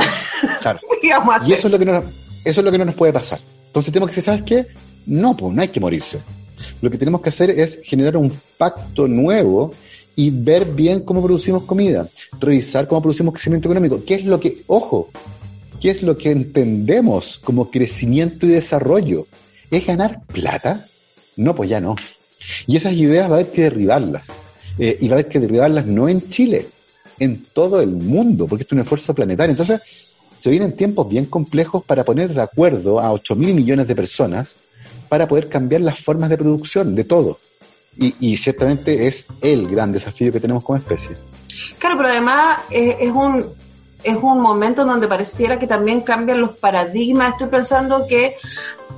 Claro. 0.61 0.81
¿Qué 1.01 1.11
vamos 1.11 1.35
a 1.35 1.39
hacer? 1.39 1.51
Y 1.51 1.53
eso 1.55 1.69
es 1.69 1.73
lo 1.73 1.79
que 1.79 1.85
no, 1.85 2.05
eso 2.45 2.61
es 2.61 2.65
lo 2.65 2.71
que 2.71 2.79
no 2.79 2.85
nos 2.85 2.95
puede 2.95 3.13
pasar. 3.13 3.41
Entonces 3.67 3.93
tenemos 3.93 4.11
que 4.11 4.17
decir, 4.17 4.25
¿sabes 4.25 4.43
qué? 4.43 4.67
No, 5.07 5.37
pues 5.37 5.55
no 5.55 5.63
hay 5.63 5.69
que 5.69 5.81
morirse. 5.81 6.21
Lo 6.81 6.91
que 6.91 6.99
tenemos 6.99 7.21
que 7.21 7.29
hacer 7.29 7.51
es 7.51 7.81
generar 7.83 8.17
un 8.17 8.33
pacto 8.59 9.07
nuevo 9.07 9.71
y 10.17 10.31
ver 10.31 10.67
bien 10.67 11.01
cómo 11.01 11.23
producimos 11.23 11.65
comida, 11.65 12.09
revisar 12.39 12.87
cómo 12.87 13.03
producimos 13.03 13.35
crecimiento 13.35 13.69
económico, 13.69 14.03
qué 14.05 14.15
es 14.15 14.25
lo 14.25 14.41
que, 14.41 14.63
ojo, 14.67 15.09
qué 15.81 15.91
es 15.91 16.03
lo 16.03 16.17
que 16.17 16.31
entendemos 16.31 17.39
como 17.39 17.71
crecimiento 17.71 18.47
y 18.47 18.51
desarrollo. 18.51 19.27
¿Es 19.71 19.87
ganar 19.87 20.25
plata? 20.27 20.87
No, 21.37 21.55
pues 21.55 21.71
ya 21.71 21.81
no. 21.81 21.97
Y 22.67 22.77
esas 22.77 22.95
ideas 22.95 23.31
va 23.31 23.37
a 23.37 23.39
haber 23.39 23.53
que 23.53 23.63
derribarlas. 23.63 24.29
Eh, 24.79 24.97
y 25.01 25.09
va 25.09 25.15
a 25.15 25.19
haber 25.19 25.29
que 25.29 25.41
derribarlas 25.41 25.87
no 25.87 26.09
en 26.09 26.29
Chile, 26.29 26.69
en 27.19 27.43
todo 27.53 27.81
el 27.81 27.91
mundo, 27.91 28.47
porque 28.47 28.65
es 28.65 28.73
un 28.73 28.81
esfuerzo 28.81 29.15
planetario. 29.15 29.53
Entonces, 29.53 29.81
se 30.37 30.51
vienen 30.51 30.75
tiempos 30.75 31.09
bien 31.09 31.27
complejos 31.27 31.85
para 31.85 32.05
poner 32.05 32.33
de 32.33 32.41
acuerdo 32.41 32.99
a 32.99 33.13
8 33.13 33.37
mil 33.37 33.55
millones 33.55 33.87
de 33.87 33.95
personas 33.95 34.57
para 35.11 35.27
poder 35.27 35.49
cambiar 35.49 35.81
las 35.83 35.99
formas 35.99 36.31
de 36.31 36.39
producción 36.39 36.95
de 36.95 37.05
todo. 37.05 37.39
Y, 37.97 38.37
ciertamente 38.39 39.09
es 39.09 39.27
el 39.43 39.69
gran 39.69 39.93
desafío 39.93 40.33
que 40.33 40.41
tenemos 40.41 40.65
como 40.65 40.79
especie. 40.79 41.17
Claro, 41.79 41.97
pero 41.99 42.09
además 42.09 42.61
eh, 42.71 42.97
es 43.01 43.11
un 43.11 43.53
es 44.05 44.17
un 44.17 44.41
momento 44.41 44.85
donde 44.85 45.09
pareciera 45.09 45.59
que 45.59 45.67
también 45.67 46.01
cambian 46.03 46.41
los 46.41 46.59
paradigmas. 46.59 47.33
Estoy 47.33 47.49
pensando 47.49 48.07
que 48.07 48.37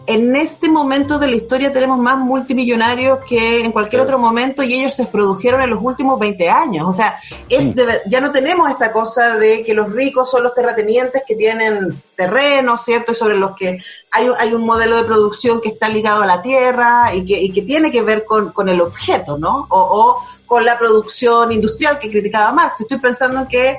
en 0.06 0.34
este 0.34 0.68
momento 0.68 1.18
de 1.20 1.28
la 1.28 1.36
historia 1.36 1.70
tenemos 1.72 1.96
más 1.98 2.18
multimillonarios 2.18 3.24
que 3.24 3.64
en 3.64 3.70
cualquier 3.70 4.02
otro 4.02 4.18
momento 4.18 4.62
y 4.64 4.74
ellos 4.74 4.94
se 4.94 5.04
produjeron 5.06 5.62
en 5.62 5.70
los 5.70 5.80
últimos 5.80 6.18
20 6.18 6.50
años. 6.50 6.86
O 6.88 6.92
sea, 6.92 7.18
es 7.48 7.72
de 7.74 8.00
ya 8.06 8.20
no 8.20 8.32
tenemos 8.32 8.68
esta 8.70 8.90
cosa 8.92 9.36
de 9.36 9.62
que 9.62 9.74
los 9.74 9.92
ricos 9.92 10.28
son 10.28 10.42
los 10.42 10.54
terratenientes 10.54 11.22
que 11.26 11.36
tienen 11.36 12.02
terrenos, 12.16 12.82
¿cierto? 12.84 13.12
Y 13.12 13.14
sobre 13.14 13.36
los 13.36 13.54
que 13.56 13.76
hay, 14.10 14.28
un- 14.28 14.34
hay 14.38 14.52
un 14.54 14.66
modelo 14.66 14.96
de 14.96 15.04
producción 15.04 15.60
que 15.60 15.68
está 15.68 15.88
ligado 15.88 16.22
a 16.22 16.26
la 16.26 16.42
tierra 16.42 17.14
y 17.14 17.24
que, 17.24 17.40
y 17.40 17.52
que 17.52 17.62
tiene 17.62 17.92
que 17.92 18.02
ver 18.02 18.24
con, 18.24 18.50
con 18.52 18.68
el 18.68 18.80
objeto, 18.80 19.38
¿no? 19.38 19.66
O, 19.70 19.78
o 19.78 20.22
con 20.46 20.64
la 20.64 20.78
producción 20.78 21.52
industrial 21.52 22.00
que 22.00 22.10
criticaba 22.10 22.50
Marx. 22.52 22.80
Estoy 22.80 22.98
pensando 22.98 23.40
en 23.40 23.46
que 23.46 23.78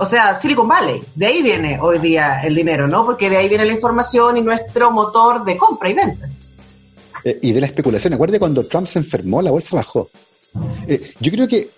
o 0.00 0.06
sea, 0.06 0.34
Silicon 0.34 0.66
Valley, 0.66 1.02
de 1.14 1.26
ahí 1.26 1.42
viene 1.42 1.78
hoy 1.78 1.98
día 1.98 2.40
el 2.42 2.54
dinero, 2.54 2.88
¿no? 2.88 3.04
Porque 3.04 3.28
de 3.28 3.36
ahí 3.36 3.50
viene 3.50 3.66
la 3.66 3.74
información 3.74 4.38
y 4.38 4.40
nuestro 4.40 4.90
motor 4.90 5.44
de 5.44 5.58
compra 5.58 5.90
y 5.90 5.94
venta. 5.94 6.26
Eh, 7.22 7.38
y 7.42 7.52
de 7.52 7.60
la 7.60 7.66
especulación. 7.66 8.14
Acuérdate 8.14 8.38
cuando 8.38 8.66
Trump 8.66 8.86
se 8.86 8.98
enfermó, 8.98 9.42
la 9.42 9.50
bolsa 9.50 9.76
bajó. 9.76 10.08
Eh, 10.88 11.12
yo 11.20 11.30
creo 11.30 11.46
que 11.46 11.68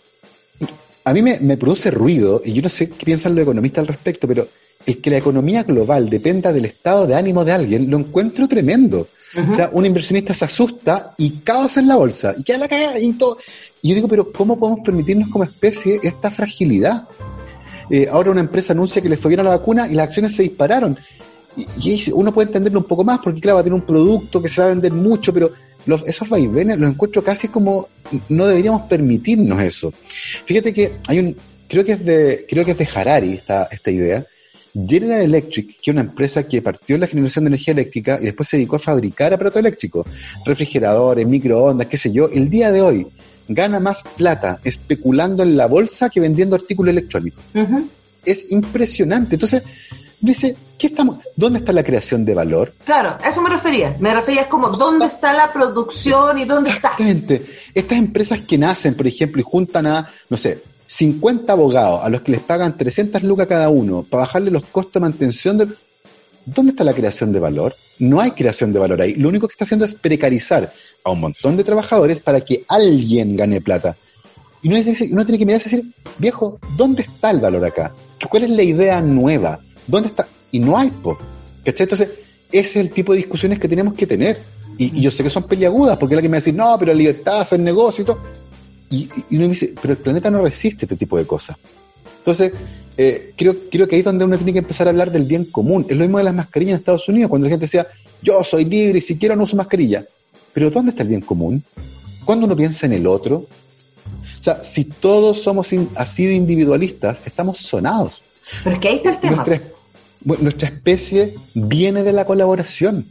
a 1.05 1.13
mí 1.13 1.21
me, 1.21 1.41
me 1.41 1.57
produce 1.57 1.91
ruido, 1.91 2.41
y 2.45 2.53
yo 2.53 2.63
no 2.63 2.69
sé 2.69 2.91
qué 2.91 3.05
piensan 3.05 3.35
los 3.35 3.43
economistas 3.43 3.83
al 3.83 3.89
respecto, 3.89 4.29
pero 4.29 4.47
el 4.87 5.01
que 5.01 5.11
la 5.11 5.17
economía 5.17 5.65
global 5.65 6.09
dependa 6.09 6.53
del 6.53 6.67
estado 6.67 7.09
de 7.09 7.17
ánimo 7.17 7.45
de 7.45 7.53
alguien, 7.53 7.91
lo 7.91 7.99
encuentro 7.99 8.47
tremendo. 8.47 9.09
O 9.51 9.55
sea, 9.55 9.71
un 9.73 9.87
inversionista 9.87 10.35
se 10.35 10.45
asusta 10.45 11.15
y 11.17 11.39
caos 11.39 11.77
en 11.77 11.89
la 11.89 11.97
bolsa, 11.97 12.35
y 12.39 12.45
queda 12.45 12.59
la 12.59 12.69
cagada 12.69 13.01
y 13.01 13.15
todo. 13.15 13.39
Y 13.81 13.89
yo 13.89 13.95
digo, 13.97 14.07
pero 14.07 14.31
¿cómo 14.31 14.61
podemos 14.61 14.85
permitirnos 14.85 15.29
como 15.29 15.43
especie 15.43 15.99
esta 16.03 16.31
fragilidad? 16.31 17.09
Eh, 17.95 18.09
ahora 18.11 18.31
una 18.31 18.41
empresa 18.41 18.73
anuncia 18.73 19.03
que 19.03 19.09
le 19.11 19.19
fue 19.19 19.29
bien 19.29 19.41
a 19.41 19.43
la 19.43 19.51
vacuna 19.51 19.87
y 19.87 19.95
las 19.95 20.07
acciones 20.07 20.35
se 20.35 20.45
dispararon. 20.45 20.99
Y, 21.77 22.11
uno 22.13 22.33
puede 22.33 22.47
entenderlo 22.47 22.79
un 22.81 22.87
poco 22.87 23.05
más, 23.05 23.21
porque 23.23 23.39
claro, 23.39 23.57
va 23.57 23.61
a 23.61 23.65
tener 23.65 23.79
un 23.79 23.85
producto 23.85 24.41
que 24.41 24.49
se 24.49 24.63
va 24.63 24.69
a 24.69 24.71
vender 24.71 24.95
mucho, 24.95 25.31
pero 25.31 25.51
los, 25.85 26.03
esos 26.07 26.27
vaivenes 26.27 26.79
los 26.79 26.89
encuentro 26.89 27.23
casi 27.23 27.49
como 27.49 27.91
no 28.31 28.47
deberíamos 28.47 28.89
permitirnos 28.89 29.61
eso. 29.61 29.93
Fíjate 29.93 30.73
que 30.73 30.95
hay 31.07 31.19
un, 31.19 31.37
creo 31.69 31.85
que 31.85 31.93
es 31.93 32.03
de, 32.03 32.47
creo 32.49 32.65
que 32.65 32.71
es 32.71 32.79
de 32.79 32.89
Harari 32.95 33.35
esta, 33.35 33.69
esta 33.71 33.91
idea. 33.91 34.25
General 34.73 35.21
Electric, 35.21 35.67
que 35.83 35.91
es 35.91 35.95
una 35.95 36.01
empresa 36.01 36.49
que 36.49 36.63
partió 36.63 36.95
en 36.95 37.03
la 37.03 37.07
generación 37.07 37.45
de 37.45 37.49
energía 37.49 37.73
eléctrica 37.73 38.19
y 38.23 38.25
después 38.25 38.49
se 38.49 38.57
dedicó 38.57 38.77
a 38.77 38.79
fabricar 38.79 39.35
aparatos 39.35 39.61
eléctricos, 39.61 40.07
refrigeradores, 40.47 41.27
microondas, 41.27 41.89
qué 41.89 41.99
sé 41.99 42.11
yo, 42.11 42.31
el 42.31 42.49
día 42.49 42.73
de 42.73 42.81
hoy 42.81 43.07
gana 43.49 43.81
más 43.81 44.03
plata 44.17 44.61
especulando 44.65 45.43
en 45.43 45.57
la 45.57 45.67
bolsa 45.67 46.11
que 46.11 46.21
vendiendo 46.21 46.57
artículos 46.57 46.93
electrónicos. 46.93 47.45
Es 48.25 48.51
impresionante. 48.51 49.37
Entonces, 49.37 49.63
dice, 50.21 50.57
¿qué 50.79 50.87
estamos, 50.87 51.19
¿dónde 51.37 51.59
está 51.59 51.73
la 51.73 51.83
creación 51.83 52.25
de 52.25 52.35
valor? 52.35 52.73
Claro, 52.85 53.19
a 53.23 53.29
eso 53.29 53.43
me 53.43 53.51
refería. 53.51 53.97
Me 53.99 54.15
refería 54.15 54.49
como 54.49 54.69
dónde 54.69 55.07
está 55.07 55.33
la 55.33 55.53
producción 55.53 56.39
y 56.39 56.45
dónde 56.45 56.71
está. 56.71 56.89
Exactamente. 56.91 57.45
Estas 57.75 57.99
empresas 57.99 58.41
que 58.41 58.57
nacen, 58.57 58.95
por 58.95 59.07
ejemplo, 59.07 59.41
y 59.41 59.45
juntan 59.45 59.87
a, 59.87 60.09
no 60.31 60.37
sé, 60.37 60.63
50 60.87 61.53
abogados 61.53 62.01
a 62.05 62.09
los 62.09 62.21
que 62.21 62.33
les 62.33 62.41
pagan 62.41 62.77
300 62.77 63.23
lucas 63.23 63.47
cada 63.47 63.69
uno 63.71 64.03
para 64.03 64.23
bajarle 64.23 64.51
los 64.51 64.65
costos 64.65 64.95
de 64.95 65.01
mantención 65.01 65.59
del... 65.59 65.77
¿Dónde 66.45 66.71
está 66.71 66.83
la 66.83 66.95
creación 66.95 67.33
de 67.33 67.39
valor? 67.39 67.75
No 67.99 68.21
hay 68.21 68.33
creación 68.33 68.73
de 68.73 68.79
valor 68.79 69.01
ahí. 69.01 69.15
Lo 69.15 69.29
único 69.29 69.47
que 69.47 69.53
está 69.53 69.65
haciendo 69.65 69.85
es 69.85 69.95
precarizar 69.95 70.73
a 71.05 71.11
un 71.11 71.21
montón 71.21 71.57
de 71.57 71.65
trabajadores 71.65 72.21
para 72.21 72.41
que 72.41 72.65
alguien 72.69 73.37
gane 73.37 73.61
plata. 73.61 73.97
Y 74.63 74.69
uno, 74.69 74.79
uno 75.11 75.27
tiene 75.27 75.39
que 75.39 75.47
mirar 75.47 75.61
y 75.61 75.65
decir, 75.65 75.85
viejo, 76.19 76.59
¿dónde 76.77 77.03
está 77.03 77.31
el 77.31 77.41
valor 77.41 77.65
acá? 77.65 77.93
¿Cuál 78.29 78.45
es 78.45 78.51
la 78.51 78.63
idea 78.63 79.01
nueva? 79.01 79.61
¿Dónde 79.87 80.09
está? 80.09 80.27
Y 80.51 80.59
no 80.59 80.77
hay, 80.77 80.91
po. 80.91 81.19
Entonces, 81.65 82.09
ese 82.51 82.71
es 82.71 82.77
el 82.77 82.91
tipo 82.91 83.13
de 83.13 83.19
discusiones 83.19 83.59
que 83.59 83.69
tenemos 83.69 83.95
que 83.95 84.07
tener. 84.07 84.41
Y, 84.79 85.01
yo 85.01 85.11
sé 85.11 85.23
que 85.23 85.31
son 85.31 85.45
peliagudas, 85.45 85.97
porque 85.97 86.17
la 86.17 86.23
que 86.23 86.29
me 86.29 86.41
va 86.41 86.45
a 86.47 86.53
no, 86.53 86.79
pero 86.79 86.93
libertad, 86.95 87.41
hacer 87.41 87.61
negocio 87.61 88.03
y 88.03 88.05
todo. 88.05 88.19
Y, 88.91 89.09
y 89.31 89.37
uno 89.37 89.49
dice, 89.49 89.75
pero 89.81 89.95
el 89.95 89.99
planeta 89.99 90.31
no 90.31 90.43
resiste 90.43 90.85
este 90.87 90.97
tipo 90.97 91.19
de 91.19 91.27
cosas. 91.27 91.57
Entonces, 92.23 92.53
eh, 92.97 93.33
creo, 93.37 93.57
creo 93.71 93.89
que 93.89 93.97
ahí 93.97 94.01
es 94.01 94.05
donde 94.05 94.25
uno 94.25 94.37
tiene 94.37 94.53
que 94.53 94.61
empezar 94.61 94.87
a 94.87 94.91
hablar 94.91 95.11
del 95.11 95.25
bien 95.25 95.45
común. 95.45 95.85
Es 95.89 95.97
lo 95.97 96.05
mismo 96.05 96.19
de 96.19 96.25
las 96.25 96.35
mascarillas 96.35 96.75
en 96.75 96.79
Estados 96.79 97.09
Unidos, 97.09 97.29
cuando 97.29 97.47
la 97.47 97.51
gente 97.51 97.67
decía, 97.67 97.87
yo 98.23 98.45
soy 98.45 98.65
libre 98.65 98.99
y 98.99 99.03
si 99.03 99.19
quiero 99.19 99.35
no 99.35 99.43
uso 99.43 99.57
mascarilla. 99.57 100.05
Pero 100.53 100.71
¿dónde 100.71 100.91
está 100.91 101.03
el 101.03 101.09
bien 101.09 101.23
común? 101.23 101.65
Cuando 102.25 102.47
uno 102.47 102.55
piensa 102.57 102.87
en 102.87 102.93
el 102.93 103.07
otro. 103.07 103.47
O 104.41 104.43
sea, 104.45 104.63
si 104.63 104.85
todos 104.85 105.43
somos 105.43 105.73
in- 105.73 105.89
así 105.97 106.27
de 106.27 106.35
individualistas, 106.35 107.23
estamos 107.27 107.59
sonados. 107.59 108.23
Pero 108.63 108.77
es 108.77 108.81
que 108.81 108.89
ahí 108.89 108.97
está 108.97 109.11
el 109.11 109.19
tema. 109.19 109.45
Nuestra 110.25 110.69
especie 110.69 111.35
viene 111.55 112.03
de 112.05 112.13
la 112.13 112.25
colaboración. 112.25 113.07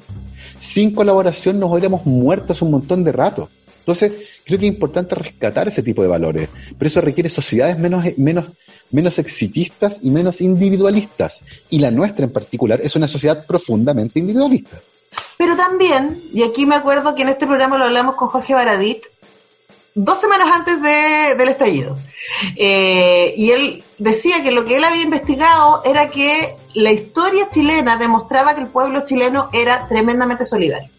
Sin 0.60 0.92
colaboración 0.92 1.60
nos 1.60 1.70
hubiéramos 1.72 2.06
muertos 2.06 2.62
un 2.62 2.72
montón 2.72 3.04
de 3.04 3.12
rato. 3.12 3.50
Entonces, 3.82 4.12
creo 4.46 4.60
que 4.60 4.68
es 4.68 4.72
importante 4.72 5.16
rescatar 5.16 5.68
ese 5.68 5.84
tipo 5.84 6.02
de 6.02 6.08
valores, 6.08 6.50
pero 6.78 6.88
eso 6.88 7.02
requiere 7.02 7.30
sociedades 7.30 7.78
menos, 7.78 8.06
menos, 8.18 8.52
menos 8.92 9.20
exitistas 9.20 9.98
y 10.02 10.12
menos 10.12 10.40
individualistas. 10.40 11.42
Y 11.70 11.80
la 11.80 11.92
nuestra 11.92 12.26
en 12.26 12.32
particular 12.32 12.80
es 12.82 12.96
una 12.96 13.08
sociedad 13.08 13.46
profundamente 13.46 14.20
individualista. 14.20 14.78
Pero 15.38 15.58
también, 15.58 16.22
y 16.34 16.44
aquí 16.44 16.66
me 16.66 16.76
acuerdo 16.76 17.16
que 17.16 17.24
en 17.24 17.30
este 17.30 17.48
programa 17.48 17.78
lo 17.78 17.86
hablamos 17.86 18.16
con 18.16 18.30
Jorge 18.30 18.54
Baradit, 18.54 19.04
dos 19.96 20.22
semanas 20.22 20.48
antes 20.54 20.82
de- 20.82 21.36
del 21.36 21.50
estallido. 21.50 21.98
Eh, 22.56 23.34
y 23.36 23.52
él 23.52 23.84
decía 23.98 24.44
que 24.44 24.52
lo 24.52 24.64
que 24.64 24.78
él 24.78 24.84
había 24.84 25.02
investigado 25.02 25.82
era 25.84 26.10
que 26.10 26.56
la 26.76 26.92
historia 26.92 27.50
chilena 27.50 27.98
demostraba 27.98 28.54
que 28.56 28.62
el 28.62 28.68
pueblo 28.68 29.04
chileno 29.04 29.50
era 29.52 29.88
tremendamente 29.90 30.46
solidario. 30.46 30.90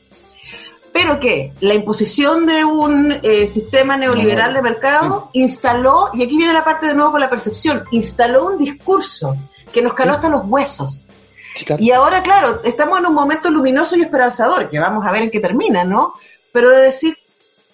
Pero 0.93 1.19
que 1.19 1.53
la 1.61 1.75
imposición 1.75 2.47
de 2.47 2.65
un 2.65 3.13
eh, 3.23 3.47
sistema 3.47 3.97
neoliberal 3.97 4.53
de 4.53 4.63
mercado 4.63 5.31
instaló, 5.33 6.11
y 6.13 6.23
aquí 6.23 6.37
viene 6.37 6.53
la 6.53 6.65
parte 6.65 6.87
de 6.87 6.95
nuevo 6.95 7.13
con 7.13 7.21
la 7.21 7.31
percepción, 7.31 7.85
instaló 7.91 8.47
un 8.47 8.59
discurso 8.59 9.37
que 9.73 9.83
nos 9.83 9.95
caló 9.95 10.13
hasta 10.13 10.29
los 10.29 10.43
huesos. 10.45 11.07
Y 11.79 11.91
ahora, 11.91 12.23
claro, 12.23 12.61
estamos 12.65 12.99
en 12.99 13.07
un 13.07 13.15
momento 13.15 13.51
luminoso 13.51 13.97
y 13.97 14.03
esperanzador, 14.03 14.71
que 14.71 14.79
vamos 14.79 15.07
a 15.07 15.13
ver 15.13 15.23
en 15.23 15.31
qué 15.31 15.41
termina, 15.41 15.85
¿no? 15.85 16.13
Pero 16.51 16.71
de 16.71 16.83
decir, 16.83 17.17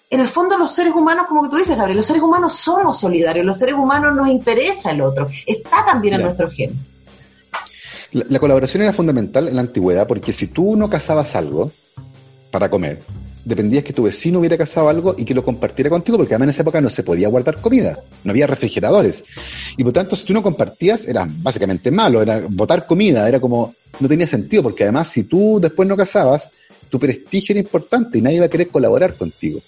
en 0.09 0.21
el 0.21 0.27
fondo 0.27 0.57
los 0.57 0.71
seres 0.71 0.93
humanos, 0.93 1.27
como 1.27 1.43
que 1.43 1.49
tú 1.49 1.57
dices, 1.57 1.77
Gabriel, 1.77 1.97
los 1.97 2.05
seres 2.05 2.21
humanos 2.21 2.53
somos 2.55 2.99
solidarios, 2.99 3.45
los 3.45 3.57
seres 3.57 3.75
humanos 3.75 4.15
nos 4.15 4.27
interesa 4.27 4.91
el 4.91 5.01
otro, 5.01 5.27
está 5.45 5.85
también 5.85 6.15
en 6.15 6.21
nuestro 6.23 6.49
gen. 6.49 6.73
La, 8.11 8.39
colaboración 8.39 8.81
era 8.81 8.91
fundamental 8.91 9.47
en 9.47 9.55
la 9.55 9.61
antigüedad 9.61 10.07
porque 10.07 10.33
si 10.33 10.47
tú 10.47 10.75
no 10.75 10.89
cazabas 10.89 11.35
algo 11.35 11.71
para 12.51 12.69
comer, 12.69 12.99
dependías 13.45 13.83
que 13.83 13.93
tu 13.93 14.03
vecino 14.03 14.39
hubiera 14.39 14.57
cazado 14.57 14.89
algo 14.89 15.15
y 15.17 15.25
que 15.25 15.33
lo 15.33 15.43
compartiera 15.43 15.89
contigo, 15.89 16.17
porque 16.17 16.33
además 16.33 16.47
en 16.47 16.49
esa 16.51 16.61
época 16.61 16.81
no 16.81 16.89
se 16.89 17.03
podía 17.03 17.27
guardar 17.27 17.61
comida, 17.61 17.99
no 18.23 18.31
había 18.31 18.47
refrigeradores. 18.47 19.23
Y 19.77 19.83
por 19.83 19.93
tanto, 19.93 20.15
si 20.15 20.25
tú 20.25 20.33
no 20.33 20.43
compartías, 20.43 21.07
era 21.07 21.27
básicamente 21.27 21.91
malo, 21.91 22.21
era 22.21 22.45
botar 22.49 22.85
comida, 22.85 23.27
era 23.27 23.39
como, 23.39 23.73
no 23.99 24.07
tenía 24.07 24.27
sentido, 24.27 24.63
porque 24.63 24.83
además 24.83 25.09
si 25.09 25.23
tú 25.23 25.59
después 25.61 25.87
no 25.87 25.97
cazabas, 25.97 26.51
tu 26.89 26.99
prestigio 26.99 27.53
era 27.53 27.59
importante 27.59 28.17
y 28.17 28.21
nadie 28.21 28.37
iba 28.37 28.45
a 28.45 28.49
querer 28.49 28.69
colaborar 28.69 29.13
contigo. 29.15 29.61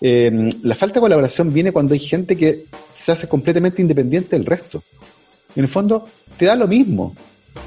Em, 0.00 0.50
la 0.62 0.74
falta 0.74 0.94
de 0.94 1.00
colaboración 1.00 1.52
viene 1.52 1.72
cuando 1.72 1.94
hay 1.94 2.00
gente 2.00 2.36
que 2.36 2.66
se 2.92 3.12
hace 3.12 3.28
completamente 3.28 3.82
independiente 3.82 4.36
del 4.36 4.44
resto. 4.44 4.82
En 5.54 5.62
el 5.62 5.68
fondo, 5.68 6.04
te 6.36 6.46
da 6.46 6.56
lo 6.56 6.66
mismo, 6.66 7.14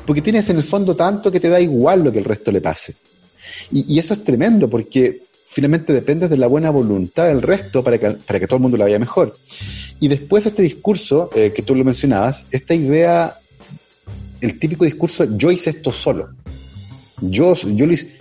porque 0.06 0.22
tienes 0.22 0.50
en 0.50 0.58
el 0.58 0.64
fondo 0.64 0.96
tanto 0.96 1.32
que 1.32 1.40
te 1.40 1.50
da 1.50 1.60
igual 1.60 2.04
lo 2.04 2.12
que 2.12 2.20
el 2.20 2.26
resto 2.26 2.52
le 2.52 2.62
pase. 2.62 2.96
Y, 3.72 4.00
eso 4.00 4.14
es 4.14 4.24
tremendo, 4.24 4.70
porque 4.70 5.24
finalmente 5.46 5.94
dependes 5.94 6.30
de 6.30 6.38
la 6.38 6.48
buena 6.48 6.70
voluntad 6.70 7.28
del 7.28 7.42
resto 7.42 7.84
para 7.84 7.98
que, 7.98 8.12
para 8.12 8.40
que 8.40 8.48
todo 8.48 8.58
el 8.58 8.62
mundo 8.62 8.78
la 8.78 8.86
vaya 8.86 9.00
mejor. 9.00 9.36
Y 10.00 10.08
después 10.08 10.46
este 10.46 10.62
discurso, 10.62 11.30
eh, 11.36 11.52
que 11.56 11.62
tú 11.62 11.76
lo 11.76 11.84
mencionabas, 11.84 12.46
esta 12.52 12.74
idea, 12.74 13.40
el 14.42 14.60
típico 14.60 14.86
discurso, 14.86 15.26
yo 15.38 15.52
hice 15.52 15.72
esto 15.72 15.92
solo. 15.92 16.30
Yo, 17.20 17.56
yo 17.56 17.88
lo 17.88 17.94
hice, 17.94 18.18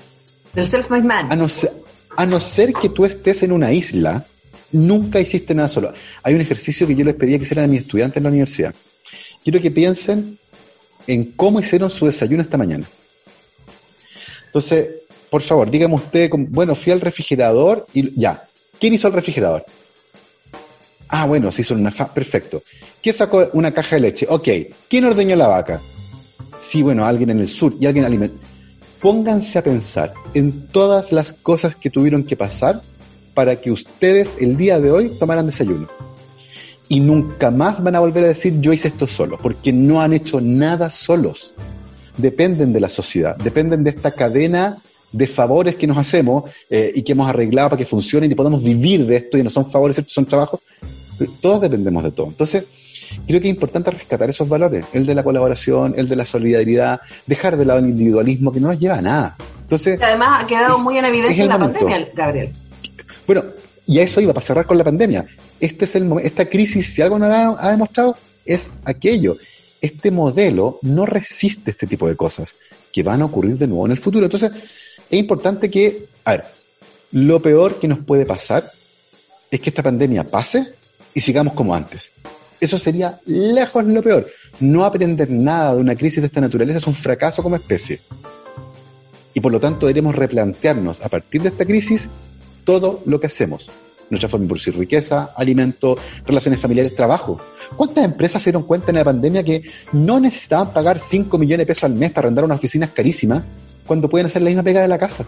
del 0.56 0.66
self-made 0.66 1.04
man. 1.04 1.30
A 1.30 1.36
no, 1.36 1.48
ser, 1.48 1.70
a 2.16 2.26
no 2.26 2.40
ser 2.40 2.72
que 2.72 2.88
tú 2.88 3.04
estés 3.04 3.42
en 3.42 3.52
una 3.52 3.72
isla, 3.72 4.26
nunca 4.72 5.20
hiciste 5.20 5.54
nada 5.54 5.68
solo. 5.68 5.92
Hay 6.22 6.34
un 6.34 6.40
ejercicio 6.40 6.86
que 6.86 6.96
yo 6.96 7.04
les 7.04 7.14
pedía 7.14 7.38
que 7.38 7.44
hicieran 7.44 7.66
a 7.66 7.68
mis 7.68 7.80
estudiantes 7.80 8.16
en 8.16 8.22
la 8.22 8.30
universidad. 8.30 8.74
Quiero 9.44 9.60
que 9.60 9.70
piensen 9.70 10.38
en 11.06 11.32
cómo 11.32 11.60
hicieron 11.60 11.90
su 11.90 12.06
desayuno 12.06 12.42
esta 12.42 12.56
mañana. 12.56 12.86
Entonces, 14.46 14.88
por 15.36 15.42
favor, 15.42 15.70
dígame 15.70 15.96
usted, 15.96 16.30
bueno, 16.48 16.74
fui 16.74 16.94
al 16.94 17.00
refrigerador 17.02 17.84
y 17.92 18.18
ya. 18.18 18.48
¿Quién 18.80 18.94
hizo 18.94 19.06
el 19.08 19.12
refrigerador? 19.12 19.66
Ah, 21.08 21.26
bueno, 21.26 21.52
se 21.52 21.60
hizo 21.60 21.74
una 21.74 21.90
fa 21.90 22.14
perfecto. 22.14 22.62
¿Quién 23.02 23.14
sacó 23.14 23.50
una 23.52 23.70
caja 23.70 23.96
de 23.96 24.00
leche? 24.00 24.26
Ok. 24.30 24.48
¿Quién 24.88 25.04
ordeñó 25.04 25.36
la 25.36 25.48
vaca? 25.48 25.82
Sí, 26.58 26.82
bueno, 26.82 27.04
alguien 27.04 27.28
en 27.28 27.40
el 27.40 27.48
sur 27.48 27.76
y 27.78 27.84
alguien 27.84 28.06
alimentó 28.06 28.38
pónganse 29.02 29.58
a 29.58 29.62
pensar 29.62 30.14
en 30.32 30.68
todas 30.68 31.12
las 31.12 31.34
cosas 31.34 31.76
que 31.76 31.90
tuvieron 31.90 32.24
que 32.24 32.38
pasar 32.38 32.80
para 33.34 33.60
que 33.60 33.70
ustedes 33.70 34.36
el 34.40 34.56
día 34.56 34.80
de 34.80 34.90
hoy 34.90 35.10
tomaran 35.18 35.44
desayuno. 35.44 35.86
Y 36.88 37.00
nunca 37.00 37.50
más 37.50 37.82
van 37.82 37.96
a 37.96 38.00
volver 38.00 38.24
a 38.24 38.28
decir 38.28 38.58
yo 38.58 38.72
hice 38.72 38.88
esto 38.88 39.06
solo, 39.06 39.36
porque 39.36 39.70
no 39.70 40.00
han 40.00 40.14
hecho 40.14 40.40
nada 40.40 40.88
solos. 40.88 41.52
Dependen 42.16 42.72
de 42.72 42.80
la 42.80 42.88
sociedad, 42.88 43.36
dependen 43.36 43.84
de 43.84 43.90
esta 43.90 44.12
cadena 44.12 44.78
de 45.12 45.26
favores 45.26 45.76
que 45.76 45.86
nos 45.86 45.96
hacemos 45.96 46.50
eh, 46.68 46.92
y 46.94 47.02
que 47.02 47.12
hemos 47.12 47.28
arreglado 47.28 47.70
para 47.70 47.78
que 47.78 47.86
funcionen 47.86 48.30
y 48.30 48.34
podamos 48.34 48.62
vivir 48.62 49.06
de 49.06 49.16
esto 49.16 49.38
y 49.38 49.42
no 49.42 49.50
son 49.50 49.70
favores, 49.70 50.00
son 50.06 50.26
trabajos. 50.26 50.60
Todos 51.40 51.62
dependemos 51.62 52.04
de 52.04 52.12
todo. 52.12 52.26
Entonces, 52.26 52.64
creo 53.26 53.40
que 53.40 53.48
es 53.48 53.54
importante 53.54 53.90
rescatar 53.90 54.28
esos 54.28 54.48
valores, 54.48 54.84
el 54.92 55.06
de 55.06 55.14
la 55.14 55.24
colaboración, 55.24 55.94
el 55.96 56.08
de 56.08 56.16
la 56.16 56.26
solidaridad, 56.26 57.00
dejar 57.26 57.56
de 57.56 57.64
lado 57.64 57.80
el 57.80 57.86
individualismo 57.86 58.52
que 58.52 58.60
no 58.60 58.68
nos 58.68 58.78
lleva 58.78 58.96
a 58.96 59.02
nada. 59.02 59.36
Entonces, 59.62 59.98
además 60.02 60.44
ha 60.44 60.46
quedado 60.46 60.78
muy 60.78 60.98
en 60.98 61.06
evidencia 61.06 61.42
en 61.42 61.48
la 61.48 61.58
pandemia, 61.58 62.08
Gabriel. 62.14 62.52
Bueno, 63.26 63.44
y 63.86 63.98
a 63.98 64.02
eso 64.02 64.20
iba, 64.20 64.32
para 64.32 64.44
cerrar 64.44 64.66
con 64.66 64.78
la 64.78 64.84
pandemia. 64.84 65.26
Este 65.60 65.84
es 65.84 65.94
el 65.94 66.10
esta 66.22 66.46
crisis, 66.46 66.94
si 66.94 67.02
algo 67.02 67.18
nos 67.18 67.30
ha, 67.30 67.70
demostrado, 67.70 68.16
es 68.44 68.70
aquello. 68.84 69.36
Este 69.80 70.10
modelo 70.10 70.78
no 70.82 71.06
resiste 71.06 71.70
este 71.70 71.86
tipo 71.86 72.08
de 72.08 72.16
cosas 72.16 72.54
que 72.92 73.02
van 73.02 73.22
a 73.22 73.26
ocurrir 73.26 73.56
de 73.56 73.66
nuevo 73.66 73.86
en 73.86 73.92
el 73.92 73.98
futuro. 73.98 74.24
Entonces, 74.26 74.50
es 75.10 75.18
importante 75.18 75.70
que, 75.70 76.06
a 76.24 76.32
ver, 76.32 76.44
lo 77.12 77.40
peor 77.40 77.78
que 77.78 77.88
nos 77.88 78.00
puede 78.00 78.26
pasar 78.26 78.70
es 79.50 79.60
que 79.60 79.70
esta 79.70 79.82
pandemia 79.82 80.24
pase 80.24 80.74
y 81.14 81.20
sigamos 81.20 81.54
como 81.54 81.74
antes. 81.74 82.12
Eso 82.60 82.78
sería 82.78 83.20
lejos 83.26 83.84
lo 83.84 84.02
peor. 84.02 84.26
No 84.60 84.84
aprender 84.84 85.30
nada 85.30 85.74
de 85.74 85.80
una 85.80 85.94
crisis 85.94 86.20
de 86.20 86.26
esta 86.26 86.40
naturaleza 86.40 86.78
es 86.78 86.86
un 86.86 86.94
fracaso 86.94 87.42
como 87.42 87.56
especie. 87.56 88.00
Y 89.34 89.40
por 89.40 89.52
lo 89.52 89.60
tanto 89.60 89.86
deberemos 89.86 90.14
replantearnos 90.14 91.02
a 91.02 91.08
partir 91.08 91.42
de 91.42 91.48
esta 91.48 91.64
crisis 91.64 92.08
todo 92.64 93.02
lo 93.04 93.20
que 93.20 93.26
hacemos. 93.26 93.68
Nuestra 94.08 94.28
forma 94.28 94.44
de 94.44 94.48
producir 94.48 94.76
riqueza, 94.76 95.32
alimento, 95.36 95.98
relaciones 96.24 96.60
familiares, 96.60 96.94
trabajo. 96.94 97.40
¿Cuántas 97.76 98.04
empresas 98.04 98.42
se 98.42 98.50
dieron 98.50 98.62
cuenta 98.62 98.90
en 98.90 98.96
la 98.96 99.04
pandemia 99.04 99.42
que 99.42 99.62
no 99.92 100.18
necesitaban 100.20 100.72
pagar 100.72 100.98
5 100.98 101.38
millones 101.38 101.66
de 101.66 101.66
pesos 101.66 101.84
al 101.84 101.94
mes 101.94 102.12
para 102.12 102.26
arrendar 102.26 102.44
unas 102.44 102.58
oficinas 102.58 102.90
carísimas 102.90 103.44
cuando 103.86 104.08
pueden 104.08 104.26
hacer 104.26 104.42
la 104.42 104.48
misma 104.48 104.62
pega 104.62 104.82
de 104.82 104.88
la 104.88 104.98
casa? 104.98 105.24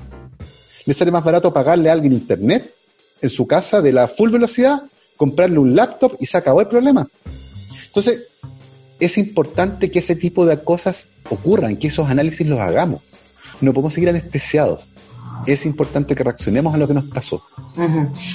¿Les 0.84 0.96
sale 0.96 1.10
más 1.10 1.24
barato 1.24 1.52
pagarle 1.52 1.90
a 1.90 1.92
alguien 1.92 2.12
internet 2.12 2.74
en 3.20 3.30
su 3.30 3.46
casa 3.46 3.80
de 3.80 3.92
la 3.92 4.08
full 4.08 4.30
velocidad 4.30 4.82
comprarle 5.18 5.58
un 5.58 5.76
laptop 5.76 6.16
y 6.20 6.24
se 6.24 6.38
acabó 6.38 6.62
el 6.62 6.68
problema. 6.68 7.06
Entonces, 7.86 8.28
es 8.98 9.18
importante 9.18 9.90
que 9.90 9.98
ese 9.98 10.16
tipo 10.16 10.46
de 10.46 10.62
cosas 10.62 11.08
ocurran, 11.28 11.76
que 11.76 11.88
esos 11.88 12.08
análisis 12.08 12.46
los 12.46 12.60
hagamos. 12.60 13.02
No 13.60 13.74
podemos 13.74 13.92
seguir 13.92 14.08
anestesiados. 14.08 14.88
Es 15.46 15.66
importante 15.66 16.14
que 16.14 16.24
reaccionemos 16.24 16.74
a 16.74 16.78
lo 16.78 16.86
que 16.86 16.94
nos 16.94 17.04
pasó. 17.04 17.42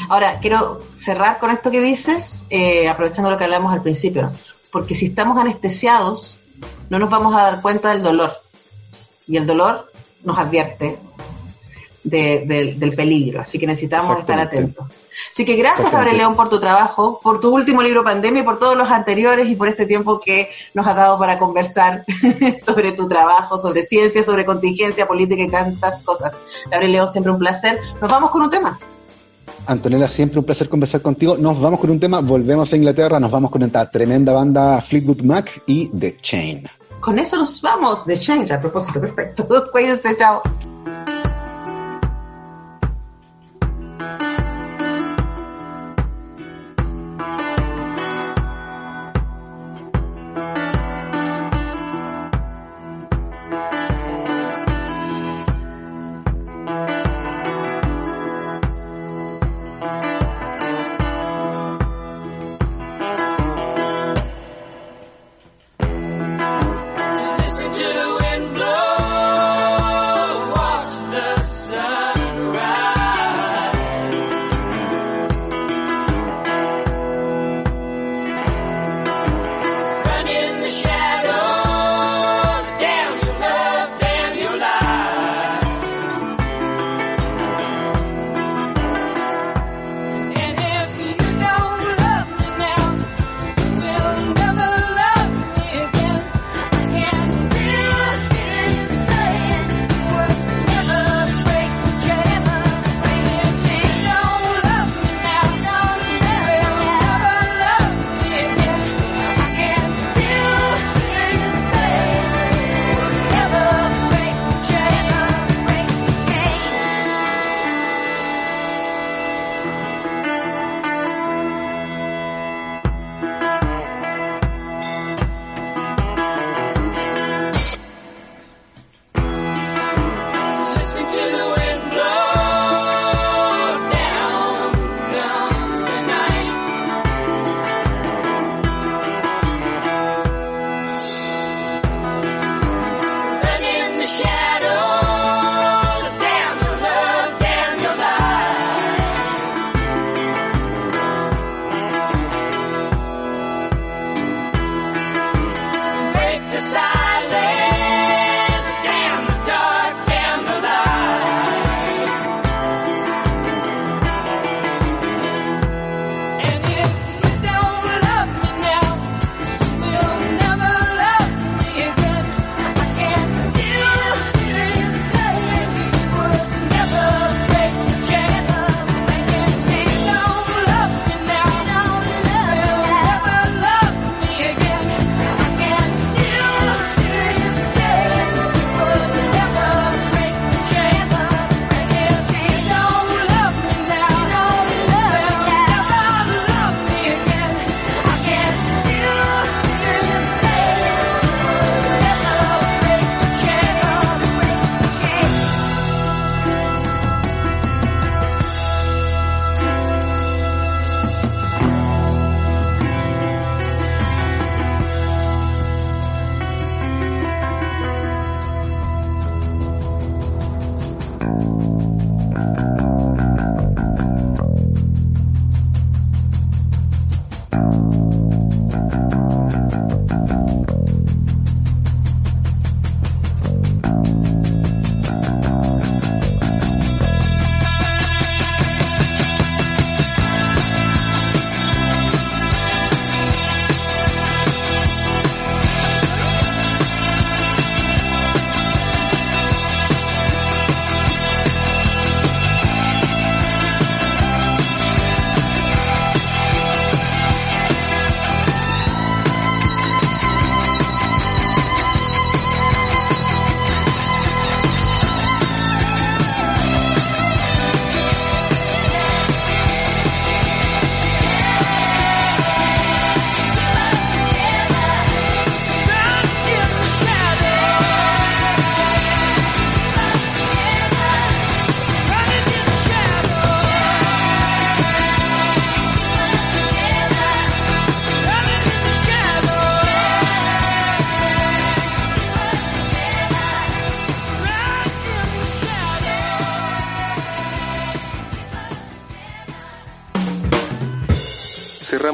Ahora, 0.10 0.40
quiero 0.42 0.82
cerrar 0.94 1.40
con 1.40 1.52
esto 1.52 1.72
que 1.72 1.82
dices, 1.82 2.46
eh, 2.50 2.88
aprovechando 2.88 3.32
lo 3.32 3.38
que 3.38 3.46
hablamos 3.46 3.74
al 3.74 3.82
principio, 3.82 4.32
porque 4.72 4.94
si 4.94 5.08
estamos 5.08 5.38
anestesiados, 5.38 6.38
no 6.90 7.00
nos 7.00 7.10
vamos 7.10 7.34
a 7.34 7.44
dar 7.44 7.62
cuenta 7.62 7.92
del 7.92 8.04
dolor. 8.04 8.34
Y 9.28 9.38
el 9.38 9.48
dolor 9.48 9.92
nos 10.24 10.38
advierte 10.38 10.98
del 12.04 12.94
peligro, 12.96 13.42
así 13.42 13.58
que 13.58 13.68
necesitamos 13.68 14.20
estar 14.20 14.40
atentos. 14.40 14.88
Así 15.32 15.46
que 15.46 15.56
gracias, 15.56 15.92
Gabriel 15.92 16.18
León, 16.18 16.36
por 16.36 16.50
tu 16.50 16.60
trabajo, 16.60 17.20
por 17.22 17.40
tu 17.40 17.54
último 17.54 17.82
libro 17.82 18.04
Pandemia 18.04 18.42
y 18.42 18.46
por 18.46 18.60
todos 18.60 18.76
los 18.76 18.90
anteriores 18.90 19.50
y 19.50 19.56
por 19.56 19.68
este 19.68 19.86
tiempo 19.86 20.20
que 20.20 20.50
nos 20.74 20.86
has 20.86 20.96
dado 20.96 21.18
para 21.18 21.40
conversar 21.40 22.04
sobre 22.66 22.92
tu 22.92 23.08
trabajo, 23.08 23.58
sobre 23.58 23.82
ciencia, 23.82 24.24
sobre 24.24 24.46
contingencia 24.46 25.08
política 25.08 25.44
y 25.44 25.50
tantas 25.50 26.02
cosas. 26.02 26.34
Gabriel 26.70 26.92
León, 26.92 27.08
siempre 27.08 27.32
un 27.32 27.40
placer. 27.40 27.80
Nos 28.02 28.12
vamos 28.12 28.32
con 28.32 28.44
un 28.44 28.50
tema. 28.50 28.80
Antonella, 29.66 30.10
siempre 30.10 30.40
un 30.40 30.46
placer 30.46 30.68
conversar 30.68 31.02
contigo. 31.02 31.38
Nos 31.38 31.60
vamos 31.60 31.80
con 31.80 31.90
un 31.90 32.00
tema, 32.00 32.20
volvemos 32.20 32.72
a 32.74 32.76
Inglaterra, 32.76 33.20
nos 33.20 33.32
vamos 33.32 33.50
con 33.50 33.64
esta 33.64 33.90
tremenda 33.90 34.34
banda 34.34 34.82
Fleetwood 34.82 35.22
Mac 35.22 35.64
y 35.66 35.88
The 35.88 36.18
Chain. 36.18 36.68
Con 37.04 37.20
eso 37.20 37.36
nos 37.36 37.62
vamos, 37.62 38.06
The 38.06 38.18
Chain, 38.18 38.50
a 38.54 38.62
propósito, 38.62 39.02
perfecto. 39.02 39.46
Cuídense, 39.74 40.16
chao. 40.16 40.42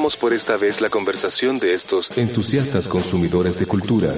Cerramos 0.00 0.16
por 0.16 0.32
esta 0.32 0.56
vez 0.56 0.80
la 0.80 0.88
conversación 0.88 1.58
de 1.58 1.74
estos 1.74 2.16
entusiastas 2.16 2.88
consumidores 2.88 3.58
de 3.58 3.66
cultura. 3.66 4.14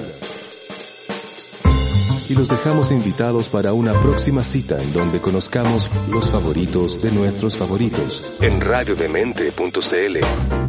Y 2.29 2.35
los 2.35 2.47
dejamos 2.47 2.89
invitados 2.91 3.49
para 3.49 3.73
una 3.73 3.91
próxima 3.99 4.45
cita 4.45 4.77
en 4.77 4.93
donde 4.93 5.19
conozcamos 5.19 5.89
los 6.09 6.29
favoritos 6.29 7.01
de 7.01 7.11
nuestros 7.11 7.57
favoritos 7.57 8.23
en 8.39 8.61
radiodemente.cl. 8.61 10.62